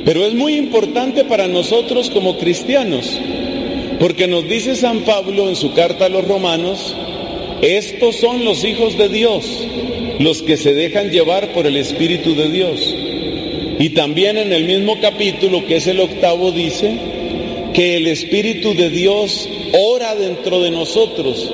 Pero 0.05 0.25
es 0.25 0.34
muy 0.34 0.55
importante 0.55 1.23
para 1.23 1.47
nosotros 1.47 2.09
como 2.09 2.38
cristianos, 2.38 3.19
porque 3.99 4.28
nos 4.28 4.47
dice 4.47 4.75
San 4.75 5.01
Pablo 5.01 5.49
en 5.49 5.55
su 5.55 5.73
carta 5.73 6.05
a 6.05 6.09
los 6.09 6.28
romanos, 6.28 6.95
estos 7.61 8.17
son 8.17 8.45
los 8.45 8.63
hijos 8.63 8.97
de 8.97 9.09
Dios, 9.09 9.67
los 10.19 10.41
que 10.43 10.57
se 10.57 10.73
dejan 10.73 11.11
llevar 11.11 11.53
por 11.53 11.65
el 11.65 11.78
Espíritu 11.78 12.36
de 12.36 12.49
Dios. 12.49 12.95
Y 13.80 13.89
también 13.89 14.38
en 14.38 14.51
el 14.51 14.65
mismo 14.65 14.99
capítulo, 14.99 15.65
que 15.65 15.78
es 15.78 15.88
el 15.88 15.99
octavo, 15.99 16.51
dice 16.51 16.91
que 17.73 17.97
el 17.97 18.07
Espíritu 18.07 18.73
de 18.73 18.89
Dios 18.89 19.49
ora 19.73 20.15
dentro 20.15 20.61
de 20.61 20.71
nosotros 20.71 21.51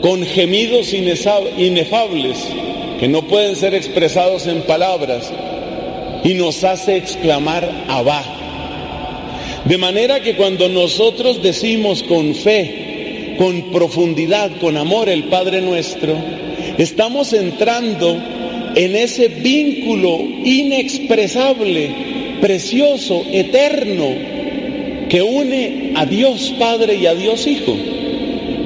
con 0.00 0.24
gemidos 0.24 0.92
inefables 0.92 2.36
que 2.98 3.08
no 3.08 3.22
pueden 3.22 3.56
ser 3.56 3.74
expresados 3.74 4.46
en 4.46 4.62
palabras 4.62 5.32
y 6.24 6.34
nos 6.34 6.64
hace 6.64 6.96
exclamar 6.96 7.68
Abba. 7.88 8.22
De 9.64 9.78
manera 9.78 10.20
que 10.20 10.36
cuando 10.36 10.68
nosotros 10.68 11.42
decimos 11.42 12.02
con 12.02 12.34
fe, 12.34 13.34
con 13.38 13.70
profundidad, 13.72 14.50
con 14.60 14.76
amor 14.76 15.08
el 15.08 15.24
Padre 15.24 15.60
nuestro, 15.60 16.16
estamos 16.78 17.32
entrando 17.32 18.16
en 18.74 18.96
ese 18.96 19.28
vínculo 19.28 20.18
inexpresable, 20.44 21.90
precioso, 22.40 23.24
eterno, 23.32 24.08
que 25.08 25.22
une 25.22 25.92
a 25.94 26.06
Dios 26.06 26.54
Padre 26.58 26.96
y 26.96 27.06
a 27.06 27.14
Dios 27.14 27.46
Hijo. 27.46 27.76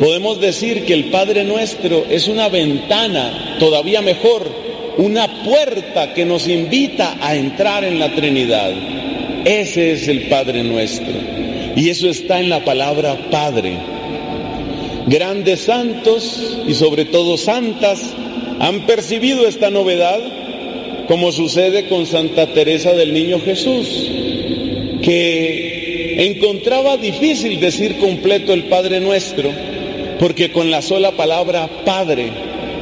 Podemos 0.00 0.40
decir 0.40 0.86
que 0.86 0.94
el 0.94 1.10
Padre 1.10 1.44
nuestro 1.44 2.06
es 2.08 2.26
una 2.26 2.48
ventana, 2.48 3.56
todavía 3.58 4.00
mejor, 4.00 4.50
una 4.96 5.44
puerta 5.44 6.14
que 6.14 6.24
nos 6.24 6.48
invita 6.48 7.18
a 7.20 7.36
entrar 7.36 7.84
en 7.84 7.98
la 7.98 8.10
Trinidad. 8.14 8.72
Ese 9.44 9.92
es 9.92 10.08
el 10.08 10.22
Padre 10.28 10.62
nuestro. 10.62 11.12
Y 11.76 11.90
eso 11.90 12.08
está 12.08 12.40
en 12.40 12.48
la 12.48 12.64
palabra 12.64 13.28
Padre. 13.30 13.76
Grandes 15.06 15.60
santos 15.60 16.58
y 16.66 16.72
sobre 16.72 17.04
todo 17.04 17.36
santas 17.36 18.02
han 18.58 18.86
percibido 18.86 19.46
esta 19.46 19.68
novedad, 19.68 20.20
como 21.08 21.30
sucede 21.30 21.88
con 21.88 22.06
Santa 22.06 22.46
Teresa 22.54 22.94
del 22.94 23.12
Niño 23.12 23.38
Jesús, 23.38 24.10
que 25.02 26.24
encontraba 26.24 26.96
difícil 26.96 27.60
decir 27.60 27.98
completo 27.98 28.54
el 28.54 28.64
Padre 28.64 29.00
Nuestro, 29.00 29.50
porque 30.20 30.52
con 30.52 30.70
la 30.70 30.82
sola 30.82 31.12
palabra 31.12 31.82
Padre, 31.86 32.28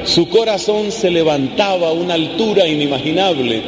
su 0.05 0.29
corazón 0.29 0.91
se 0.91 1.09
levantaba 1.09 1.89
a 1.89 1.93
una 1.93 2.15
altura 2.15 2.67
inimaginable 2.67 3.61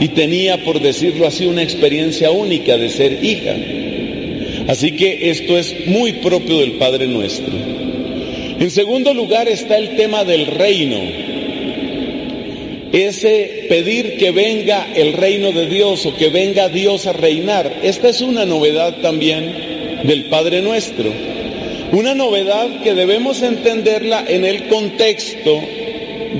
y 0.00 0.08
tenía, 0.08 0.64
por 0.64 0.80
decirlo 0.80 1.26
así, 1.26 1.44
una 1.44 1.62
experiencia 1.62 2.30
única 2.30 2.78
de 2.78 2.88
ser 2.88 3.22
hija. 3.22 3.54
Así 4.68 4.92
que 4.92 5.30
esto 5.30 5.58
es 5.58 5.86
muy 5.86 6.14
propio 6.14 6.60
del 6.60 6.72
Padre 6.72 7.06
Nuestro. 7.08 7.52
En 8.58 8.70
segundo 8.70 9.12
lugar 9.12 9.48
está 9.48 9.76
el 9.76 9.96
tema 9.96 10.24
del 10.24 10.46
reino. 10.46 10.96
Ese 12.92 13.66
pedir 13.68 14.16
que 14.16 14.30
venga 14.30 14.88
el 14.94 15.12
reino 15.12 15.52
de 15.52 15.66
Dios 15.66 16.06
o 16.06 16.16
que 16.16 16.30
venga 16.30 16.70
Dios 16.70 17.06
a 17.06 17.12
reinar. 17.12 17.80
Esta 17.82 18.08
es 18.08 18.22
una 18.22 18.46
novedad 18.46 18.96
también 19.02 20.00
del 20.04 20.24
Padre 20.24 20.62
nuestro. 20.62 21.39
Una 21.92 22.14
novedad 22.14 22.82
que 22.82 22.94
debemos 22.94 23.42
entenderla 23.42 24.24
en 24.28 24.44
el 24.44 24.68
contexto 24.68 25.60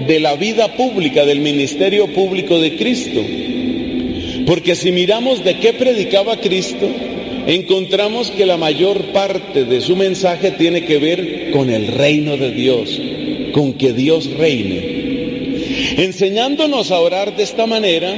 de 0.06 0.20
la 0.20 0.36
vida 0.36 0.74
pública, 0.74 1.24
del 1.24 1.40
ministerio 1.40 2.06
público 2.06 2.60
de 2.60 2.76
Cristo. 2.76 3.20
Porque 4.46 4.76
si 4.76 4.92
miramos 4.92 5.42
de 5.42 5.58
qué 5.58 5.72
predicaba 5.72 6.36
Cristo, 6.36 6.88
encontramos 7.46 8.30
que 8.30 8.46
la 8.46 8.56
mayor 8.56 9.06
parte 9.12 9.64
de 9.64 9.80
su 9.80 9.96
mensaje 9.96 10.52
tiene 10.52 10.84
que 10.84 10.98
ver 10.98 11.50
con 11.50 11.68
el 11.68 11.88
reino 11.88 12.36
de 12.36 12.52
Dios, 12.52 13.00
con 13.52 13.72
que 13.72 13.92
Dios 13.92 14.30
reine. 14.30 15.00
Enseñándonos 15.96 16.92
a 16.92 17.00
orar 17.00 17.36
de 17.36 17.42
esta 17.42 17.66
manera, 17.66 18.14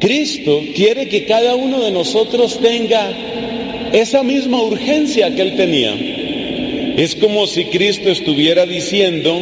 Cristo 0.00 0.60
quiere 0.74 1.08
que 1.08 1.26
cada 1.26 1.54
uno 1.54 1.80
de 1.80 1.90
nosotros 1.90 2.58
tenga 2.60 3.10
esa 3.92 4.22
misma 4.22 4.62
urgencia 4.62 5.34
que 5.34 5.42
él 5.42 5.56
tenía. 5.56 5.94
Es 6.96 7.14
como 7.14 7.46
si 7.46 7.66
Cristo 7.66 8.10
estuviera 8.10 8.66
diciendo, 8.66 9.40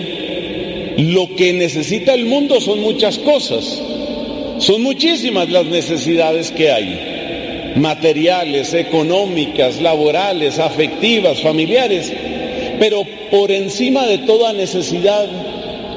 lo 0.99 1.34
que 1.34 1.53
necesita 1.53 2.14
el 2.14 2.26
mundo 2.26 2.61
son 2.61 2.80
muchas 2.80 3.18
cosas, 3.18 3.82
son 4.59 4.82
muchísimas 4.82 5.51
las 5.51 5.66
necesidades 5.66 6.51
que 6.51 6.70
hay 6.70 7.16
materiales, 7.76 8.72
económicas, 8.72 9.80
laborales, 9.80 10.59
afectivas, 10.59 11.40
familiares, 11.40 12.12
pero 12.78 13.05
por 13.30 13.53
encima 13.53 14.07
de 14.07 14.18
toda 14.18 14.53
necesidad 14.53 15.28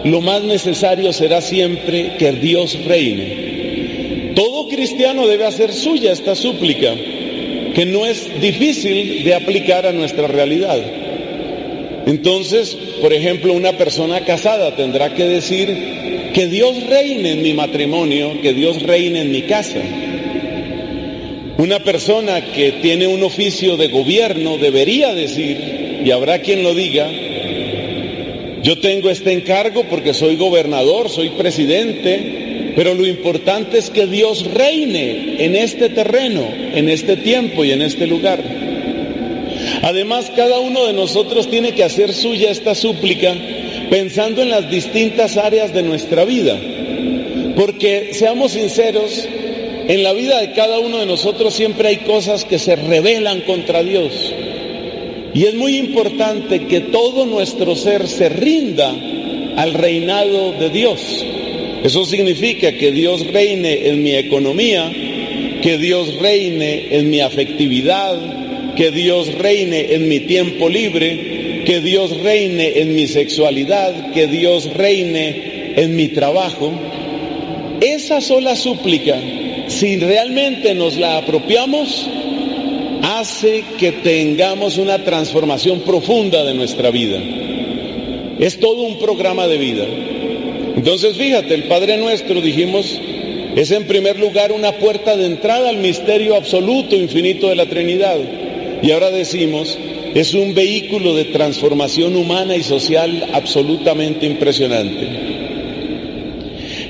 lo 0.04 0.22
más 0.22 0.44
necesario 0.44 1.12
será 1.14 1.42
siempre 1.42 2.16
que 2.18 2.32
Dios 2.34 2.78
reine. 2.86 4.34
Todo 4.36 4.68
cristiano 4.68 5.28
debe 5.28 5.46
hacer 5.46 5.74
suya 5.74 6.12
esta 6.12 6.36
súplica, 6.36 6.96
que 7.74 7.86
no 7.86 8.06
es 8.06 8.42
difícil 8.42 9.24
de 9.24 9.36
aplicar 9.36 9.86
a 9.86 9.92
nuestra 9.92 10.28
realidad. 10.28 10.80
Entonces, 12.06 12.76
por 13.02 13.14
ejemplo, 13.14 13.54
una 13.54 13.74
persona 13.74 14.22
casada 14.22 14.76
tendrá 14.76 15.14
que 15.14 15.26
decir 15.26 16.32
que 16.34 16.48
Dios 16.48 16.88
reine 16.88 17.34
en 17.34 17.42
mi 17.42 17.54
matrimonio, 17.54 18.42
que 18.42 18.54
Dios 18.54 18.82
reine 18.84 19.22
en 19.22 19.32
mi 19.32 19.44
casa. 19.44 19.80
Una 21.58 21.80
persona 21.80 22.54
que 22.54 22.74
tiene 22.82 23.08
un 23.08 23.22
oficio 23.22 23.76
de 23.78 23.90
gobierno 23.90 24.58
debería 24.58 25.14
decir, 25.14 26.02
y 26.04 26.10
habrá 26.12 26.40
quien 26.40 26.64
lo 26.64 26.74
diga, 26.74 27.12
yo 28.64 28.80
tengo 28.80 29.10
este 29.10 29.34
encargo 29.34 29.84
porque 29.90 30.14
soy 30.14 30.36
gobernador, 30.36 31.10
soy 31.10 31.30
presidente, 31.30 32.39
pero 32.76 32.94
lo 32.94 33.06
importante 33.06 33.78
es 33.78 33.90
que 33.90 34.08
Dios 34.08 34.46
reine 34.54 35.44
en 35.44 35.56
este 35.56 35.90
terreno, 35.90 36.48
en 36.74 36.90
este 36.90 37.18
tiempo 37.18 37.64
y 37.66 37.72
en 37.72 37.82
este 37.82 38.08
lugar. 38.08 38.42
Además, 39.82 40.32
cada 40.36 40.60
uno 40.60 40.86
de 40.86 40.94
nosotros 40.94 41.50
tiene 41.50 41.74
que 41.74 41.84
hacer 41.84 42.14
suya 42.14 42.52
esta 42.52 42.76
súplica 42.76 43.36
pensando 43.90 44.42
en 44.42 44.50
las 44.50 44.70
distintas 44.70 45.38
áreas 45.38 45.74
de 45.74 45.84
nuestra 45.84 46.26
vida. 46.26 46.58
Porque, 47.56 48.12
seamos 48.14 48.54
sinceros, 48.54 49.28
en 49.88 50.04
la 50.04 50.14
vida 50.14 50.40
de 50.40 50.52
cada 50.52 50.80
uno 50.80 51.00
de 51.00 51.06
nosotros 51.06 51.54
siempre 51.54 51.90
hay 51.90 51.98
cosas 51.98 52.46
que 52.46 52.60
se 52.60 52.76
rebelan 52.76 53.42
contra 53.42 53.84
Dios. 53.84 54.14
Y 55.34 55.46
es 55.46 55.56
muy 55.56 55.78
importante 55.78 56.66
que 56.68 56.80
todo 56.80 57.26
nuestro 57.26 57.76
ser 57.76 58.08
se 58.08 58.30
rinda 58.30 58.94
al 59.56 59.74
reinado 59.74 60.54
de 60.54 60.70
Dios. 60.70 61.26
Eso 61.84 62.06
significa 62.06 62.74
que 62.74 62.92
Dios 62.92 63.26
reine 63.28 63.88
en 63.88 64.04
mi 64.04 64.16
economía, 64.16 64.92
que 65.62 65.78
Dios 65.78 66.16
reine 66.20 66.88
en 66.92 67.10
mi 67.10 67.22
afectividad, 67.22 68.76
que 68.76 68.92
Dios 68.92 69.34
reine 69.36 69.94
en 69.94 70.08
mi 70.08 70.22
tiempo 70.22 70.70
libre, 70.70 71.64
que 71.66 71.82
Dios 71.82 72.18
reine 72.22 72.80
en 72.80 72.96
mi 72.96 73.08
sexualidad, 73.08 74.12
que 74.12 74.28
Dios 74.28 74.74
reine 74.74 75.74
en 75.76 75.96
mi 75.96 76.10
trabajo. 76.10 76.72
Esa 77.82 78.22
sola 78.22 78.56
súplica 78.56 79.18
si 79.70 79.98
realmente 79.98 80.74
nos 80.74 80.98
la 80.98 81.18
apropiamos, 81.18 82.10
hace 83.04 83.64
que 83.78 83.92
tengamos 83.92 84.78
una 84.78 85.04
transformación 85.04 85.82
profunda 85.82 86.44
de 86.44 86.56
nuestra 86.56 86.90
vida. 86.90 87.22
Es 88.40 88.60
todo 88.60 88.82
un 88.82 88.98
programa 88.98 89.48
de 89.48 89.58
vida. 89.58 89.86
Entonces 90.80 91.18
fíjate, 91.18 91.54
el 91.56 91.64
Padre 91.66 91.98
Nuestro, 91.98 92.40
dijimos, 92.40 93.02
es 93.54 93.70
en 93.72 93.84
primer 93.84 94.18
lugar 94.18 94.54
una 94.54 94.72
puerta 94.78 95.18
de 95.18 95.26
entrada 95.26 95.68
al 95.68 95.76
misterio 95.80 96.38
absoluto, 96.38 96.96
infinito 96.96 97.50
de 97.50 97.58
la 97.58 97.66
Trinidad. 97.66 98.18
Y 98.82 98.90
ahora 98.92 99.12
decimos, 99.12 99.78
es 100.16 100.34
un 100.34 100.54
vehículo 100.54 101.16
de 101.16 101.26
transformación 101.26 102.16
humana 102.16 102.56
y 102.56 102.64
social 102.64 103.28
absolutamente 103.34 104.26
impresionante. 104.26 105.06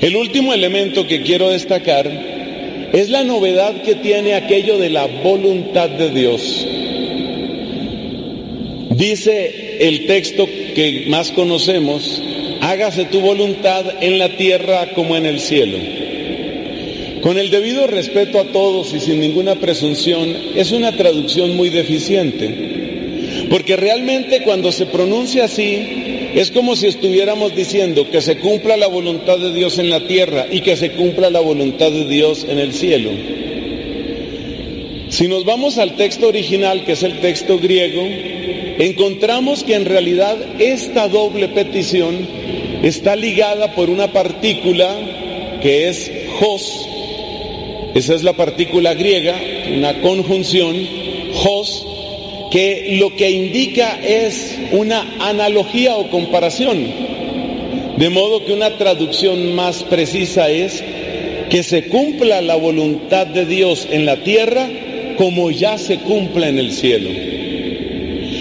El 0.02 0.14
último 0.14 0.54
elemento 0.54 1.08
que 1.08 1.22
quiero 1.22 1.48
destacar 1.48 2.08
es 2.92 3.10
la 3.10 3.24
novedad 3.24 3.82
que 3.82 3.96
tiene 3.96 4.34
aquello 4.34 4.78
de 4.78 4.90
la 4.90 5.08
voluntad 5.08 5.90
de 5.90 6.10
Dios. 6.10 6.64
Dice 8.90 9.78
el 9.80 10.06
texto 10.06 10.46
que 10.76 11.06
más 11.08 11.32
conocemos, 11.32 12.22
hágase 12.70 13.06
tu 13.06 13.20
voluntad 13.20 13.84
en 14.00 14.18
la 14.18 14.36
tierra 14.36 14.90
como 14.94 15.16
en 15.16 15.26
el 15.26 15.40
cielo. 15.40 15.76
Con 17.20 17.36
el 17.36 17.50
debido 17.50 17.88
respeto 17.88 18.38
a 18.38 18.44
todos 18.44 18.94
y 18.94 19.00
sin 19.00 19.20
ninguna 19.20 19.56
presunción, 19.56 20.36
es 20.54 20.70
una 20.70 20.96
traducción 20.96 21.56
muy 21.56 21.68
deficiente, 21.68 23.48
porque 23.50 23.76
realmente 23.76 24.42
cuando 24.42 24.70
se 24.70 24.86
pronuncia 24.86 25.44
así, 25.44 26.30
es 26.34 26.52
como 26.52 26.76
si 26.76 26.86
estuviéramos 26.86 27.56
diciendo 27.56 28.08
que 28.08 28.20
se 28.20 28.38
cumpla 28.38 28.76
la 28.76 28.86
voluntad 28.86 29.38
de 29.38 29.52
Dios 29.52 29.78
en 29.78 29.90
la 29.90 30.06
tierra 30.06 30.46
y 30.48 30.60
que 30.60 30.76
se 30.76 30.92
cumpla 30.92 31.28
la 31.28 31.40
voluntad 31.40 31.90
de 31.90 32.06
Dios 32.06 32.46
en 32.48 32.60
el 32.60 32.72
cielo. 32.72 33.10
Si 35.08 35.26
nos 35.26 35.44
vamos 35.44 35.76
al 35.78 35.96
texto 35.96 36.28
original, 36.28 36.84
que 36.84 36.92
es 36.92 37.02
el 37.02 37.18
texto 37.18 37.58
griego, 37.58 38.02
encontramos 38.78 39.64
que 39.64 39.74
en 39.74 39.86
realidad 39.86 40.38
esta 40.60 41.08
doble 41.08 41.48
petición 41.48 42.40
está 42.82 43.16
ligada 43.16 43.74
por 43.74 43.90
una 43.90 44.12
partícula 44.12 45.58
que 45.62 45.88
es 45.88 46.10
hos, 46.40 46.86
esa 47.94 48.14
es 48.14 48.22
la 48.22 48.34
partícula 48.34 48.94
griega, 48.94 49.40
una 49.76 50.00
conjunción, 50.00 50.76
hos, 51.44 51.86
que 52.50 52.96
lo 52.98 53.14
que 53.16 53.30
indica 53.30 53.98
es 54.02 54.56
una 54.72 55.16
analogía 55.20 55.96
o 55.96 56.08
comparación. 56.08 56.86
De 57.96 58.08
modo 58.08 58.44
que 58.44 58.52
una 58.52 58.78
traducción 58.78 59.54
más 59.54 59.82
precisa 59.84 60.48
es 60.48 60.82
que 61.50 61.62
se 61.62 61.88
cumpla 61.88 62.40
la 62.40 62.54
voluntad 62.54 63.26
de 63.26 63.44
Dios 63.44 63.86
en 63.90 64.06
la 64.06 64.22
tierra 64.22 64.68
como 65.16 65.50
ya 65.50 65.76
se 65.76 65.98
cumple 65.98 66.48
en 66.48 66.58
el 66.58 66.72
cielo. 66.72 67.10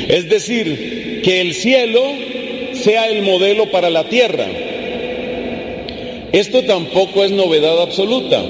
Es 0.07 0.29
decir, 0.29 1.21
que 1.23 1.41
el 1.41 1.53
cielo 1.53 2.01
sea 2.79 3.07
el 3.07 3.21
modelo 3.21 3.69
para 3.71 3.89
la 3.89 4.05
tierra. 4.05 4.45
Esto 6.31 6.63
tampoco 6.63 7.23
es 7.23 7.31
novedad 7.31 7.81
absoluta. 7.81 8.43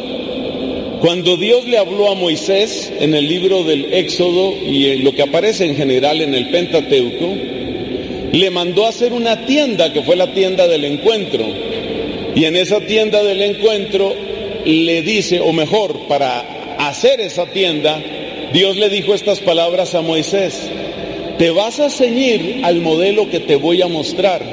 Cuando 1.02 1.38
Dios 1.38 1.66
le 1.66 1.78
habló 1.78 2.12
a 2.12 2.16
Moisés 2.16 2.92
en 3.00 3.14
el 3.16 3.28
libro 3.28 3.64
del 3.64 3.94
Éxodo 3.94 4.54
y 4.54 4.98
lo 4.98 5.14
que 5.14 5.24
aparece 5.24 5.66
en 5.66 5.76
general 5.76 6.22
en 6.22 6.36
el 6.36 6.50
Pentateuco, 6.50 7.36
le 8.32 8.50
mandó 8.50 8.86
a 8.86 8.90
hacer 8.90 9.14
una 9.14 9.46
tienda 9.46 9.94
que 9.94 10.04
fue 10.04 10.18
la 10.18 10.34
tienda 10.34 10.68
del 10.68 10.84
encuentro. 10.84 11.46
Y 12.36 12.46
en 12.46 12.58
esa 12.58 12.82
tienda 12.82 13.24
del 13.24 13.42
encuentro 13.42 14.14
le 14.66 15.02
dice, 15.02 15.40
o 15.40 15.54
mejor, 15.54 16.08
para 16.08 16.78
hacer 16.78 17.22
esa 17.22 17.46
tienda, 17.48 18.02
Dios 18.54 18.76
le 18.76 18.90
dijo 18.90 19.14
estas 19.14 19.40
palabras 19.40 19.96
a 19.96 20.02
Moisés, 20.02 20.70
te 21.40 21.52
vas 21.52 21.80
a 21.80 21.90
ceñir 21.90 22.60
al 22.64 22.82
modelo 22.82 23.30
que 23.30 23.40
te 23.40 23.56
voy 23.56 23.82
a 23.82 23.88
mostrar. 23.88 24.44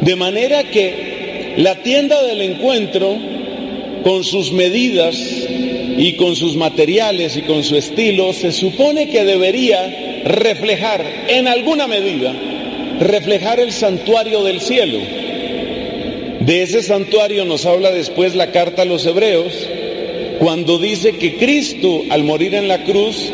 De 0.00 0.14
manera 0.14 0.62
que 0.62 1.54
la 1.56 1.74
tienda 1.82 2.22
del 2.22 2.40
encuentro, 2.40 3.18
con 4.04 4.22
sus 4.22 4.52
medidas 4.52 5.18
y 5.98 6.12
con 6.12 6.36
sus 6.36 6.54
materiales 6.54 7.36
y 7.36 7.42
con 7.42 7.64
su 7.64 7.74
estilo, 7.74 8.32
se 8.32 8.52
supone 8.52 9.08
que 9.08 9.24
debería 9.24 10.22
reflejar 10.24 11.04
en 11.26 11.48
alguna 11.48 11.88
medida 11.88 12.32
reflejar 13.00 13.58
el 13.58 13.72
santuario 13.72 14.44
del 14.44 14.60
cielo. 14.60 15.00
De 16.38 16.62
ese 16.62 16.84
santuario 16.84 17.44
nos 17.44 17.66
habla 17.66 17.90
después 17.90 18.36
la 18.36 18.52
carta 18.52 18.82
a 18.82 18.84
los 18.84 19.04
hebreos, 19.04 19.68
cuando 20.38 20.78
dice 20.78 21.16
que 21.16 21.36
Cristo 21.38 22.04
al 22.08 22.22
morir 22.22 22.54
en 22.54 22.68
la 22.68 22.84
cruz 22.84 23.32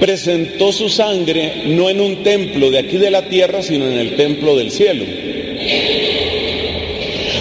presentó 0.00 0.72
su 0.72 0.88
sangre 0.88 1.64
no 1.66 1.88
en 1.88 2.00
un 2.00 2.22
templo 2.22 2.70
de 2.70 2.78
aquí 2.78 2.96
de 2.98 3.10
la 3.10 3.22
tierra, 3.28 3.62
sino 3.62 3.86
en 3.86 3.98
el 3.98 4.16
templo 4.16 4.56
del 4.56 4.70
cielo. 4.70 5.04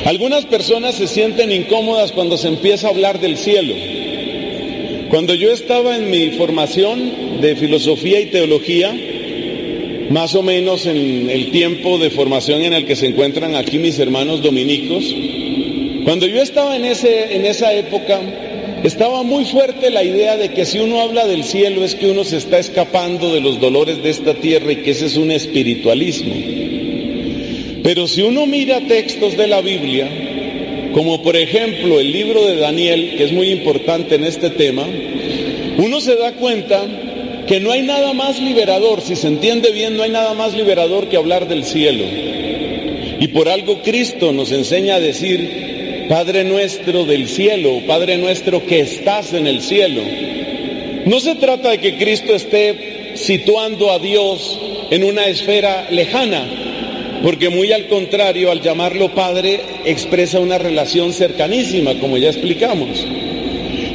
Algunas 0.06 0.46
personas 0.46 0.96
se 0.96 1.08
sienten 1.08 1.52
incómodas 1.52 2.12
cuando 2.12 2.38
se 2.38 2.48
empieza 2.48 2.88
a 2.88 2.92
hablar 2.92 3.20
del 3.20 3.38
cielo. 3.38 3.74
Cuando 5.10 5.34
yo 5.34 5.52
estaba 5.52 5.96
en 5.96 6.10
mi 6.10 6.32
formación 6.32 7.42
de 7.42 7.56
filosofía 7.56 8.20
y 8.20 8.28
teología, 8.28 8.96
más 10.10 10.36
o 10.36 10.44
menos 10.44 10.86
en 10.86 11.30
el 11.30 11.52
tiempo 11.52 11.98
de 11.98 12.10
formación 12.10 12.62
en 12.62 12.74
el 12.74 12.86
que 12.86 12.96
se 12.96 13.08
encuentran 13.08 13.56
aquí 13.56 13.80
mis 13.80 13.98
hermanos 13.98 14.42
dominicos. 14.42 15.04
Cuando 16.04 16.28
yo 16.28 16.42
estaba 16.42 16.76
en, 16.76 16.86
ese, 16.86 17.36
en 17.36 17.46
esa 17.46 17.74
época, 17.74 18.22
estaba 18.88 19.24
muy 19.24 19.46
fuerte 19.46 19.90
la 19.90 20.04
idea 20.04 20.38
de 20.38 20.50
que 20.50 20.66
si 20.66 20.80
uno 20.80 21.02
habla 21.02 21.26
del 21.26 21.44
cielo 21.44 21.84
es 21.84 21.96
que 21.96 22.08
uno 22.08 22.24
se 22.24 22.38
está 22.38 22.60
escapando 22.60 23.34
de 23.34 23.42
los 23.42 23.60
dolores 23.60 24.04
de 24.04 24.10
esta 24.10 24.36
tierra 24.36 24.72
y 24.72 24.78
que 24.78 24.92
ese 24.92 25.08
es 25.08 25.18
un 25.18 25.32
espiritualismo. 25.32 26.36
Pero 27.84 28.08
si 28.08 28.22
uno 28.22 28.46
mira 28.46 28.82
textos 28.82 29.38
de 29.38 29.48
la 29.48 29.62
Biblia, 29.62 30.10
como 30.94 31.22
por 31.22 31.36
ejemplo 31.36 32.00
el 32.00 32.12
libro 32.12 32.46
de 32.46 32.58
Daniel, 32.58 33.16
que 33.18 33.24
es 33.24 33.32
muy 33.32 33.50
importante 33.50 34.16
en 34.16 34.24
este 34.24 34.52
tema, 34.52 34.88
uno 35.78 36.00
se 36.00 36.16
da 36.16 36.34
cuenta 36.34 36.86
que 37.48 37.60
no 37.60 37.72
hay 37.72 37.82
nada 37.82 38.14
más 38.14 38.40
liberador, 38.40 39.02
si 39.02 39.16
se 39.16 39.28
entiende 39.28 39.72
bien, 39.72 39.98
no 39.98 40.04
hay 40.04 40.12
nada 40.12 40.34
más 40.34 40.54
liberador 40.54 41.10
que 41.10 41.18
hablar 41.18 41.48
del 41.48 41.64
cielo. 41.64 42.04
Y 43.20 43.28
por 43.30 43.50
algo 43.50 43.82
Cristo 43.82 44.32
nos 44.32 44.52
enseña 44.52 44.96
a 44.96 45.00
decir, 45.00 45.75
Padre 46.10 46.44
nuestro 46.44 47.06
del 47.06 47.28
cielo, 47.28 47.82
Padre 47.88 48.18
nuestro 48.18 48.66
que 48.66 48.82
estás 48.82 49.34
en 49.34 49.48
el 49.48 49.62
cielo. 49.62 50.02
No 51.06 51.20
se 51.20 51.36
trata 51.36 51.72
de 51.72 51.80
que 51.80 51.98
Cristo 51.98 52.36
esté 52.36 53.14
situando 53.16 53.92
a 53.92 54.00
Dios 54.00 54.60
en 54.92 55.04
una 55.04 55.26
esfera 55.28 55.88
lejana, 55.90 56.46
porque 57.24 57.50
muy 57.50 57.72
al 57.72 57.88
contrario, 57.88 58.52
al 58.52 58.62
llamarlo 58.62 59.14
Padre, 59.16 59.60
expresa 59.86 60.40
una 60.40 60.58
relación 60.58 61.12
cercanísima, 61.12 61.96
como 61.96 62.18
ya 62.18 62.30
explicamos. 62.30 63.04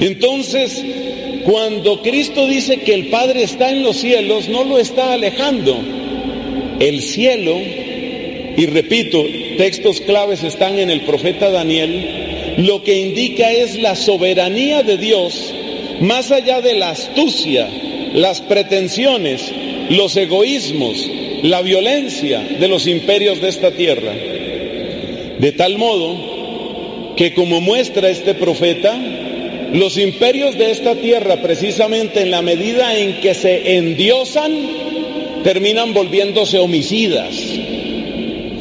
Entonces, 0.01 0.85
cuando 1.45 2.03
Cristo 2.03 2.47
dice 2.47 2.79
que 2.79 2.95
el 2.95 3.07
Padre 3.07 3.45
está 3.45 3.71
en 3.71 3.83
los 3.83 3.97
cielos, 3.97 4.49
no 4.49 4.65
lo 4.65 4.79
está 4.79 5.13
alejando. 5.13 5.79
El 6.81 7.03
cielo, 7.03 7.57
y 8.61 8.67
repito, 8.67 9.25
textos 9.57 10.03
claves 10.03 10.43
están 10.43 10.79
en 10.79 10.91
el 10.91 11.01
profeta 11.01 11.51
Daniel, 11.51 12.59
lo 12.59 12.85
que 12.85 13.01
indica 13.01 13.51
es 13.51 13.81
la 13.81 13.97
soberanía 13.97 14.83
de 14.83 14.99
Dios, 14.99 15.55
más 16.03 16.31
allá 16.31 16.61
de 16.61 16.75
la 16.75 16.91
astucia, 16.91 17.71
las 18.13 18.43
pretensiones, 18.43 19.51
los 19.89 20.15
egoísmos, 20.15 21.09
la 21.43 21.63
violencia 21.63 22.41
de 22.61 22.69
los 22.69 22.87
imperios 22.87 23.41
de 23.41 23.49
esta 23.49 23.71
tierra. 23.71 24.13
De 25.39 25.53
tal 25.53 25.79
modo 25.79 27.15
que 27.17 27.33
como 27.33 27.63
muestra 27.63 28.11
este 28.11 28.35
profeta, 28.35 28.95
los 29.73 29.97
imperios 29.97 30.59
de 30.59 30.71
esta 30.71 30.97
tierra, 30.97 31.41
precisamente 31.41 32.21
en 32.21 32.31
la 32.31 32.43
medida 32.43 32.95
en 32.95 33.23
que 33.23 33.33
se 33.33 33.79
endiosan, 33.79 34.53
terminan 35.45 35.95
volviéndose 35.95 36.59
homicidas. 36.59 37.50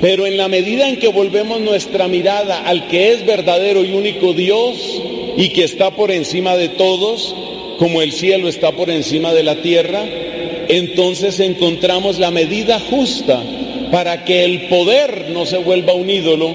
Pero 0.02 0.26
en 0.26 0.38
la 0.38 0.48
medida 0.48 0.88
en 0.88 0.98
que 0.98 1.10
volvemos 1.10 1.60
nuestra 1.60 2.08
mirada 2.08 2.62
al 2.62 2.88
que 2.88 3.12
es 3.12 3.26
verdadero 3.26 3.84
y 3.84 3.92
único 3.92 4.34
Dios 4.34 5.02
y 5.36 5.50
que 5.50 5.66
está 5.66 5.92
por 5.92 6.12
encima 6.12 6.56
de 6.56 6.70
todos, 6.70 7.36
como 7.78 8.02
el 8.02 8.14
cielo 8.14 8.48
está 8.48 8.72
por 8.72 8.90
encima 8.90 9.34
de 9.34 9.44
la 9.44 9.62
tierra, 9.62 10.06
entonces 10.70 11.40
encontramos 11.40 12.20
la 12.20 12.32
medida 12.32 12.80
justa 12.80 13.44
para 13.92 14.24
que 14.24 14.46
el 14.46 14.68
poder 14.68 15.30
no 15.32 15.46
se 15.46 15.58
vuelva 15.58 15.94
un 15.94 16.10
ídolo 16.10 16.54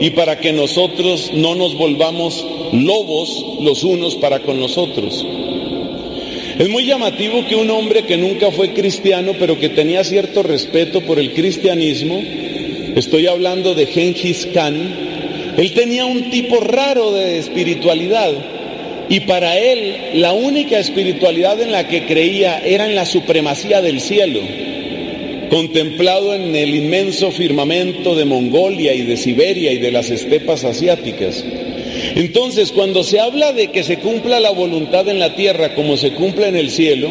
y 0.00 0.10
para 0.10 0.38
que 0.38 0.52
nosotros 0.52 1.30
no 1.34 1.54
nos 1.54 1.76
volvamos 1.76 2.46
lobos 2.72 3.44
los 3.60 3.82
unos 3.84 4.16
para 4.16 4.40
con 4.40 4.60
los 4.60 4.76
otros. 4.76 5.24
Es 6.58 6.68
muy 6.68 6.86
llamativo 6.86 7.44
que 7.48 7.56
un 7.56 7.70
hombre 7.70 8.04
que 8.04 8.16
nunca 8.16 8.52
fue 8.52 8.72
cristiano, 8.72 9.32
pero 9.38 9.58
que 9.58 9.70
tenía 9.70 10.04
cierto 10.04 10.42
respeto 10.42 11.00
por 11.00 11.18
el 11.18 11.32
cristianismo, 11.32 12.22
estoy 12.96 13.26
hablando 13.26 13.74
de 13.74 13.86
Genghis 13.86 14.48
Khan, 14.52 14.74
él 15.56 15.72
tenía 15.72 16.04
un 16.04 16.30
tipo 16.30 16.60
raro 16.60 17.12
de 17.12 17.38
espiritualidad. 17.38 18.32
Y 19.08 19.20
para 19.20 19.58
él 19.58 19.96
la 20.14 20.32
única 20.32 20.78
espiritualidad 20.78 21.60
en 21.60 21.72
la 21.72 21.86
que 21.86 22.06
creía 22.06 22.58
era 22.58 22.86
en 22.86 22.94
la 22.94 23.04
supremacía 23.04 23.82
del 23.82 24.00
cielo, 24.00 24.40
contemplado 25.50 26.34
en 26.34 26.56
el 26.56 26.74
inmenso 26.74 27.30
firmamento 27.30 28.14
de 28.14 28.24
Mongolia 28.24 28.94
y 28.94 29.02
de 29.02 29.16
Siberia 29.16 29.72
y 29.72 29.78
de 29.78 29.92
las 29.92 30.10
estepas 30.10 30.64
asiáticas. 30.64 31.44
Entonces, 32.16 32.72
cuando 32.72 33.04
se 33.04 33.20
habla 33.20 33.52
de 33.52 33.68
que 33.68 33.82
se 33.82 33.98
cumpla 33.98 34.40
la 34.40 34.50
voluntad 34.50 35.08
en 35.08 35.18
la 35.18 35.34
tierra 35.34 35.74
como 35.74 35.96
se 35.96 36.12
cumple 36.12 36.48
en 36.48 36.56
el 36.56 36.70
cielo, 36.70 37.10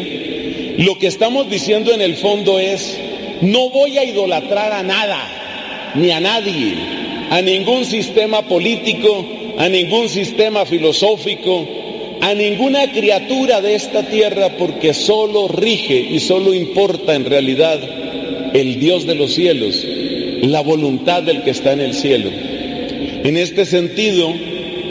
lo 0.78 0.98
que 0.98 1.06
estamos 1.06 1.48
diciendo 1.48 1.92
en 1.92 2.00
el 2.00 2.16
fondo 2.16 2.58
es, 2.58 2.98
no 3.40 3.70
voy 3.70 3.96
a 3.98 4.04
idolatrar 4.04 4.72
a 4.72 4.82
nada, 4.82 5.43
ni 5.94 6.10
a 6.10 6.20
nadie, 6.20 6.74
a 7.30 7.40
ningún 7.42 7.84
sistema 7.84 8.42
político, 8.42 9.24
a 9.58 9.68
ningún 9.68 10.08
sistema 10.08 10.64
filosófico, 10.66 11.66
a 12.20 12.34
ninguna 12.34 12.90
criatura 12.90 13.60
de 13.60 13.74
esta 13.74 14.02
tierra, 14.04 14.56
porque 14.58 14.94
solo 14.94 15.48
rige 15.48 15.98
y 15.98 16.20
solo 16.20 16.54
importa 16.54 17.14
en 17.14 17.24
realidad 17.24 17.80
el 18.54 18.80
Dios 18.80 19.06
de 19.06 19.14
los 19.14 19.34
cielos, 19.34 19.86
la 20.42 20.60
voluntad 20.60 21.22
del 21.22 21.42
que 21.42 21.50
está 21.50 21.72
en 21.72 21.80
el 21.80 21.94
cielo. 21.94 22.30
En 23.24 23.36
este 23.36 23.66
sentido, 23.66 24.32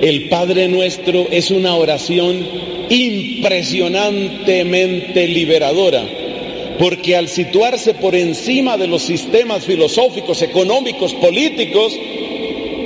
el 0.02 0.30
Padre 0.30 0.68
nuestro 0.68 1.28
es 1.32 1.50
una 1.52 1.76
oración 1.76 2.46
impresionantemente 2.90 5.28
liberadora, 5.28 6.04
porque 6.80 7.16
al 7.16 7.28
situarse 7.28 7.94
por 7.94 8.16
encima 8.16 8.78
de 8.78 8.88
los 8.88 9.04
sistemas 9.04 9.66
filosóficos, 9.66 10.42
económicos, 10.42 11.14
políticos, 11.14 11.98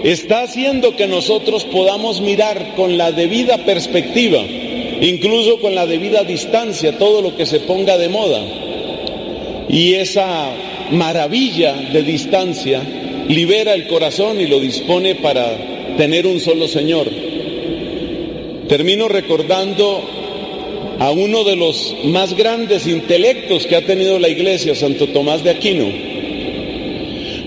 está 0.03 0.43
haciendo 0.43 0.95
que 0.95 1.07
nosotros 1.07 1.63
podamos 1.65 2.21
mirar 2.21 2.75
con 2.75 2.97
la 2.97 3.11
debida 3.11 3.57
perspectiva, 3.59 4.43
incluso 5.01 5.59
con 5.59 5.75
la 5.75 5.85
debida 5.85 6.23
distancia, 6.23 6.97
todo 6.97 7.21
lo 7.21 7.35
que 7.35 7.45
se 7.45 7.61
ponga 7.61 7.97
de 7.97 8.09
moda. 8.09 8.41
Y 9.69 9.93
esa 9.93 10.51
maravilla 10.91 11.73
de 11.73 12.03
distancia 12.03 12.81
libera 13.27 13.73
el 13.73 13.87
corazón 13.87 14.39
y 14.39 14.47
lo 14.47 14.59
dispone 14.59 15.15
para 15.15 15.95
tener 15.97 16.27
un 16.27 16.39
solo 16.39 16.67
Señor. 16.67 17.09
Termino 18.67 19.07
recordando 19.07 20.16
a 20.99 21.11
uno 21.11 21.43
de 21.43 21.55
los 21.55 21.95
más 22.05 22.35
grandes 22.35 22.87
intelectos 22.87 23.65
que 23.67 23.75
ha 23.75 23.85
tenido 23.85 24.19
la 24.19 24.29
iglesia, 24.29 24.75
Santo 24.75 25.07
Tomás 25.07 25.43
de 25.43 25.51
Aquino. 25.51 25.85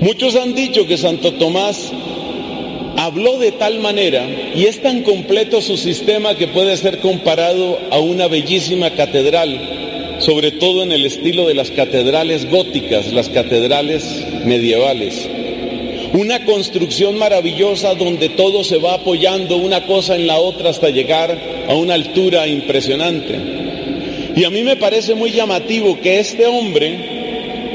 Muchos 0.01 0.36
han 0.36 0.55
dicho 0.55 0.86
que 0.86 0.96
Santo 0.96 1.34
Tomás 1.34 1.92
habló 2.96 3.38
de 3.38 3.53
tal 3.53 3.80
manera 3.80 4.26
y 4.55 4.66
es 4.66 4.80
tan 4.82 5.03
completo 5.03 5.61
su 5.61 5.76
sistema 5.76 6.36
que 6.36 6.48
puede 6.48 6.76
ser 6.76 6.98
comparado 6.98 7.78
a 7.90 7.98
una 7.98 8.28
bellísima 8.28 8.90
catedral, 8.90 10.16
sobre 10.20 10.53
todo 10.53 10.82
en 10.82 10.92
el 10.92 11.05
estilo 11.05 11.46
de 11.46 11.55
las 11.55 11.70
catedrales 11.70 12.48
góticas, 12.51 13.12
las 13.12 13.28
catedrales 13.28 14.24
medievales. 14.44 15.28
Una 16.12 16.44
construcción 16.44 17.18
maravillosa 17.18 17.94
donde 17.94 18.30
todo 18.30 18.64
se 18.64 18.78
va 18.78 18.94
apoyando 18.94 19.56
una 19.56 19.86
cosa 19.86 20.16
en 20.16 20.26
la 20.26 20.38
otra 20.38 20.70
hasta 20.70 20.90
llegar 20.90 21.38
a 21.68 21.74
una 21.74 21.94
altura 21.94 22.48
impresionante. 22.48 23.38
Y 24.34 24.44
a 24.44 24.50
mí 24.50 24.62
me 24.62 24.76
parece 24.76 25.14
muy 25.14 25.30
llamativo 25.30 26.00
que 26.00 26.18
este 26.18 26.46
hombre 26.46 27.20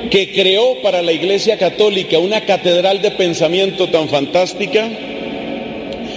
que 0.09 0.31
creó 0.33 0.81
para 0.81 1.01
la 1.01 1.13
Iglesia 1.13 1.57
Católica 1.57 2.19
una 2.19 2.41
catedral 2.41 3.01
de 3.01 3.11
pensamiento 3.11 3.87
tan 3.89 4.09
fantástica, 4.09 4.89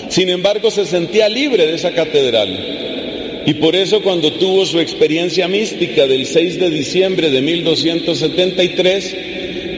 sin 0.09 0.29
embargo 0.29 0.71
se 0.71 0.87
sentía 0.87 1.29
libre 1.29 1.67
de 1.67 1.75
esa 1.75 1.93
catedral. 1.93 3.45
Y 3.47 3.55
por 3.55 3.77
eso 3.77 4.03
cuando 4.03 4.33
tuvo 4.33 4.67
su 4.67 4.81
experiencia 4.81 5.49
mística 5.49 6.07
del 6.07 6.27
6 6.27 6.59
de 6.59 6.71
diciembre 6.71 7.31
de 7.31 7.41
1273, 7.41 9.17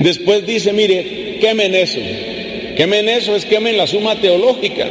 después 0.00 0.46
dice, 0.46 0.72
mire, 0.72 1.38
quemen 1.40 1.74
eso, 1.74 2.00
Quemen 2.80 3.10
eso, 3.10 3.36
es 3.36 3.44
quemen 3.44 3.76
la 3.76 3.86
suma 3.86 4.16
teológica, 4.16 4.88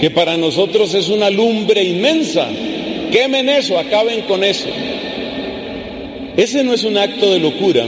que 0.00 0.10
para 0.10 0.36
nosotros 0.36 0.94
es 0.94 1.10
una 1.10 1.30
lumbre 1.30 1.84
inmensa. 1.84 2.48
Quemen 3.12 3.48
eso, 3.48 3.78
acaben 3.78 4.22
con 4.22 4.42
eso. 4.42 4.66
Ese 6.36 6.64
no 6.64 6.74
es 6.74 6.82
un 6.82 6.98
acto 6.98 7.30
de 7.30 7.38
locura, 7.38 7.86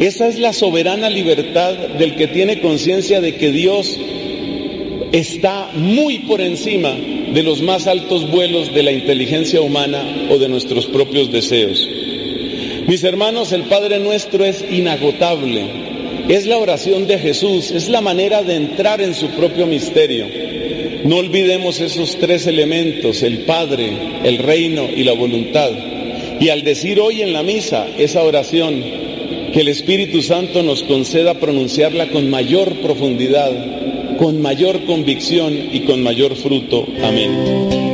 esa 0.00 0.26
es 0.26 0.40
la 0.40 0.52
soberana 0.52 1.08
libertad 1.08 1.74
del 1.74 2.16
que 2.16 2.26
tiene 2.26 2.60
conciencia 2.60 3.20
de 3.20 3.36
que 3.36 3.52
Dios 3.52 4.00
está 5.12 5.70
muy 5.74 6.18
por 6.26 6.40
encima 6.40 6.90
de 6.90 7.44
los 7.44 7.62
más 7.62 7.86
altos 7.86 8.28
vuelos 8.28 8.74
de 8.74 8.82
la 8.82 8.90
inteligencia 8.90 9.60
humana 9.60 10.26
o 10.28 10.38
de 10.38 10.48
nuestros 10.48 10.86
propios 10.86 11.30
deseos. 11.30 11.88
Mis 12.88 13.04
hermanos, 13.04 13.52
el 13.52 13.62
Padre 13.66 14.00
nuestro 14.00 14.44
es 14.44 14.64
inagotable, 14.68 15.85
es 16.28 16.46
la 16.46 16.58
oración 16.58 17.06
de 17.06 17.18
Jesús, 17.18 17.70
es 17.70 17.88
la 17.88 18.00
manera 18.00 18.42
de 18.42 18.56
entrar 18.56 19.00
en 19.00 19.14
su 19.14 19.28
propio 19.28 19.66
misterio. 19.66 20.26
No 21.04 21.18
olvidemos 21.18 21.80
esos 21.80 22.16
tres 22.18 22.46
elementos, 22.46 23.22
el 23.22 23.40
Padre, 23.40 23.92
el 24.24 24.38
reino 24.38 24.88
y 24.94 25.04
la 25.04 25.12
voluntad. 25.12 25.70
Y 26.40 26.48
al 26.48 26.64
decir 26.64 27.00
hoy 27.00 27.22
en 27.22 27.32
la 27.32 27.42
misa 27.42 27.86
esa 27.96 28.22
oración, 28.22 28.82
que 29.52 29.60
el 29.60 29.68
Espíritu 29.68 30.20
Santo 30.22 30.62
nos 30.62 30.82
conceda 30.82 31.34
pronunciarla 31.34 32.08
con 32.08 32.28
mayor 32.28 32.74
profundidad, 32.80 34.16
con 34.18 34.42
mayor 34.42 34.84
convicción 34.84 35.54
y 35.72 35.80
con 35.80 36.02
mayor 36.02 36.34
fruto. 36.34 36.86
Amén. 37.02 37.85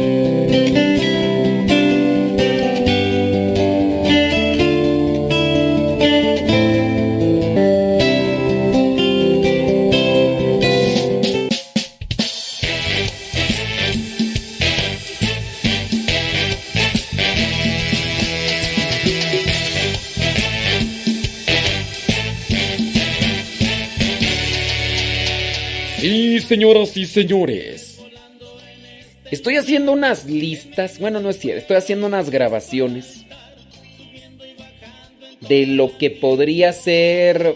Señoras 26.53 26.94
y 26.98 27.07
señores. 27.07 27.98
Estoy 29.30 29.57
haciendo 29.57 29.92
unas 29.92 30.26
listas, 30.26 30.98
bueno, 30.98 31.18
no 31.18 31.30
es 31.30 31.38
cierto, 31.38 31.62
estoy 31.62 31.76
haciendo 31.78 32.07
unas 32.07 32.28
grabaciones 32.28 33.24
de 35.48 35.64
lo 35.66 35.96
que 35.96 36.11
podría 36.11 36.74
ser 36.74 37.55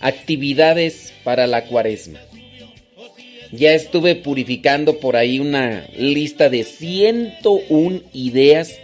actividades 0.00 1.12
para 1.22 1.46
la 1.46 1.66
cuaresma. 1.66 2.18
Ya 3.52 3.72
estuve 3.72 4.16
purificando 4.16 4.98
por 4.98 5.14
ahí 5.14 5.38
una 5.38 5.86
lista 5.96 6.48
de 6.48 6.64
101 6.64 8.00
ideas 8.12 8.80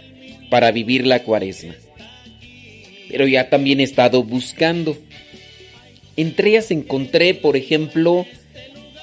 para 0.49 0.71
vivir 0.71 1.05
la 1.05 1.23
cuaresma. 1.23 1.75
Pero 3.09 3.27
ya 3.27 3.49
también 3.49 3.81
he 3.81 3.83
estado 3.83 4.23
buscando. 4.23 4.97
Entre 6.15 6.51
ellas 6.51 6.71
encontré, 6.71 7.33
por 7.33 7.57
ejemplo, 7.57 8.25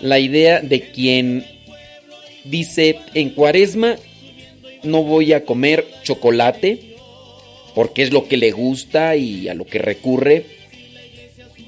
la 0.01 0.19
idea 0.19 0.61
de 0.61 0.91
quien 0.91 1.45
dice, 2.45 2.99
en 3.15 3.31
cuaresma 3.31 3.97
no 4.83 5.03
voy 5.03 5.33
a 5.33 5.45
comer 5.45 5.87
chocolate 6.05 6.97
porque 7.75 8.03
es 8.03 8.13
lo 8.13 8.29
que 8.29 8.37
le 8.37 8.51
gusta 8.51 9.17
y 9.17 9.49
a 9.49 9.55
lo 9.55 9.67
que 9.67 9.79
recurre 9.79 10.59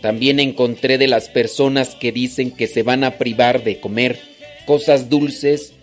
también 0.00 0.40
encontré 0.40 0.98
de 0.98 1.06
las 1.06 1.28
personas 1.28 1.94
que 1.94 2.12
dicen 2.12 2.50
que 2.50 2.66
se 2.66 2.82
van 2.82 3.04
a 3.04 3.18
privar 3.18 3.62
de 3.64 3.80
comer 3.80 4.18
cosas 4.66 5.08
dulces, 5.08 5.74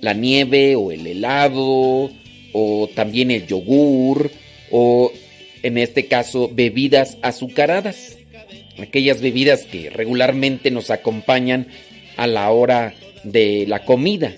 la 0.00 0.14
nieve 0.14 0.76
o 0.76 0.92
el 0.92 1.06
helado, 1.06 2.10
o 2.52 2.90
también 2.94 3.30
el 3.30 3.46
yogur, 3.46 4.30
o 4.70 5.12
en 5.62 5.78
este 5.78 6.06
caso 6.06 6.50
bebidas 6.52 7.18
azucaradas, 7.22 8.16
aquellas 8.82 9.20
bebidas 9.20 9.64
que 9.64 9.90
regularmente 9.90 10.70
nos 10.70 10.90
acompañan 10.90 11.68
a 12.16 12.26
la 12.26 12.50
hora 12.50 12.94
de 13.24 13.64
la 13.66 13.84
comida. 13.84 14.34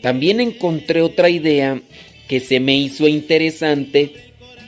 También 0.00 0.40
encontré 0.40 1.02
otra 1.02 1.28
idea 1.28 1.80
que 2.28 2.40
se 2.40 2.60
me 2.60 2.76
hizo 2.76 3.08
interesante, 3.08 4.12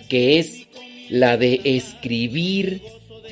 que 0.09 0.39
es 0.39 0.67
la 1.09 1.37
de 1.37 1.61
escribir 1.65 2.83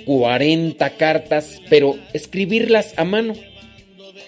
40 0.05 0.91
cartas, 0.97 1.61
pero 1.69 1.99
escribirlas 2.13 2.95
a 2.97 3.05
mano, 3.05 3.35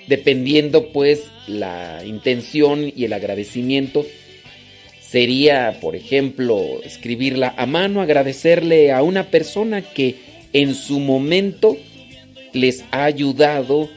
dependiendo 0.09 0.88
pues 0.93 1.22
la 1.47 2.03
intención 2.05 2.93
y 2.95 3.05
el 3.05 3.12
agradecimiento. 3.12 4.05
Sería, 5.01 5.78
por 5.80 5.97
ejemplo, 5.97 6.80
escribirla 6.84 7.55
a 7.57 7.66
mano, 7.66 8.01
agradecerle 8.01 8.93
a 8.93 9.03
una 9.03 9.24
persona 9.30 9.82
que 9.82 10.30
en 10.53 10.74
su 10.74 11.01
momento 11.01 11.76
les 12.53 12.84
ha 12.90 13.05
ayudado 13.05 13.88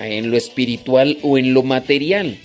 en 0.00 0.30
lo 0.30 0.36
espiritual 0.36 1.18
o 1.22 1.38
en 1.38 1.54
lo 1.54 1.62
material. 1.62 2.38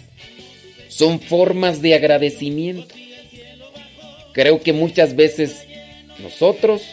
Son 0.88 1.20
formas 1.20 1.82
de 1.82 1.96
agradecimiento. 1.96 2.94
Creo 4.34 4.62
que 4.62 4.74
muchas 4.74 5.16
veces 5.16 5.66
nosotros 6.22 6.84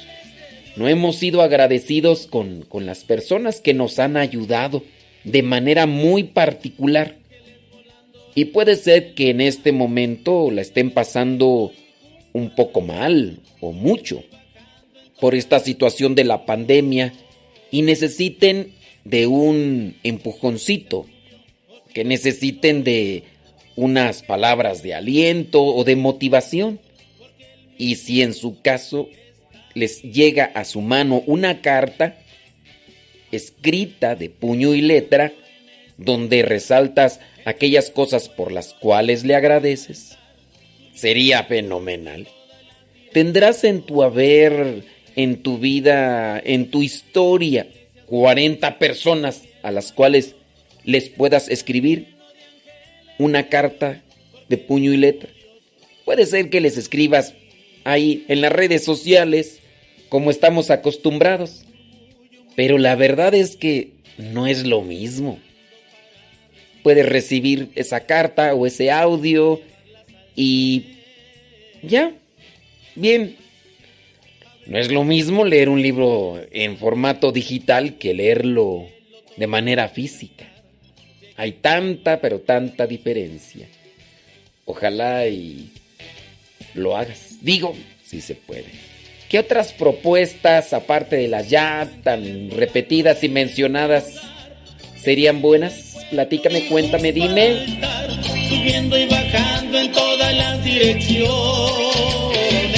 no 0.76 0.88
hemos 0.88 1.16
sido 1.16 1.42
agradecidos 1.42 2.26
con, 2.26 2.62
con 2.62 2.86
las 2.86 3.04
personas 3.04 3.60
que 3.60 3.74
nos 3.74 3.98
han 3.98 4.16
ayudado 4.16 4.82
de 5.24 5.42
manera 5.42 5.86
muy 5.86 6.24
particular. 6.24 7.16
Y 8.34 8.46
puede 8.46 8.76
ser 8.76 9.14
que 9.14 9.30
en 9.30 9.40
este 9.40 9.72
momento 9.72 10.50
la 10.50 10.62
estén 10.62 10.90
pasando 10.90 11.72
un 12.32 12.54
poco 12.54 12.80
mal 12.80 13.40
o 13.60 13.72
mucho 13.72 14.22
por 15.20 15.34
esta 15.34 15.60
situación 15.60 16.14
de 16.14 16.24
la 16.24 16.46
pandemia 16.46 17.12
y 17.70 17.82
necesiten 17.82 18.72
de 19.04 19.26
un 19.26 19.96
empujoncito, 20.02 21.06
que 21.94 22.04
necesiten 22.04 22.84
de 22.84 23.24
unas 23.76 24.22
palabras 24.22 24.82
de 24.82 24.94
aliento 24.94 25.62
o 25.62 25.84
de 25.84 25.96
motivación. 25.96 26.80
Y 27.78 27.96
si 27.96 28.22
en 28.22 28.34
su 28.34 28.60
caso 28.60 29.08
les 29.74 30.02
llega 30.02 30.46
a 30.46 30.64
su 30.64 30.80
mano 30.80 31.22
una 31.26 31.62
carta 31.62 32.18
escrita 33.32 34.16
de 34.16 34.28
puño 34.28 34.74
y 34.74 34.80
letra 34.80 35.32
donde 35.96 36.42
resaltas 36.42 37.20
aquellas 37.44 37.90
cosas 37.90 38.28
por 38.28 38.52
las 38.52 38.74
cuales 38.74 39.24
le 39.24 39.34
agradeces, 39.34 40.18
sería 40.94 41.44
fenomenal. 41.44 42.26
Tendrás 43.12 43.64
en 43.64 43.82
tu 43.82 44.02
haber, 44.02 44.84
en 45.16 45.42
tu 45.42 45.58
vida, 45.58 46.40
en 46.44 46.70
tu 46.70 46.82
historia, 46.82 47.68
40 48.06 48.78
personas 48.78 49.42
a 49.62 49.70
las 49.70 49.92
cuales 49.92 50.34
les 50.84 51.08
puedas 51.08 51.48
escribir 51.48 52.08
una 53.18 53.48
carta 53.48 54.02
de 54.48 54.56
puño 54.58 54.92
y 54.92 54.96
letra. 54.96 55.30
Puede 56.04 56.26
ser 56.26 56.50
que 56.50 56.60
les 56.60 56.76
escribas 56.76 57.34
ahí 57.84 58.24
en 58.28 58.40
las 58.40 58.52
redes 58.52 58.84
sociales 58.84 59.60
como 60.08 60.30
estamos 60.30 60.70
acostumbrados. 60.70 61.64
Pero 62.56 62.76
la 62.76 62.96
verdad 62.96 63.34
es 63.34 63.56
que 63.56 63.92
no 64.18 64.46
es 64.46 64.66
lo 64.66 64.82
mismo. 64.82 65.38
Puedes 66.82 67.08
recibir 67.08 67.70
esa 67.74 68.00
carta 68.00 68.54
o 68.54 68.66
ese 68.66 68.90
audio 68.90 69.60
y 70.34 70.96
ya, 71.82 72.12
bien. 72.94 73.36
No 74.70 74.78
es 74.78 74.90
lo 74.92 75.02
mismo 75.02 75.44
leer 75.44 75.68
un 75.68 75.82
libro 75.82 76.40
en 76.52 76.78
formato 76.78 77.32
digital 77.32 77.98
que 77.98 78.14
leerlo 78.14 78.86
de 79.36 79.48
manera 79.48 79.88
física. 79.88 80.46
Hay 81.36 81.54
tanta, 81.54 82.20
pero 82.20 82.38
tanta 82.38 82.86
diferencia. 82.86 83.66
Ojalá 84.66 85.26
y 85.26 85.72
lo 86.74 86.96
hagas. 86.96 87.38
Digo, 87.40 87.74
si 88.04 88.20
se 88.20 88.36
puede. 88.36 88.66
¿Qué 89.28 89.40
otras 89.40 89.72
propuestas, 89.72 90.72
aparte 90.72 91.16
de 91.16 91.26
las 91.26 91.50
ya 91.50 91.90
tan 92.04 92.52
repetidas 92.52 93.24
y 93.24 93.28
mencionadas, 93.28 94.20
serían 95.02 95.42
buenas? 95.42 95.96
Platícame, 96.10 96.68
cuéntame, 96.68 97.12
dime. 97.12 97.66
Subiendo 98.48 98.96
y 98.96 99.08
bajando 99.08 99.80
en 99.80 99.90
todas 99.90 100.32
las 100.32 100.64
direcciones. 100.64 102.69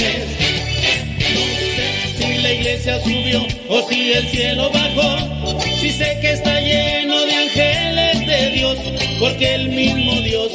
Iglesia 2.63 2.97
subió 3.01 3.45
o 3.67 3.89
si 3.89 4.13
el 4.13 4.29
cielo 4.29 4.71
bajó. 4.71 5.59
Si 5.81 5.89
sé 5.91 6.17
que 6.21 6.31
está 6.31 6.61
lleno 6.61 7.19
de 7.25 7.35
ángeles 7.35 8.25
de 8.25 8.49
Dios, 8.51 8.77
porque 9.19 9.55
el 9.55 9.67
mismo 9.67 10.13
Dios 10.21 10.51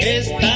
está 0.00 0.49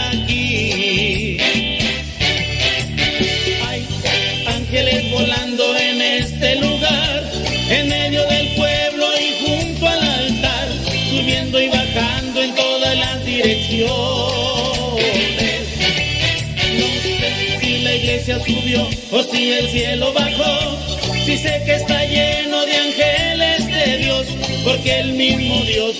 subió 18.46 18.88
o 19.10 19.22
si 19.22 19.52
el 19.52 19.68
cielo 19.68 20.12
bajó, 20.12 20.76
si 21.24 21.36
sé 21.38 21.62
que 21.64 21.74
está 21.74 22.04
lleno 22.04 22.64
de 22.64 22.76
ángeles 22.76 23.66
de 23.66 23.98
Dios, 23.98 24.26
porque 24.64 25.00
el 25.00 25.12
mismo 25.12 25.62
Dios 25.62 25.96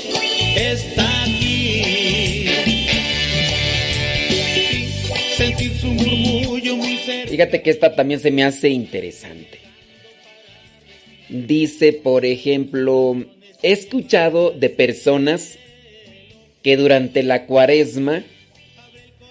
está 0.57 1.23
aquí. 1.23 2.47
Sentir 5.37 5.77
su 5.79 5.87
murmullo 5.89 6.77
muy 6.77 6.97
Fíjate 7.29 7.63
que 7.63 7.71
esta 7.71 7.95
también 7.95 8.21
se 8.21 8.31
me 8.31 8.45
hace 8.45 8.69
interesante. 8.69 9.59
Dice, 11.29 11.93
por 11.93 12.25
ejemplo, 12.25 13.25
he 13.63 13.73
escuchado 13.73 14.51
de 14.51 14.71
personas 14.71 15.59
que 16.63 16.77
durante 16.77 17.23
la 17.23 17.47
cuaresma 17.47 18.23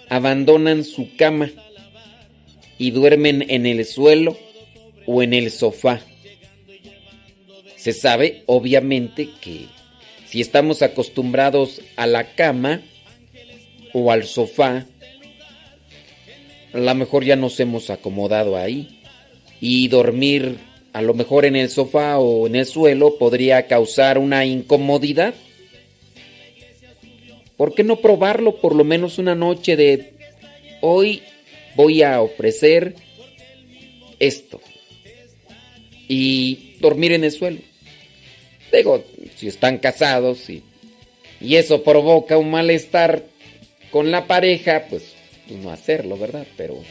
abandonan 0.08 0.84
su 0.84 1.16
cama 1.16 1.50
y 2.78 2.90
duermen 2.90 3.44
en 3.48 3.66
el 3.66 3.84
suelo 3.84 4.36
o 5.06 5.22
en 5.22 5.34
el 5.34 5.50
sofá. 5.50 6.00
Se 7.76 7.92
sabe, 7.92 8.42
obviamente, 8.46 9.28
que 9.40 9.66
si 10.26 10.40
estamos 10.40 10.82
acostumbrados 10.82 11.82
a 11.96 12.06
la 12.06 12.34
cama 12.34 12.82
o 13.92 14.10
al 14.10 14.24
sofá, 14.24 14.86
a 16.72 16.78
lo 16.78 16.94
mejor 16.94 17.24
ya 17.24 17.36
nos 17.36 17.60
hemos 17.60 17.90
acomodado 17.90 18.56
ahí. 18.56 19.00
Y 19.60 19.88
dormir 19.88 20.58
a 20.92 21.02
lo 21.02 21.14
mejor 21.14 21.44
en 21.44 21.56
el 21.56 21.70
sofá 21.70 22.18
o 22.18 22.46
en 22.46 22.56
el 22.56 22.66
suelo 22.66 23.16
podría 23.18 23.66
causar 23.66 24.18
una 24.18 24.44
incomodidad. 24.44 25.34
¿Por 27.56 27.74
qué 27.74 27.84
no 27.84 27.96
probarlo 27.96 28.56
por 28.56 28.74
lo 28.74 28.84
menos 28.84 29.18
una 29.18 29.34
noche 29.34 29.76
de 29.76 30.14
hoy 30.80 31.22
voy 31.74 32.02
a 32.02 32.20
ofrecer 32.20 32.94
esto? 34.18 34.60
Y 36.08 36.76
dormir 36.80 37.12
en 37.12 37.24
el 37.24 37.32
suelo. 37.32 37.60
Digo, 38.72 39.04
si 39.36 39.48
están 39.48 39.78
casados 39.78 40.50
y, 40.50 40.62
y 41.40 41.56
eso 41.56 41.82
provoca 41.82 42.36
un 42.36 42.50
malestar 42.50 43.24
con 43.90 44.10
la 44.10 44.26
pareja, 44.26 44.86
pues 44.90 45.14
pues, 45.46 45.60
no 45.60 45.70
hacerlo, 45.70 46.16
¿verdad? 46.16 46.46
Pero 46.56 46.82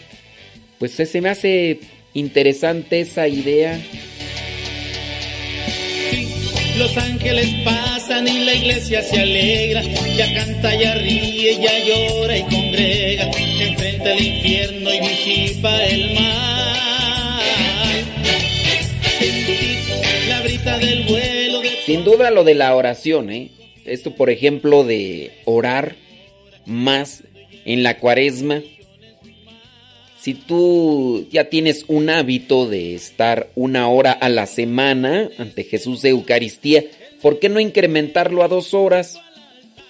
pues 0.80 0.92
se 0.92 1.22
me 1.22 1.30
hace 1.30 1.80
interesante 2.14 3.02
esa 3.02 3.28
idea. 3.28 3.80
Los 6.78 6.98
ángeles 6.98 7.48
pasan 7.64 8.28
y 8.28 8.40
la 8.46 8.56
iglesia 8.56 9.02
se 9.02 9.20
alegra, 9.20 9.84
ya 9.84 10.34
canta, 10.34 10.76
ya 10.76 10.96
ríe, 10.96 11.58
ya 11.62 11.80
llora 11.86 12.38
y 12.38 12.42
congrega, 12.44 13.30
enfrenta 13.60 14.14
el 14.14 14.26
infierno 14.26 14.94
y 14.94 15.00
disipa 15.00 15.84
el 15.86 16.14
mal. 16.16 16.44
Sin 21.86 22.04
duda 22.06 22.32
lo 22.32 22.44
de 22.44 22.56
la 22.56 22.76
oración, 22.76 23.30
¿eh? 23.30 23.52
Esto, 23.86 24.16
por 24.16 24.30
ejemplo, 24.30 24.84
de 24.84 25.32
orar 25.46 25.96
más 26.66 27.24
en 27.66 27.84
la 27.84 28.00
cuaresma. 28.00 28.62
Si 30.24 30.36
tú 30.36 31.28
ya 31.32 31.50
tienes 31.50 31.84
un 31.90 32.10
hábito 32.10 32.66
de 32.66 32.96
estar 32.96 33.50
una 33.56 33.90
hora 33.90 34.14
a 34.14 34.30
la 34.30 34.46
semana 34.46 35.30
ante 35.38 35.66
Jesús 35.66 36.02
de 36.02 36.12
Eucaristía, 36.12 36.86
¿por 37.22 37.40
qué 37.40 37.50
no 37.50 37.60
incrementarlo 37.60 38.42
a 38.42 38.48
dos 38.48 38.74
horas? 38.74 39.20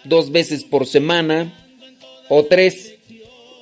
Dos 0.06 0.32
veces 0.32 0.64
por 0.64 0.88
semana 0.88 1.54
o 2.30 2.46
tres. 2.46 2.96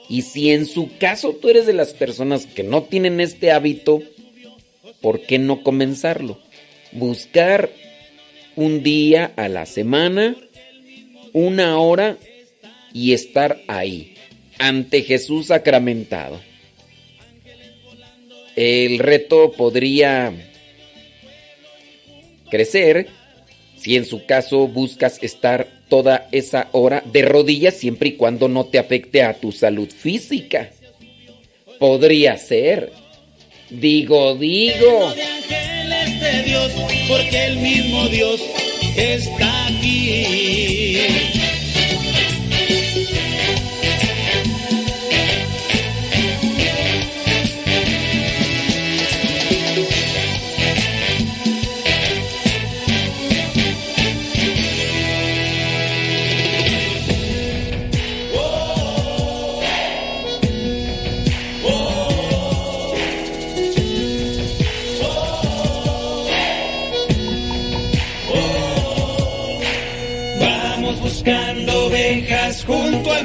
Y 0.07 0.21
si 0.21 0.51
en 0.51 0.65
su 0.65 0.97
caso 0.97 1.33
tú 1.41 1.49
eres 1.49 1.65
de 1.65 1.73
las 1.73 1.91
personas 1.93 2.45
que 2.45 2.63
no 2.63 2.83
tienen 2.83 3.19
este 3.19 3.51
hábito, 3.51 4.01
¿por 5.01 5.19
qué 5.23 5.39
no 5.39 5.63
comenzarlo? 5.63 6.39
Buscar 6.93 7.69
un 8.55 8.81
día 8.81 9.33
a 9.35 9.49
la 9.49 9.65
semana, 9.65 10.37
una 11.33 11.77
hora 11.79 12.17
y 12.93 13.11
estar 13.11 13.61
ahí, 13.67 14.15
ante 14.57 15.01
Jesús 15.01 15.47
sacramentado. 15.47 16.39
El 18.63 18.99
reto 18.99 19.53
podría 19.53 20.31
crecer 22.47 23.07
si 23.75 23.95
en 23.95 24.05
su 24.05 24.27
caso 24.27 24.67
buscas 24.67 25.17
estar 25.23 25.67
toda 25.89 26.29
esa 26.31 26.67
hora 26.71 27.01
de 27.11 27.23
rodillas 27.23 27.73
siempre 27.73 28.09
y 28.09 28.11
cuando 28.17 28.47
no 28.47 28.65
te 28.65 28.77
afecte 28.77 29.23
a 29.23 29.33
tu 29.33 29.51
salud 29.51 29.89
física. 29.89 30.69
Podría 31.79 32.37
ser. 32.37 32.93
Digo, 33.71 34.35
digo. 34.35 35.11
De 35.15 36.43
Dios, 36.43 36.71
porque 37.07 37.45
el 37.47 37.57
mismo 37.57 38.07
Dios 38.09 38.41
está 38.95 39.65
aquí. 39.69 40.80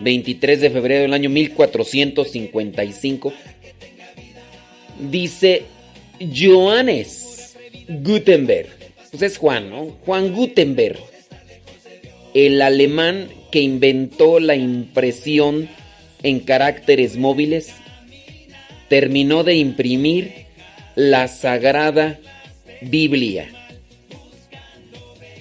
23 0.00 0.60
de 0.60 0.68
febrero 0.68 1.00
del 1.02 1.14
año 1.14 1.30
1455, 1.30 3.32
dice 5.10 5.62
Johannes 6.20 7.56
Gutenberg, 7.88 8.68
pues 9.10 9.22
es 9.22 9.38
Juan, 9.38 9.70
¿no? 9.70 9.96
Juan 10.04 10.34
Gutenberg, 10.34 10.98
el 12.34 12.60
alemán 12.60 13.28
que 13.50 13.62
inventó 13.62 14.38
la 14.38 14.54
impresión 14.54 15.66
en 16.22 16.40
caracteres 16.40 17.16
móviles 17.16 17.72
terminó 18.88 19.44
de 19.44 19.54
imprimir 19.54 20.46
la 20.94 21.28
Sagrada 21.28 22.18
Biblia. 22.82 23.48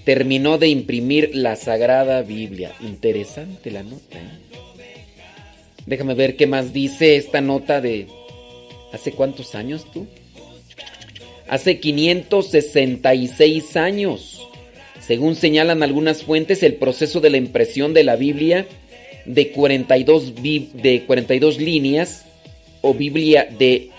Terminó 0.06 0.58
de 0.58 0.68
imprimir 0.68 1.32
la 1.34 1.56
Sagrada 1.56 2.22
Biblia. 2.22 2.74
Interesante 2.82 3.72
la 3.72 3.84
nota. 3.84 4.18
¿eh? 4.18 4.44
Déjame 5.86 6.14
ver 6.14 6.36
qué 6.36 6.48
más 6.48 6.74
dice 6.74 7.16
esta 7.16 7.42
nota 7.42 7.82
de... 7.82 8.08
¿Hace 8.92 9.12
cuántos 9.12 9.56
años 9.56 9.86
tú? 9.92 10.08
Hace 11.48 11.80
566 11.80 13.76
años. 13.76 14.48
Según 15.00 15.36
señalan 15.36 15.84
algunas 15.84 16.24
fuentes, 16.24 16.64
el 16.64 16.76
proceso 16.76 17.20
de 17.20 17.30
la 17.30 17.38
impresión 17.38 17.94
de 17.94 18.04
la 18.04 18.16
Biblia 18.16 18.68
de 19.26 19.52
42, 19.52 20.36
de 20.36 21.04
42 21.06 21.58
líneas 21.60 22.26
o 22.84 22.94
Biblia 22.94 23.50
de 23.58 23.90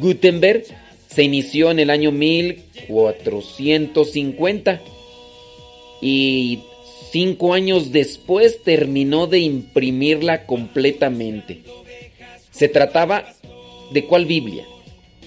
Gutenberg 0.00 0.64
se 1.08 1.24
inició 1.24 1.70
en 1.70 1.80
el 1.80 1.90
año 1.90 2.10
1450 2.10 4.80
y 6.00 6.60
cinco 7.10 7.52
años 7.52 7.92
después 7.92 8.62
terminó 8.62 9.26
de 9.26 9.40
imprimirla 9.40 10.46
completamente. 10.46 11.60
Se 12.50 12.68
trataba 12.68 13.26
de 13.92 14.06
cuál 14.06 14.24
Biblia? 14.26 14.64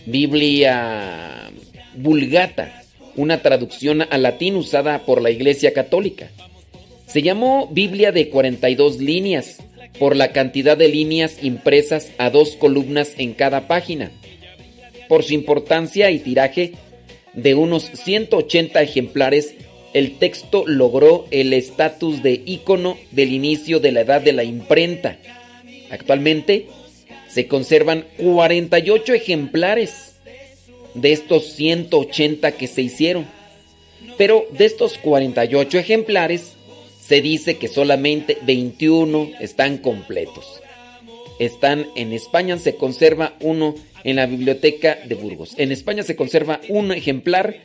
Biblia 0.06 1.52
Vulgata, 1.96 2.84
una 3.16 3.42
traducción 3.42 4.04
al 4.10 4.24
latín 4.24 4.56
usada 4.56 5.06
por 5.06 5.22
la 5.22 5.32
Iglesia 5.32 5.74
Católica. 5.74 6.32
Se 7.08 7.22
llamó 7.22 7.68
Biblia 7.68 8.14
de 8.14 8.30
42 8.30 9.00
líneas 9.00 9.58
por 10.00 10.16
la 10.16 10.32
cantidad 10.32 10.78
de 10.78 10.88
líneas 10.88 11.44
impresas 11.44 12.12
a 12.18 12.30
dos 12.30 12.56
columnas 12.56 13.14
en 13.18 13.34
cada 13.34 13.68
página. 13.68 14.12
Por 15.08 15.24
su 15.24 15.34
importancia 15.34 16.12
y 16.12 16.20
tiraje 16.20 16.74
de 17.34 17.56
unos 17.56 17.84
180 17.84 18.82
ejemplares, 18.82 19.56
el 19.94 20.18
texto 20.18 20.64
logró 20.68 21.26
el 21.32 21.54
estatus 21.54 22.22
de 22.22 22.42
ícono 22.46 22.98
del 23.12 23.32
inicio 23.32 23.80
de 23.80 23.92
la 23.92 24.02
edad 24.02 24.22
de 24.22 24.34
la 24.34 24.44
imprenta. 24.44 25.18
Actualmente 25.90 26.68
se 27.28 27.48
conservan 27.48 28.06
48 28.18 29.14
ejemplares 29.14 30.16
de 30.94 31.12
estos 31.12 31.54
180 31.54 32.52
que 32.54 32.68
se 32.68 32.82
hicieron. 32.82 33.26
Pero 34.18 34.48
de 34.52 34.66
estos 34.66 34.98
48 34.98 35.78
ejemplares, 35.78 36.57
se 37.08 37.22
dice 37.22 37.58
que 37.58 37.70
solamente 37.70 38.38
21 38.46 39.32
están 39.40 39.78
completos. 39.78 40.62
Están 41.40 41.88
en 41.96 42.12
España, 42.12 42.58
se 42.58 42.76
conserva 42.76 43.38
uno 43.40 43.76
en 44.04 44.18
la 44.18 44.26
biblioteca 44.26 44.98
de 45.08 45.16
Burgos. 45.16 45.54
En 45.58 45.72
España 45.72 46.04
se 46.04 46.18
conserva 46.18 46.60
un 46.68 46.92
ejemplar 46.92 47.56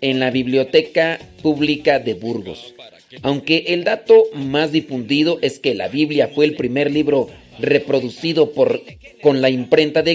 en 0.00 0.18
la 0.18 0.30
biblioteca 0.30 1.20
pública 1.42 1.98
de 1.98 2.14
Burgos. 2.14 2.74
Aunque 3.22 3.64
el 3.68 3.84
dato 3.84 4.24
más 4.34 4.72
difundido 4.72 5.38
es 5.42 5.58
que 5.58 5.74
la 5.74 5.88
Biblia 5.88 6.28
fue 6.28 6.46
el 6.46 6.54
primer 6.54 6.90
libro 6.90 7.28
reproducido 7.58 8.52
por, 8.52 8.80
con 9.20 9.42
la 9.42 9.50
imprenta 9.50 10.00
de 10.02 10.14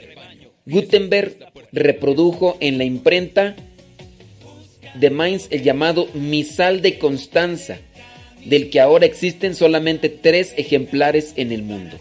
Gutenberg 0.66 1.36
reprodujo 1.72 2.56
en 2.60 2.78
la 2.78 2.84
imprenta 2.84 3.56
de 4.94 5.10
Mainz 5.10 5.48
el 5.50 5.62
llamado 5.62 6.08
Misal 6.14 6.82
de 6.82 6.98
Constanza, 6.98 7.78
del 8.44 8.70
que 8.70 8.80
ahora 8.80 9.06
existen 9.06 9.54
solamente 9.54 10.08
tres 10.08 10.54
ejemplares 10.56 11.32
en 11.36 11.52
el 11.52 11.62
mundo. 11.62 11.96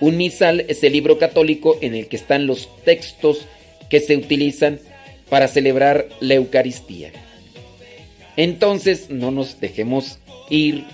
Un 0.00 0.16
misal 0.16 0.64
es 0.68 0.82
el 0.82 0.92
libro 0.92 1.18
católico 1.18 1.78
en 1.80 1.94
el 1.94 2.08
que 2.08 2.16
están 2.16 2.46
los 2.46 2.68
textos 2.84 3.46
que 3.88 4.00
se 4.00 4.16
utilizan 4.16 4.80
para 5.28 5.46
celebrar 5.46 6.08
la 6.20 6.34
Eucaristía. 6.34 7.12
Entonces 8.36 9.10
no 9.10 9.30
nos 9.30 9.60
dejemos 9.60 10.18
ir 10.50 10.84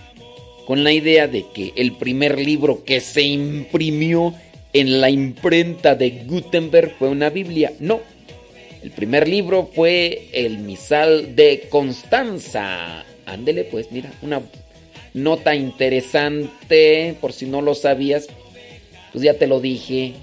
con 0.66 0.84
la 0.84 0.92
idea 0.92 1.26
de 1.26 1.46
que 1.54 1.72
el 1.76 1.92
primer 1.92 2.38
libro 2.38 2.84
que 2.84 3.00
se 3.00 3.22
imprimió 3.22 4.34
en 4.72 5.00
la 5.00 5.10
imprenta 5.10 5.94
de 5.94 6.24
Gutenberg 6.26 6.94
fue 6.98 7.08
una 7.08 7.30
Biblia. 7.30 7.72
No. 7.80 8.00
El 8.82 8.90
primer 8.92 9.28
libro 9.28 9.70
fue 9.74 10.28
el 10.32 10.58
Misal 10.58 11.36
de 11.36 11.66
Constanza. 11.68 13.04
Ándele, 13.26 13.64
pues, 13.64 13.92
mira, 13.92 14.10
una 14.22 14.40
nota 15.12 15.54
interesante, 15.54 17.14
por 17.20 17.32
si 17.32 17.46
no 17.46 17.60
lo 17.62 17.74
sabías, 17.74 18.28
pues 19.12 19.24
ya 19.24 19.34
te 19.34 19.46
lo 19.46 19.60
dije. 19.60 20.14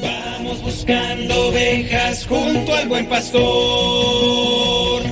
Vamos 0.00 0.62
buscando 0.62 1.48
ovejas 1.48 2.26
junto 2.26 2.74
al 2.74 2.88
buen 2.88 3.06
pastor. 3.06 5.02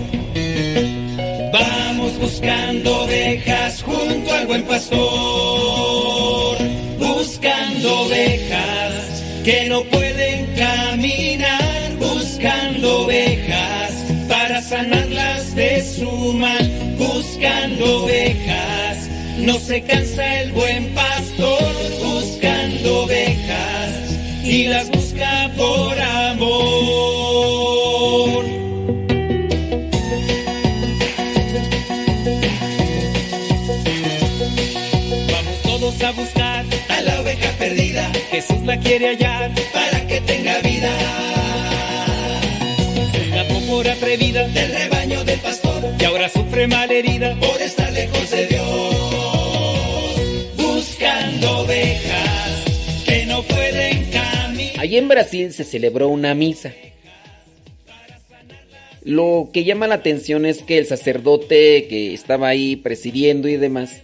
Vamos 1.52 2.18
buscando 2.18 3.02
ovejas 3.02 3.82
junto 3.82 4.32
al 4.32 4.46
buen 4.46 4.62
pastor. 4.62 6.56
Buscando 7.03 8.03
ovejas 8.03 9.22
que 9.44 9.66
no 9.68 9.82
pueden 9.84 10.55
caminar. 10.55 11.92
Buscando 11.98 13.03
ovejas 13.03 13.92
para 14.28 14.62
sanarlas 14.62 15.55
de 15.55 15.82
su 15.82 16.11
mal. 16.34 16.70
Buscando 16.98 18.05
ovejas. 18.05 19.09
No 19.38 19.59
se 19.59 19.82
cansa 19.82 20.42
el 20.42 20.53
buen 20.53 20.94
pastor 20.94 21.11
Jesús 38.32 38.62
la 38.64 38.80
quiere 38.80 39.08
hallar 39.08 39.50
para 39.74 40.06
que 40.06 40.22
tenga 40.22 40.58
vida. 40.60 40.90
Se 43.12 43.24
escapó 43.24 43.60
por 43.68 43.86
atrevida 43.86 44.48
del 44.48 44.72
rebaño 44.72 45.22
del 45.22 45.38
pastor 45.40 45.84
y 46.00 46.04
ahora 46.04 46.30
sufre 46.30 46.66
malherida 46.66 47.38
por 47.38 47.60
estar 47.60 47.92
lejos 47.92 48.30
de 48.30 48.46
Dios. 48.46 48.94
Buscando 50.56 51.58
ovejas 51.58 52.64
que 53.04 53.26
no 53.26 53.42
pueden 53.42 54.10
caminar. 54.10 54.80
Allí 54.80 54.96
en 54.96 55.08
Brasil 55.08 55.52
se 55.52 55.64
celebró 55.64 56.08
una 56.08 56.34
misa. 56.34 56.72
Lo 59.02 59.50
que 59.52 59.64
llama 59.64 59.86
la 59.88 59.96
atención 59.96 60.46
es 60.46 60.62
que 60.62 60.78
el 60.78 60.86
sacerdote 60.86 61.86
que 61.86 62.14
estaba 62.14 62.48
ahí 62.48 62.76
presidiendo 62.76 63.46
y 63.48 63.58
demás 63.58 64.00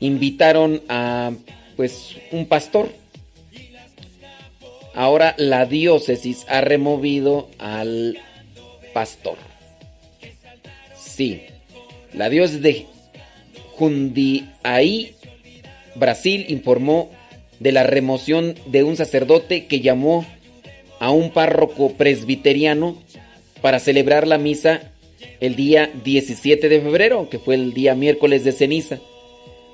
invitaron 0.00 0.82
a 0.90 1.32
pues 1.76 2.16
un 2.30 2.44
pastor. 2.44 2.99
Ahora 4.94 5.34
la 5.38 5.66
diócesis 5.66 6.44
ha 6.48 6.60
removido 6.60 7.48
al 7.58 8.18
pastor. 8.92 9.36
Sí, 10.96 11.42
la 12.12 12.28
diócesis 12.28 12.62
de 12.62 12.86
Jundiaí, 13.76 15.14
Brasil, 15.94 16.46
informó 16.48 17.10
de 17.60 17.72
la 17.72 17.84
remoción 17.84 18.54
de 18.66 18.82
un 18.82 18.96
sacerdote 18.96 19.66
que 19.66 19.80
llamó 19.80 20.26
a 20.98 21.10
un 21.10 21.30
párroco 21.30 21.92
presbiteriano 21.92 22.96
para 23.60 23.78
celebrar 23.78 24.26
la 24.26 24.38
misa 24.38 24.92
el 25.40 25.56
día 25.56 25.90
17 26.04 26.68
de 26.68 26.80
febrero, 26.80 27.28
que 27.30 27.38
fue 27.38 27.54
el 27.54 27.72
día 27.72 27.94
miércoles 27.94 28.44
de 28.44 28.52
ceniza. 28.52 28.98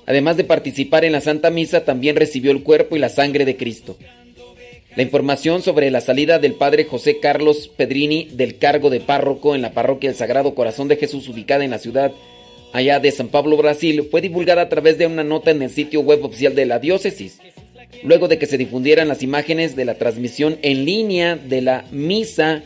Además 0.06 0.36
de 0.36 0.44
participar 0.44 1.04
en 1.04 1.12
la 1.12 1.20
Santa 1.20 1.50
Misa, 1.50 1.84
también 1.84 2.16
recibió 2.16 2.52
el 2.52 2.62
cuerpo 2.62 2.96
y 2.96 3.00
la 3.00 3.08
sangre 3.08 3.44
de 3.44 3.56
Cristo. 3.56 3.96
La 4.96 5.02
información 5.02 5.62
sobre 5.62 5.90
la 5.90 6.00
salida 6.00 6.38
del 6.38 6.54
padre 6.54 6.86
José 6.86 7.20
Carlos 7.20 7.68
Pedrini 7.68 8.28
del 8.32 8.56
cargo 8.56 8.88
de 8.88 9.00
párroco 9.00 9.54
en 9.54 9.60
la 9.60 9.72
parroquia 9.72 10.08
del 10.08 10.16
Sagrado 10.18 10.54
Corazón 10.54 10.88
de 10.88 10.96
Jesús 10.96 11.28
ubicada 11.28 11.64
en 11.64 11.70
la 11.70 11.78
ciudad 11.78 12.12
allá 12.72 13.00
de 13.00 13.10
San 13.10 13.28
Pablo, 13.28 13.56
Brasil, 13.56 14.08
fue 14.10 14.20
divulgada 14.20 14.62
a 14.62 14.68
través 14.68 14.98
de 14.98 15.06
una 15.06 15.24
nota 15.24 15.50
en 15.50 15.62
el 15.62 15.70
sitio 15.70 16.00
web 16.00 16.24
oficial 16.24 16.54
de 16.54 16.66
la 16.66 16.78
diócesis, 16.78 17.38
luego 18.02 18.28
de 18.28 18.38
que 18.38 18.46
se 18.46 18.58
difundieran 18.58 19.08
las 19.08 19.22
imágenes 19.22 19.76
de 19.76 19.84
la 19.84 19.94
transmisión 19.94 20.58
en 20.62 20.84
línea 20.84 21.36
de 21.36 21.62
la 21.62 21.84
misa. 21.90 22.62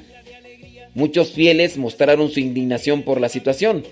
Muchos 0.95 1.33
fieles 1.33 1.79
mostraron 1.79 2.31
su 2.31 2.41
indignación 2.41 3.03
por 3.03 3.21
la 3.21 3.29
situación. 3.29 3.85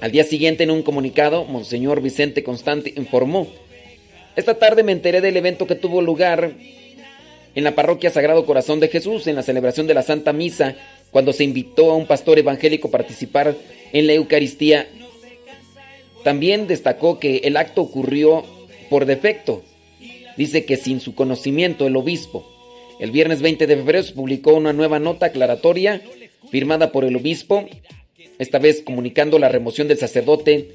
Al 0.00 0.10
día 0.10 0.24
siguiente, 0.24 0.64
en 0.64 0.70
un 0.70 0.82
comunicado, 0.82 1.44
Monseñor 1.44 2.00
Vicente 2.02 2.42
Constante 2.42 2.92
informó, 2.96 3.46
esta 4.34 4.54
tarde 4.54 4.82
me 4.82 4.92
enteré 4.92 5.20
del 5.20 5.36
evento 5.36 5.66
que 5.66 5.74
tuvo 5.74 6.02
lugar 6.02 6.52
en 7.54 7.64
la 7.64 7.74
parroquia 7.74 8.10
Sagrado 8.10 8.46
Corazón 8.46 8.80
de 8.80 8.88
Jesús, 8.88 9.26
en 9.26 9.36
la 9.36 9.42
celebración 9.42 9.86
de 9.86 9.94
la 9.94 10.02
Santa 10.02 10.32
Misa, 10.32 10.76
cuando 11.10 11.32
se 11.32 11.44
invitó 11.44 11.90
a 11.90 11.96
un 11.96 12.06
pastor 12.06 12.38
evangélico 12.38 12.88
a 12.88 12.92
participar 12.92 13.56
en 13.92 14.06
la 14.06 14.12
Eucaristía. 14.12 14.88
También 16.22 16.66
destacó 16.66 17.18
que 17.18 17.38
el 17.38 17.56
acto 17.56 17.82
ocurrió 17.82 18.44
por 18.88 19.06
defecto. 19.06 19.62
Dice 20.36 20.64
que 20.64 20.76
sin 20.76 21.00
su 21.00 21.14
conocimiento 21.14 21.86
el 21.86 21.96
obispo. 21.96 22.46
El 23.00 23.10
viernes 23.10 23.40
20 23.40 23.66
de 23.66 23.76
febrero 23.76 24.02
se 24.02 24.12
publicó 24.12 24.54
una 24.54 24.72
nueva 24.72 24.98
nota 24.98 25.26
aclaratoria 25.26 26.02
firmada 26.50 26.92
por 26.92 27.04
el 27.04 27.16
obispo, 27.16 27.66
esta 28.38 28.58
vez 28.58 28.82
comunicando 28.82 29.38
la 29.38 29.48
remoción 29.48 29.88
del 29.88 29.98
sacerdote. 29.98 30.72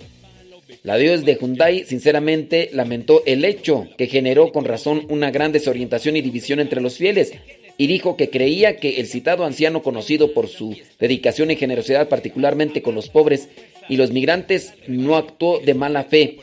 La 0.85 0.97
dios 0.97 1.25
de 1.25 1.35
Hyundai 1.41 1.83
sinceramente 1.83 2.69
lamentó 2.71 3.23
el 3.25 3.43
hecho 3.43 3.87
que 3.97 4.05
generó 4.05 4.51
con 4.51 4.65
razón 4.65 5.07
una 5.09 5.31
gran 5.31 5.51
desorientación 5.51 6.15
y 6.15 6.21
división 6.21 6.59
entre 6.59 6.79
los 6.79 6.97
fieles 6.97 7.33
y 7.79 7.87
dijo 7.87 8.15
que 8.15 8.29
creía 8.29 8.77
que 8.77 8.99
el 8.99 9.07
citado 9.07 9.45
anciano 9.45 9.81
conocido 9.81 10.35
por 10.35 10.47
su 10.47 10.77
dedicación 10.99 11.49
y 11.49 11.55
generosidad 11.55 12.07
particularmente 12.07 12.83
con 12.83 12.93
los 12.93 13.09
pobres 13.09 13.49
y 13.89 13.97
los 13.97 14.11
migrantes 14.11 14.75
no 14.87 15.17
actuó 15.17 15.57
de 15.57 15.73
mala 15.73 16.03
fe. 16.03 16.37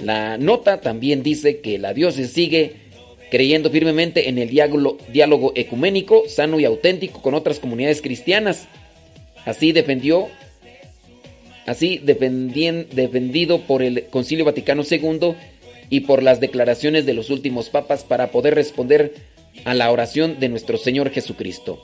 La 0.00 0.36
nota 0.36 0.80
también 0.80 1.22
dice 1.22 1.60
que 1.60 1.78
la 1.78 1.94
diócesis 1.94 2.32
sigue 2.32 2.72
creyendo 3.30 3.70
firmemente 3.70 4.28
en 4.28 4.38
el 4.38 4.50
diálogo, 4.50 4.98
diálogo 5.12 5.52
ecuménico, 5.54 6.24
sano 6.26 6.58
y 6.58 6.64
auténtico 6.64 7.22
con 7.22 7.34
otras 7.34 7.60
comunidades 7.60 8.02
cristianas. 8.02 8.66
Así 9.44 9.70
defendió, 9.70 10.26
así 11.66 11.98
defendido 11.98 13.60
por 13.62 13.82
el 13.82 14.06
Concilio 14.06 14.44
Vaticano 14.44 14.82
II 14.88 15.34
y 15.90 16.00
por 16.00 16.22
las 16.22 16.40
declaraciones 16.40 17.06
de 17.06 17.14
los 17.14 17.30
últimos 17.30 17.68
papas 17.68 18.04
para 18.04 18.30
poder 18.30 18.54
responder 18.54 19.14
a 19.64 19.74
la 19.74 19.90
oración 19.90 20.38
de 20.40 20.48
nuestro 20.48 20.78
Señor 20.78 21.10
Jesucristo. 21.10 21.80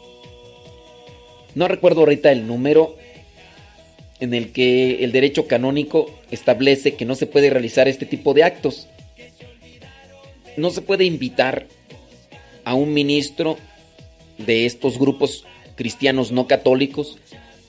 No 1.54 1.68
recuerdo 1.68 2.00
ahorita 2.00 2.32
el 2.32 2.46
número 2.46 2.96
en 4.20 4.34
el 4.34 4.52
que 4.52 5.04
el 5.04 5.12
derecho 5.12 5.46
canónico 5.46 6.10
establece 6.30 6.94
que 6.94 7.04
no 7.04 7.14
se 7.14 7.26
puede 7.26 7.50
realizar 7.50 7.88
este 7.88 8.06
tipo 8.06 8.34
de 8.34 8.44
actos. 8.44 8.88
No 10.56 10.70
se 10.70 10.82
puede 10.82 11.04
invitar 11.04 11.66
a 12.64 12.74
un 12.74 12.94
ministro 12.94 13.58
de 14.38 14.66
estos 14.66 14.98
grupos 14.98 15.44
cristianos 15.76 16.32
no 16.32 16.46
católicos, 16.46 17.18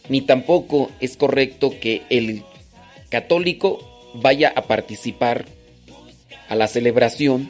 ni 0.09 0.21
tampoco 0.21 0.91
es 0.99 1.17
correcto 1.17 1.73
que 1.79 2.03
el 2.09 2.43
católico 3.09 3.79
vaya 4.13 4.51
a 4.55 4.63
participar 4.63 5.45
a 6.49 6.55
la 6.55 6.67
celebración 6.67 7.49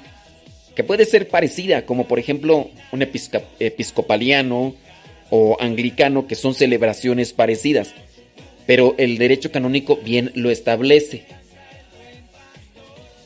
que 0.76 0.84
puede 0.84 1.06
ser 1.06 1.28
parecida, 1.28 1.86
como 1.86 2.08
por 2.08 2.20
ejemplo 2.20 2.70
un 2.92 3.02
episcopaliano 3.02 4.76
o 5.30 5.58
anglicano, 5.60 6.28
que 6.28 6.36
son 6.36 6.54
celebraciones 6.54 7.34
parecidas, 7.34 7.96
pero 8.68 8.94
el 8.98 9.18
derecho 9.18 9.52
canónico 9.52 9.98
bien 9.98 10.32
lo 10.36 10.52
establece. 10.52 11.24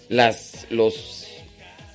Las, 0.07 0.65
los 0.69 1.27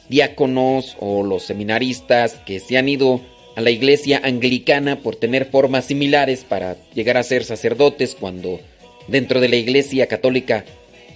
diáconos 0.09 0.97
o 1.01 1.23
los 1.23 1.45
seminaristas 1.45 2.35
que 2.45 2.61
se 2.61 2.77
han 2.77 2.89
ido 2.89 3.21
a 3.57 3.63
la 3.63 3.71
iglesia 3.71 4.21
anglicana 4.23 5.01
por 5.01 5.17
tener 5.17 5.47
formas 5.47 5.87
similares 5.87 6.45
para 6.45 6.77
llegar 6.95 7.17
a 7.17 7.23
ser 7.23 7.43
sacerdotes 7.43 8.15
cuando 8.15 8.61
dentro 9.09 9.41
de 9.41 9.49
la 9.49 9.57
iglesia 9.57 10.07
católica 10.07 10.65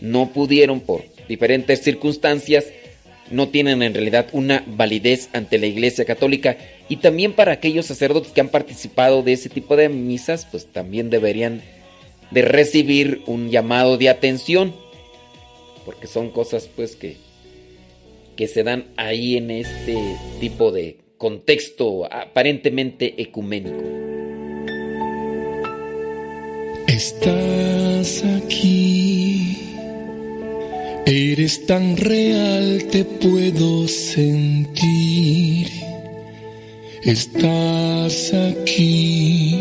no 0.01 0.33
pudieron 0.33 0.81
por 0.81 1.05
diferentes 1.29 1.83
circunstancias, 1.83 2.65
no 3.31 3.51
tienen 3.51 3.83
en 3.83 3.93
realidad 3.93 4.29
una 4.33 4.65
validez 4.67 5.29
ante 5.35 5.59
la 5.59 5.67
iglesia 5.67 6.07
católica. 6.07 6.57
Y 6.89 6.97
también 6.97 7.35
para 7.35 7.53
aquellos 7.53 7.87
sacerdotes 7.87 8.33
que 8.33 8.41
han 8.41 8.49
participado 8.49 9.23
de 9.23 9.35
ese 9.35 9.51
tipo 9.51 9.77
de 9.77 9.91
misas, 9.91 10.47
pues 10.51 10.67
también 10.67 11.11
deberían 11.11 11.63
de 12.31 12.43
recibir 12.43 13.21
un 13.27 13.51
llamado 13.51 13.99
de 13.99 14.09
atención, 14.09 14.75
porque 15.85 16.07
son 16.07 16.31
cosas 16.31 16.71
pues 16.75 16.97
que, 16.97 17.19
que 18.35 18.49
se 18.49 18.63
dan 18.63 18.87
ahí 18.97 19.37
en 19.37 19.51
este 19.51 19.97
tipo 20.41 20.73
de 20.73 21.00
contexto 21.21 22.09
aparentemente 22.11 23.15
ecuménico. 23.21 23.85
Está 26.89 27.51
estás 28.01 28.25
aquí. 28.25 29.57
Eres 31.07 31.67
tan 31.67 31.97
real, 31.97 32.85
te 32.91 33.05
puedo 33.05 33.87
sentir. 33.89 35.67
Estás 37.05 38.33
aquí. 38.33 39.57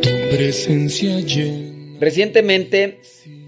Tu 0.00 0.36
presencia 0.36 1.20
llena. 1.20 1.98
Recientemente 2.00 3.00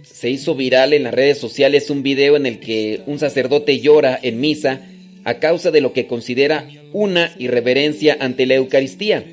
se 0.03 0.31
hizo 0.31 0.55
viral 0.55 0.93
en 0.93 1.05
las 1.05 1.15
redes 1.15 1.39
sociales 1.39 1.91
un 1.91 2.03
video 2.03 2.37
en 2.37 2.47
el 2.47 2.59
que 2.59 3.03
un 3.07 3.19
sacerdote 3.19 3.81
llora 3.81 4.19
en 4.23 4.41
misa 4.41 4.89
a 5.27 5.41
causa 5.41 5.73
de 5.73 5.81
lo 5.81 5.93
que 5.93 6.07
considera 6.07 6.69
una 6.93 7.35
irreverencia 7.37 8.17
ante 8.21 8.47
la 8.47 8.55
Eucaristía. 8.55 9.27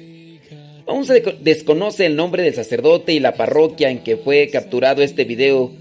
Aún 0.87 1.05
se 1.05 1.21
desconoce 1.39 2.07
el 2.07 2.15
nombre 2.15 2.41
del 2.41 2.55
sacerdote 2.55 3.13
y 3.13 3.19
la 3.19 3.35
parroquia 3.35 3.91
en 3.91 3.99
que 3.99 4.17
fue 4.17 4.49
capturado 4.49 5.03
este 5.03 5.23
video, 5.23 5.71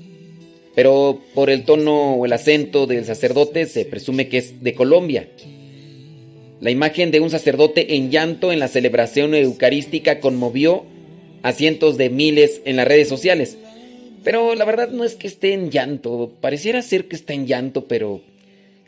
pero 0.75 1.19
por 1.35 1.49
el 1.49 1.65
tono 1.65 2.17
o 2.17 2.27
el 2.27 2.33
acento 2.35 2.87
del 2.87 3.07
sacerdote 3.07 3.65
se 3.65 3.87
presume 3.87 4.29
que 4.29 4.37
es 4.37 4.63
de 4.63 4.75
Colombia. 4.75 5.31
La 6.61 6.71
imagen 6.71 7.11
de 7.11 7.21
un 7.21 7.31
sacerdote 7.31 7.97
en 7.97 8.11
llanto 8.11 8.53
en 8.53 8.61
la 8.61 8.69
celebración 8.69 9.35
eucarística 9.35 10.21
conmovió 10.21 10.85
a 11.43 11.53
cientos 11.53 11.97
de 11.97 12.11
miles 12.11 12.61
en 12.67 12.77
las 12.77 12.87
redes 12.87 13.09
sociales. 13.09 13.57
Pero 14.23 14.55
la 14.57 14.67
verdad 14.67 14.91
no 14.91 15.05
es 15.05 15.15
que 15.15 15.27
esté 15.27 15.55
en 15.55 15.71
llanto, 15.71 16.33
pareciera 16.43 16.83
ser 16.83 17.09
que 17.09 17.17
está 17.17 17.33
en 17.33 17.47
llanto, 17.47 17.87
pero 17.87 18.21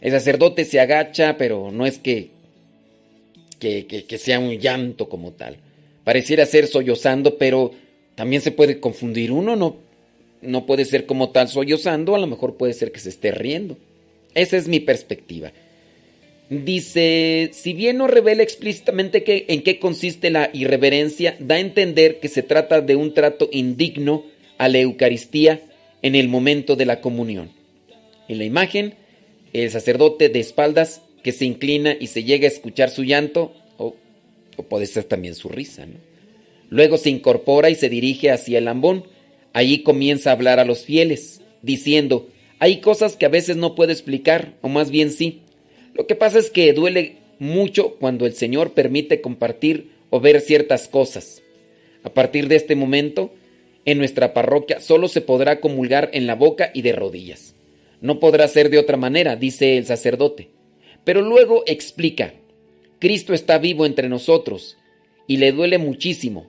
el 0.04 0.12
sacerdote 0.12 0.64
se 0.64 0.78
agacha, 0.78 1.36
pero 1.36 1.72
no 1.72 1.84
es 1.84 1.98
que, 1.98 2.30
que, 3.58 4.18
sea 4.18 4.38
un 4.38 4.58
llanto 4.58 5.08
como 5.08 5.32
tal 5.32 5.56
pareciera 6.04 6.46
ser 6.46 6.66
sollozando, 6.66 7.38
pero 7.38 7.72
también 8.14 8.42
se 8.42 8.52
puede 8.52 8.78
confundir 8.78 9.32
uno, 9.32 9.56
no, 9.56 9.76
no 10.42 10.66
puede 10.66 10.84
ser 10.84 11.06
como 11.06 11.30
tal 11.30 11.48
sollozando, 11.48 12.14
a 12.14 12.18
lo 12.18 12.26
mejor 12.26 12.56
puede 12.56 12.74
ser 12.74 12.92
que 12.92 13.00
se 13.00 13.08
esté 13.08 13.32
riendo. 13.32 13.76
Esa 14.34 14.56
es 14.56 14.68
mi 14.68 14.80
perspectiva. 14.80 15.52
Dice, 16.50 17.50
si 17.54 17.72
bien 17.72 17.96
no 17.96 18.06
revela 18.06 18.42
explícitamente 18.42 19.24
que, 19.24 19.46
en 19.48 19.62
qué 19.62 19.78
consiste 19.78 20.28
la 20.30 20.50
irreverencia, 20.52 21.36
da 21.40 21.54
a 21.54 21.60
entender 21.60 22.20
que 22.20 22.28
se 22.28 22.42
trata 22.42 22.82
de 22.82 22.96
un 22.96 23.14
trato 23.14 23.48
indigno 23.50 24.24
a 24.58 24.68
la 24.68 24.78
Eucaristía 24.78 25.62
en 26.02 26.14
el 26.14 26.28
momento 26.28 26.76
de 26.76 26.84
la 26.84 27.00
comunión. 27.00 27.50
En 28.28 28.38
la 28.38 28.44
imagen, 28.44 28.94
el 29.62 29.70
sacerdote 29.70 30.28
de 30.28 30.40
espaldas 30.40 31.00
que 31.22 31.32
se 31.32 31.46
inclina 31.46 31.96
y 31.98 32.08
se 32.08 32.24
llega 32.24 32.46
a 32.46 32.50
escuchar 32.50 32.90
su 32.90 33.04
llanto 33.04 33.54
o 34.56 34.62
puede 34.62 34.86
ser 34.86 35.04
también 35.04 35.34
su 35.34 35.48
risa, 35.48 35.86
¿no? 35.86 35.94
Luego 36.70 36.98
se 36.98 37.10
incorpora 37.10 37.70
y 37.70 37.74
se 37.74 37.88
dirige 37.88 38.30
hacia 38.30 38.58
el 38.58 38.68
ambón. 38.68 39.04
Allí 39.52 39.82
comienza 39.82 40.30
a 40.30 40.32
hablar 40.32 40.58
a 40.58 40.64
los 40.64 40.84
fieles, 40.84 41.40
diciendo, 41.62 42.28
hay 42.58 42.80
cosas 42.80 43.16
que 43.16 43.26
a 43.26 43.30
veces 43.30 43.56
no 43.56 43.74
puedo 43.74 43.92
explicar, 43.92 44.54
o 44.60 44.68
más 44.68 44.90
bien 44.90 45.10
sí. 45.10 45.42
Lo 45.94 46.06
que 46.06 46.16
pasa 46.16 46.38
es 46.38 46.50
que 46.50 46.72
duele 46.72 47.18
mucho 47.38 47.96
cuando 47.96 48.26
el 48.26 48.34
Señor 48.34 48.72
permite 48.72 49.20
compartir 49.20 49.90
o 50.10 50.20
ver 50.20 50.40
ciertas 50.40 50.88
cosas. 50.88 51.42
A 52.02 52.12
partir 52.12 52.48
de 52.48 52.56
este 52.56 52.74
momento, 52.74 53.32
en 53.84 53.98
nuestra 53.98 54.34
parroquia 54.34 54.80
solo 54.80 55.08
se 55.08 55.20
podrá 55.20 55.60
comulgar 55.60 56.10
en 56.12 56.26
la 56.26 56.34
boca 56.34 56.70
y 56.74 56.82
de 56.82 56.92
rodillas. 56.92 57.53
No 58.04 58.20
podrá 58.20 58.46
ser 58.48 58.68
de 58.68 58.76
otra 58.76 58.98
manera, 58.98 59.34
dice 59.34 59.78
el 59.78 59.86
sacerdote. 59.86 60.50
Pero 61.04 61.22
luego 61.22 61.64
explica, 61.66 62.34
Cristo 62.98 63.32
está 63.32 63.56
vivo 63.56 63.86
entre 63.86 64.10
nosotros 64.10 64.76
y 65.26 65.38
le 65.38 65.52
duele 65.52 65.78
muchísimo, 65.78 66.46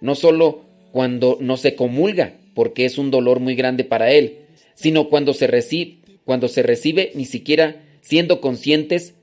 no 0.00 0.16
solo 0.16 0.64
cuando 0.90 1.38
no 1.40 1.58
se 1.58 1.76
comulga, 1.76 2.34
porque 2.56 2.86
es 2.86 2.98
un 2.98 3.12
dolor 3.12 3.38
muy 3.38 3.54
grande 3.54 3.84
para 3.84 4.10
él, 4.10 4.46
sino 4.74 5.08
cuando 5.08 5.32
se 5.32 5.46
recibe, 5.46 5.98
cuando 6.24 6.48
se 6.48 6.64
recibe 6.64 7.12
ni 7.14 7.24
siquiera 7.24 7.84
siendo 8.00 8.40
conscientes 8.40 9.14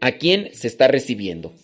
a 0.00 0.12
quién 0.12 0.50
se 0.52 0.68
está 0.68 0.86
recibiendo. 0.86 1.54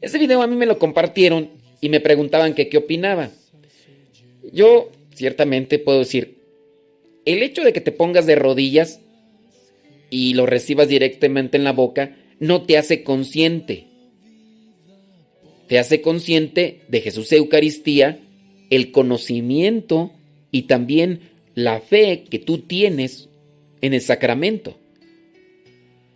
Ese 0.00 0.16
video 0.16 0.40
a 0.40 0.46
mí 0.46 0.56
me 0.56 0.64
lo 0.64 0.78
compartieron 0.78 1.50
y 1.82 1.90
me 1.90 2.00
preguntaban 2.00 2.54
qué 2.54 2.74
opinaba. 2.78 3.32
Yo 4.50 4.90
ciertamente 5.12 5.78
puedo 5.78 5.98
decir, 5.98 6.39
el 7.24 7.42
hecho 7.42 7.62
de 7.62 7.72
que 7.72 7.80
te 7.80 7.92
pongas 7.92 8.26
de 8.26 8.34
rodillas 8.34 9.00
y 10.10 10.34
lo 10.34 10.46
recibas 10.46 10.88
directamente 10.88 11.56
en 11.56 11.64
la 11.64 11.72
boca 11.72 12.16
no 12.38 12.62
te 12.62 12.78
hace 12.78 13.02
consciente. 13.02 13.86
Te 15.68 15.78
hace 15.78 16.00
consciente 16.00 16.80
de 16.88 17.00
Jesús 17.00 17.30
Eucaristía, 17.32 18.18
el 18.70 18.90
conocimiento 18.90 20.12
y 20.50 20.62
también 20.62 21.30
la 21.54 21.80
fe 21.80 22.24
que 22.28 22.38
tú 22.38 22.58
tienes 22.58 23.28
en 23.80 23.94
el 23.94 24.00
sacramento. 24.00 24.78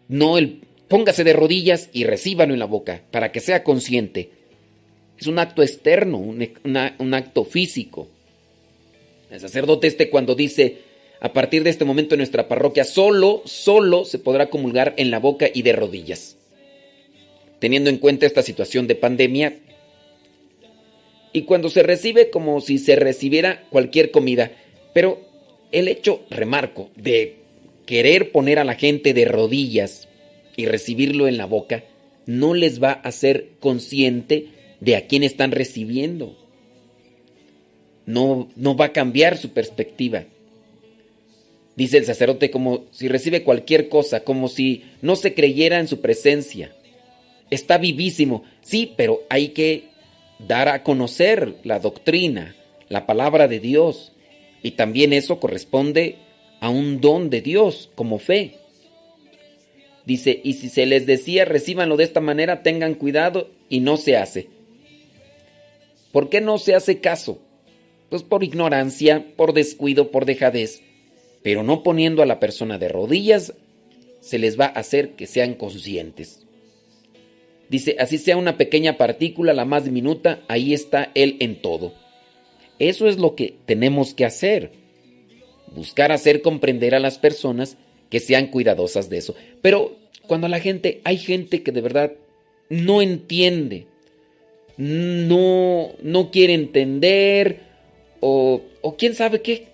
No 0.09 0.39
el 0.39 0.63
póngase 0.89 1.25
de 1.25 1.33
rodillas 1.33 1.89
y 1.93 2.05
recíbalo 2.05 2.53
en 2.53 2.59
la 2.59 2.67
boca 2.67 3.03
para 3.11 3.33
que 3.33 3.41
sea 3.41 3.63
consciente. 3.63 4.31
Es 5.19 5.27
un 5.27 5.39
acto 5.39 5.63
externo, 5.63 6.19
un, 6.19 6.49
un 6.99 7.15
acto 7.15 7.45
físico. 7.45 8.09
El 9.31 9.41
sacerdote 9.41 9.87
este 9.87 10.11
cuando 10.11 10.35
dice, 10.35 10.79
a 11.25 11.33
partir 11.33 11.65
de 11.65 11.71
este 11.71 11.87
momento 11.87 12.15
en 12.15 12.19
nuestra 12.19 12.49
parroquia 12.49 12.85
solo, 12.85 13.41
solo 13.47 14.05
se 14.05 14.19
podrá 14.19 14.51
comulgar 14.51 14.93
en 14.99 15.11
la 15.11 15.19
boca 15.19 15.49
y 15.51 15.63
de 15.63 15.73
rodillas. 15.73 16.37
Teniendo 17.61 17.89
en 17.89 17.97
cuenta 17.97 18.27
esta 18.27 18.43
situación 18.43 18.87
de 18.87 18.95
pandemia, 18.95 19.57
y 21.33 21.45
cuando 21.45 21.71
se 21.71 21.83
recibe 21.83 22.29
como 22.29 22.61
si 22.61 22.77
se 22.77 22.95
recibiera 22.97 23.65
cualquier 23.71 24.11
comida, 24.11 24.53
pero 24.93 25.19
el 25.73 25.89
hecho, 25.89 26.21
remarco, 26.29 26.91
de 26.95 27.37
querer 27.87 28.31
poner 28.31 28.59
a 28.59 28.65
la 28.65 28.75
gente 28.75 29.15
de 29.15 29.25
rodillas 29.25 30.09
y 30.57 30.67
recibirlo 30.67 31.27
en 31.27 31.39
la 31.39 31.47
boca, 31.47 31.85
no 32.27 32.53
les 32.53 32.83
va 32.83 32.91
a 32.91 33.09
hacer 33.09 33.49
consciente 33.61 34.49
de 34.81 34.97
a 34.97 35.07
quién 35.07 35.23
están 35.23 35.53
recibiendo. 35.53 36.37
No, 38.05 38.51
no 38.57 38.77
va 38.77 38.85
a 38.85 38.93
cambiar 38.93 39.39
su 39.39 39.55
perspectiva 39.55 40.27
dice 41.77 41.99
el 41.99 42.05
sacerdote, 42.05 42.51
como 42.51 42.85
si 42.91 43.09
recibe 43.09 43.43
cualquier 43.43 43.89
cosa, 43.89 44.21
como 44.21 44.49
si 44.49 44.85
no 45.03 45.17
se 45.17 45.35
creyera 45.35 45.81
en 45.81 45.89
su 45.89 46.01
presencia. 46.01 46.75
Está 47.51 47.79
vivísimo, 47.79 48.45
sí, 48.63 48.93
pero 48.97 49.23
hay 49.29 49.49
que 49.49 49.89
dar 50.39 50.69
a 50.69 50.83
conocer 50.83 51.57
la 51.65 51.79
doctrina, 51.79 52.55
la 52.89 53.07
palabra 53.07 53.49
de 53.49 53.61
Dios, 53.61 54.13
y 54.63 54.73
también 54.73 55.13
eso 55.13 55.41
corresponde 55.41 56.17
a 56.61 56.71
un 56.71 57.01
don 57.01 57.31
de 57.31 57.41
Dios 57.41 57.91
como 57.95 58.19
fe. 58.19 58.57
Dice, 60.07 60.41
y 60.43 60.55
si 60.55 60.69
se 60.69 60.87
les 60.87 61.07
decía, 61.07 61.45
recíbanlo 61.45 61.97
de 61.97 62.05
esta 62.05 62.21
manera, 62.21 62.63
tengan 62.63 62.95
cuidado 62.95 63.51
y 63.69 63.81
no 63.81 63.97
se 63.97 64.17
hace. 64.17 64.49
¿Por 66.13 66.29
qué 66.29 66.41
no 66.41 66.59
se 66.59 66.75
hace 66.75 67.01
caso? 67.01 67.41
Pues 68.11 68.23
por 68.23 68.45
ignorancia, 68.45 69.27
por 69.37 69.55
descuido, 69.55 70.11
por 70.11 70.27
dejadez 70.27 70.83
pero 71.45 71.63
no 71.63 71.83
poniendo 71.83 72.23
a 72.23 72.27
la 72.27 72.41
persona 72.41 72.79
de 72.79 72.89
rodillas, 72.89 73.53
se 74.21 74.39
les 74.39 74.59
va 74.59 74.65
a 74.65 74.81
hacer 74.81 75.11
que 75.11 75.27
sean 75.27 75.53
conscientes. 75.53 76.47
Dice, 77.69 77.97
así 77.99 78.17
sea 78.17 78.39
una 78.39 78.57
pequeña 78.57 78.97
partícula, 78.97 79.53
la 79.53 79.67
más 79.67 79.85
diminuta, 79.85 80.41
ahí 80.49 80.73
está 80.73 81.13
Él 81.15 81.37
en 81.41 81.61
todo. 81.61 81.93
Eso 82.79 83.07
es 83.09 83.19
lo 83.19 83.35
que 83.35 83.57
tenemos 83.67 84.15
que 84.15 84.25
hacer. 84.25 84.73
Buscar 85.75 86.13
hacer 86.13 86.41
comprender 86.41 86.95
a 86.95 86.99
las 86.99 87.19
personas 87.19 87.77
que 88.09 88.21
sean 88.21 88.47
cuidadosas 88.47 89.11
de 89.11 89.19
eso. 89.19 89.35
Pero 89.61 89.99
cuando 90.27 90.49
la 90.49 90.61
gente, 90.61 91.03
hay 91.05 91.19
gente 91.19 91.63
que 91.63 91.73
de 91.73 91.83
verdad 91.83 92.13
no 92.71 93.03
entiende, 93.03 93.87
no, 94.79 95.91
no 96.01 96.31
quiere 96.31 96.55
entender, 96.55 97.61
o, 98.21 98.63
o 98.81 98.97
quién 98.97 99.15
sabe 99.15 99.43
qué, 99.43 99.74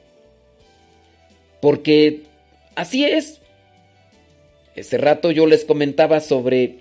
porque 1.61 2.23
así 2.75 3.05
es. 3.05 3.41
Ese 4.75 4.99
rato 4.99 5.31
yo 5.31 5.47
les 5.47 5.65
comentaba 5.65 6.21
sobre 6.21 6.79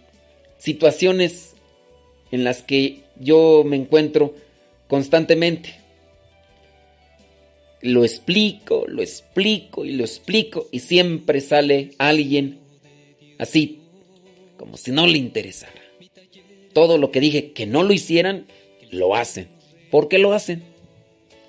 situaciones 0.57 1.53
en 2.31 2.43
las 2.43 2.61
que 2.61 3.03
yo 3.19 3.63
me 3.65 3.75
encuentro 3.75 4.35
constantemente. 4.87 5.75
Lo 7.81 8.03
explico, 8.03 8.85
lo 8.87 9.01
explico 9.01 9.85
y 9.85 9.93
lo 9.93 10.03
explico 10.03 10.67
y 10.71 10.79
siempre 10.79 11.39
sale 11.41 11.91
alguien 11.97 12.59
así, 13.37 13.79
como 14.57 14.77
si 14.77 14.91
no 14.91 15.07
le 15.07 15.17
interesara. 15.17 15.81
Todo 16.73 16.97
lo 16.97 17.11
que 17.11 17.21
dije 17.21 17.51
que 17.51 17.65
no 17.65 17.83
lo 17.83 17.93
hicieran, 17.93 18.45
lo 18.91 19.15
hacen. 19.15 19.47
¿Por 19.89 20.07
qué 20.07 20.19
lo 20.19 20.33
hacen? 20.33 20.63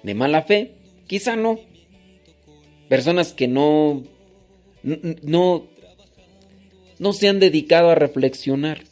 ¿De 0.02 0.14
mala 0.14 0.42
fe? 0.42 0.72
Quizá 1.06 1.36
no 1.36 1.58
personas 2.90 3.32
que 3.32 3.46
no, 3.46 4.02
no, 4.82 5.68
no 6.98 7.12
se 7.12 7.28
han 7.28 7.38
dedicado 7.38 7.88
a 7.88 7.94
reflexionar, 7.94 8.82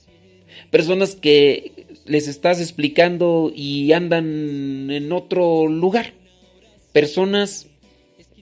personas 0.70 1.16
que 1.16 1.72
les 2.06 2.28
estás 2.28 2.60
explicando 2.60 3.52
y 3.52 3.92
andan 3.92 4.88
en 4.92 5.12
otro 5.12 5.66
lugar. 5.66 6.14
personas 6.92 7.66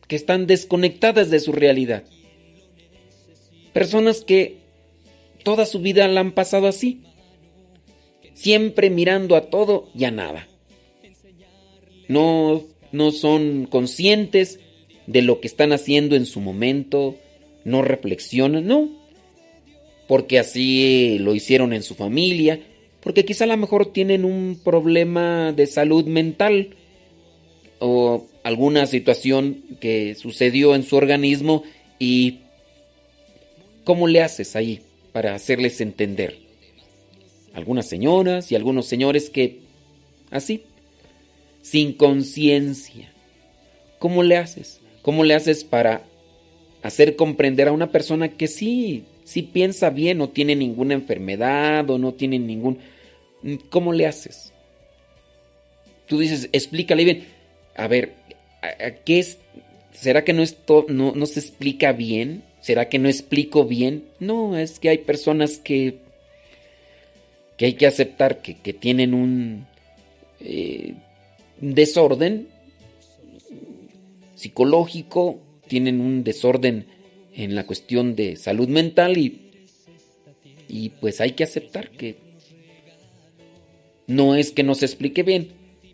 que 0.08 0.14
están 0.14 0.46
desconectadas 0.46 1.30
de 1.30 1.40
su 1.40 1.52
realidad. 1.52 2.04
Personas 3.72 4.20
que 4.20 4.58
toda 5.42 5.64
su 5.64 5.80
vida 5.80 6.06
la 6.06 6.20
han 6.20 6.32
pasado 6.32 6.66
así, 6.68 7.00
siempre 8.34 8.90
mirando 8.90 9.36
a 9.36 9.48
todo 9.48 9.88
y 9.94 10.04
a 10.04 10.10
nada. 10.10 10.48
No, 12.08 12.62
no 12.92 13.10
son 13.10 13.66
conscientes 13.66 14.60
de 15.06 15.22
lo 15.22 15.40
que 15.40 15.46
están 15.46 15.72
haciendo 15.72 16.16
en 16.16 16.26
su 16.26 16.40
momento, 16.40 17.16
no 17.64 17.82
reflexionan, 17.82 18.66
no, 18.66 18.88
porque 20.06 20.38
así 20.38 21.18
lo 21.20 21.34
hicieron 21.34 21.72
en 21.72 21.82
su 21.82 21.94
familia, 21.94 22.60
porque 23.00 23.24
quizá 23.24 23.44
a 23.44 23.48
lo 23.48 23.56
mejor 23.56 23.92
tienen 23.92 24.24
un 24.24 24.60
problema 24.62 25.52
de 25.52 25.66
salud 25.66 26.06
mental 26.06 26.70
o 27.78 28.26
alguna 28.42 28.86
situación 28.86 29.62
que 29.80 30.14
sucedió 30.14 30.74
en 30.74 30.82
su 30.82 30.96
organismo 30.96 31.62
y 31.98 32.40
¿cómo 33.84 34.08
le 34.08 34.22
haces 34.22 34.56
ahí 34.56 34.80
para 35.12 35.34
hacerles 35.34 35.80
entender? 35.80 36.38
Algunas 37.52 37.88
señoras 37.88 38.52
y 38.52 38.56
algunos 38.56 38.86
señores 38.86 39.30
que 39.30 39.60
así, 40.30 40.62
sin 41.62 41.92
conciencia, 41.92 43.12
¿cómo 43.98 44.22
le 44.22 44.36
haces? 44.36 44.80
¿Cómo 45.06 45.22
le 45.22 45.34
haces 45.34 45.62
para 45.62 46.02
hacer 46.82 47.14
comprender 47.14 47.68
a 47.68 47.72
una 47.72 47.92
persona 47.92 48.30
que 48.30 48.48
sí, 48.48 49.04
sí 49.22 49.42
piensa 49.42 49.90
bien, 49.90 50.18
no 50.18 50.30
tiene 50.30 50.56
ninguna 50.56 50.94
enfermedad 50.94 51.88
o 51.88 51.96
no 51.96 52.14
tiene 52.14 52.40
ningún... 52.40 52.80
¿Cómo 53.70 53.92
le 53.92 54.08
haces? 54.08 54.52
Tú 56.08 56.18
dices, 56.18 56.48
explícale 56.50 57.04
bien. 57.04 57.24
A 57.76 57.86
ver, 57.86 58.14
¿qué 59.04 59.20
es? 59.20 59.38
¿Será 59.92 60.24
que 60.24 60.32
no, 60.32 60.42
esto, 60.42 60.86
no, 60.88 61.12
no 61.14 61.26
se 61.26 61.38
explica 61.38 61.92
bien? 61.92 62.42
¿Será 62.60 62.88
que 62.88 62.98
no 62.98 63.08
explico 63.08 63.64
bien? 63.64 64.06
No, 64.18 64.58
es 64.58 64.80
que 64.80 64.88
hay 64.88 64.98
personas 64.98 65.58
que, 65.58 65.98
que 67.56 67.66
hay 67.66 67.74
que 67.74 67.86
aceptar 67.86 68.42
que, 68.42 68.54
tienen 68.72 69.14
un 69.14 69.68
eh, 70.40 70.94
desorden 71.60 72.55
psicológico, 74.36 75.40
tienen 75.66 76.00
un 76.00 76.22
desorden 76.22 76.86
en 77.34 77.54
la 77.56 77.66
cuestión 77.66 78.14
de 78.14 78.36
salud 78.36 78.68
mental 78.68 79.18
y, 79.18 79.50
y 80.68 80.90
pues 80.90 81.20
hay 81.20 81.32
que 81.32 81.44
aceptar 81.44 81.90
que 81.90 82.16
no 84.06 84.36
es 84.36 84.52
que 84.52 84.62
no 84.62 84.74
se 84.74 84.86
explique 84.86 85.22
bien. 85.24 85.48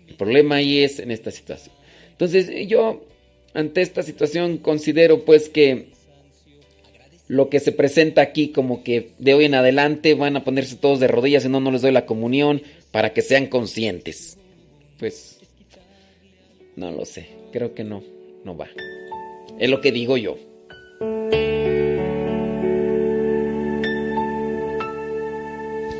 El 0.06 0.16
problema 0.16 0.56
ahí 0.56 0.80
es 0.80 0.98
en 0.98 1.10
esta 1.10 1.30
situación. 1.30 1.74
Entonces 2.10 2.68
yo 2.68 3.06
ante 3.54 3.80
esta 3.80 4.02
situación 4.02 4.58
considero 4.58 5.24
pues 5.24 5.48
que 5.48 5.92
lo 7.28 7.48
que 7.48 7.60
se 7.60 7.72
presenta 7.72 8.20
aquí 8.20 8.48
como 8.48 8.84
que 8.84 9.12
de 9.18 9.34
hoy 9.34 9.46
en 9.46 9.54
adelante 9.54 10.14
van 10.14 10.36
a 10.36 10.44
ponerse 10.44 10.76
todos 10.76 11.00
de 11.00 11.08
rodillas 11.08 11.44
y 11.44 11.48
no, 11.48 11.60
no 11.60 11.70
les 11.70 11.82
doy 11.82 11.92
la 11.92 12.06
comunión 12.06 12.62
para 12.90 13.12
que 13.14 13.22
sean 13.22 13.46
conscientes. 13.46 14.36
Pues 14.98 15.40
no 16.76 16.90
lo 16.90 17.04
sé, 17.04 17.28
creo 17.52 17.74
que 17.74 17.84
no 17.84 18.21
no 18.44 18.56
va. 18.56 18.68
Es 19.58 19.70
lo 19.70 19.80
que 19.80 19.92
digo 19.92 20.16
yo. 20.16 20.36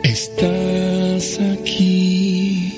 Estás 0.03 1.39
aquí, 1.41 2.73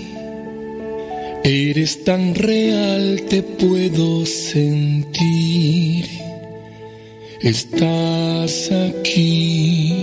eres 1.43 2.05
tan 2.05 2.35
real, 2.35 3.23
te 3.29 3.43
puedo 3.43 4.27
sentir. 4.27 6.05
Estás 7.41 8.71
aquí, 8.73 9.95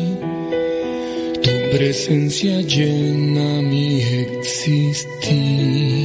tu 1.42 1.78
presencia 1.78 2.62
llena 2.62 3.62
mi 3.62 4.02
existir. 4.02 6.01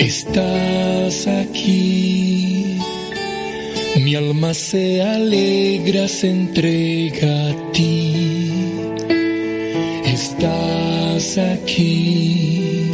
Estás 0.00 1.26
aquí, 1.26 2.78
mi 3.96 4.14
alma 4.14 4.54
se 4.54 5.02
alegra, 5.02 6.08
se 6.08 6.30
entrega 6.30 7.50
a 7.50 7.72
ti. 7.72 8.14
Estás 10.06 11.36
aquí, 11.36 12.90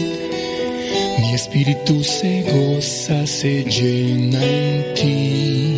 mi 1.21 1.33
espíritu 1.33 2.03
se 2.03 2.43
goza, 2.43 3.25
se 3.25 3.63
llena 3.63 4.45
en 4.45 4.95
ti. 4.95 5.76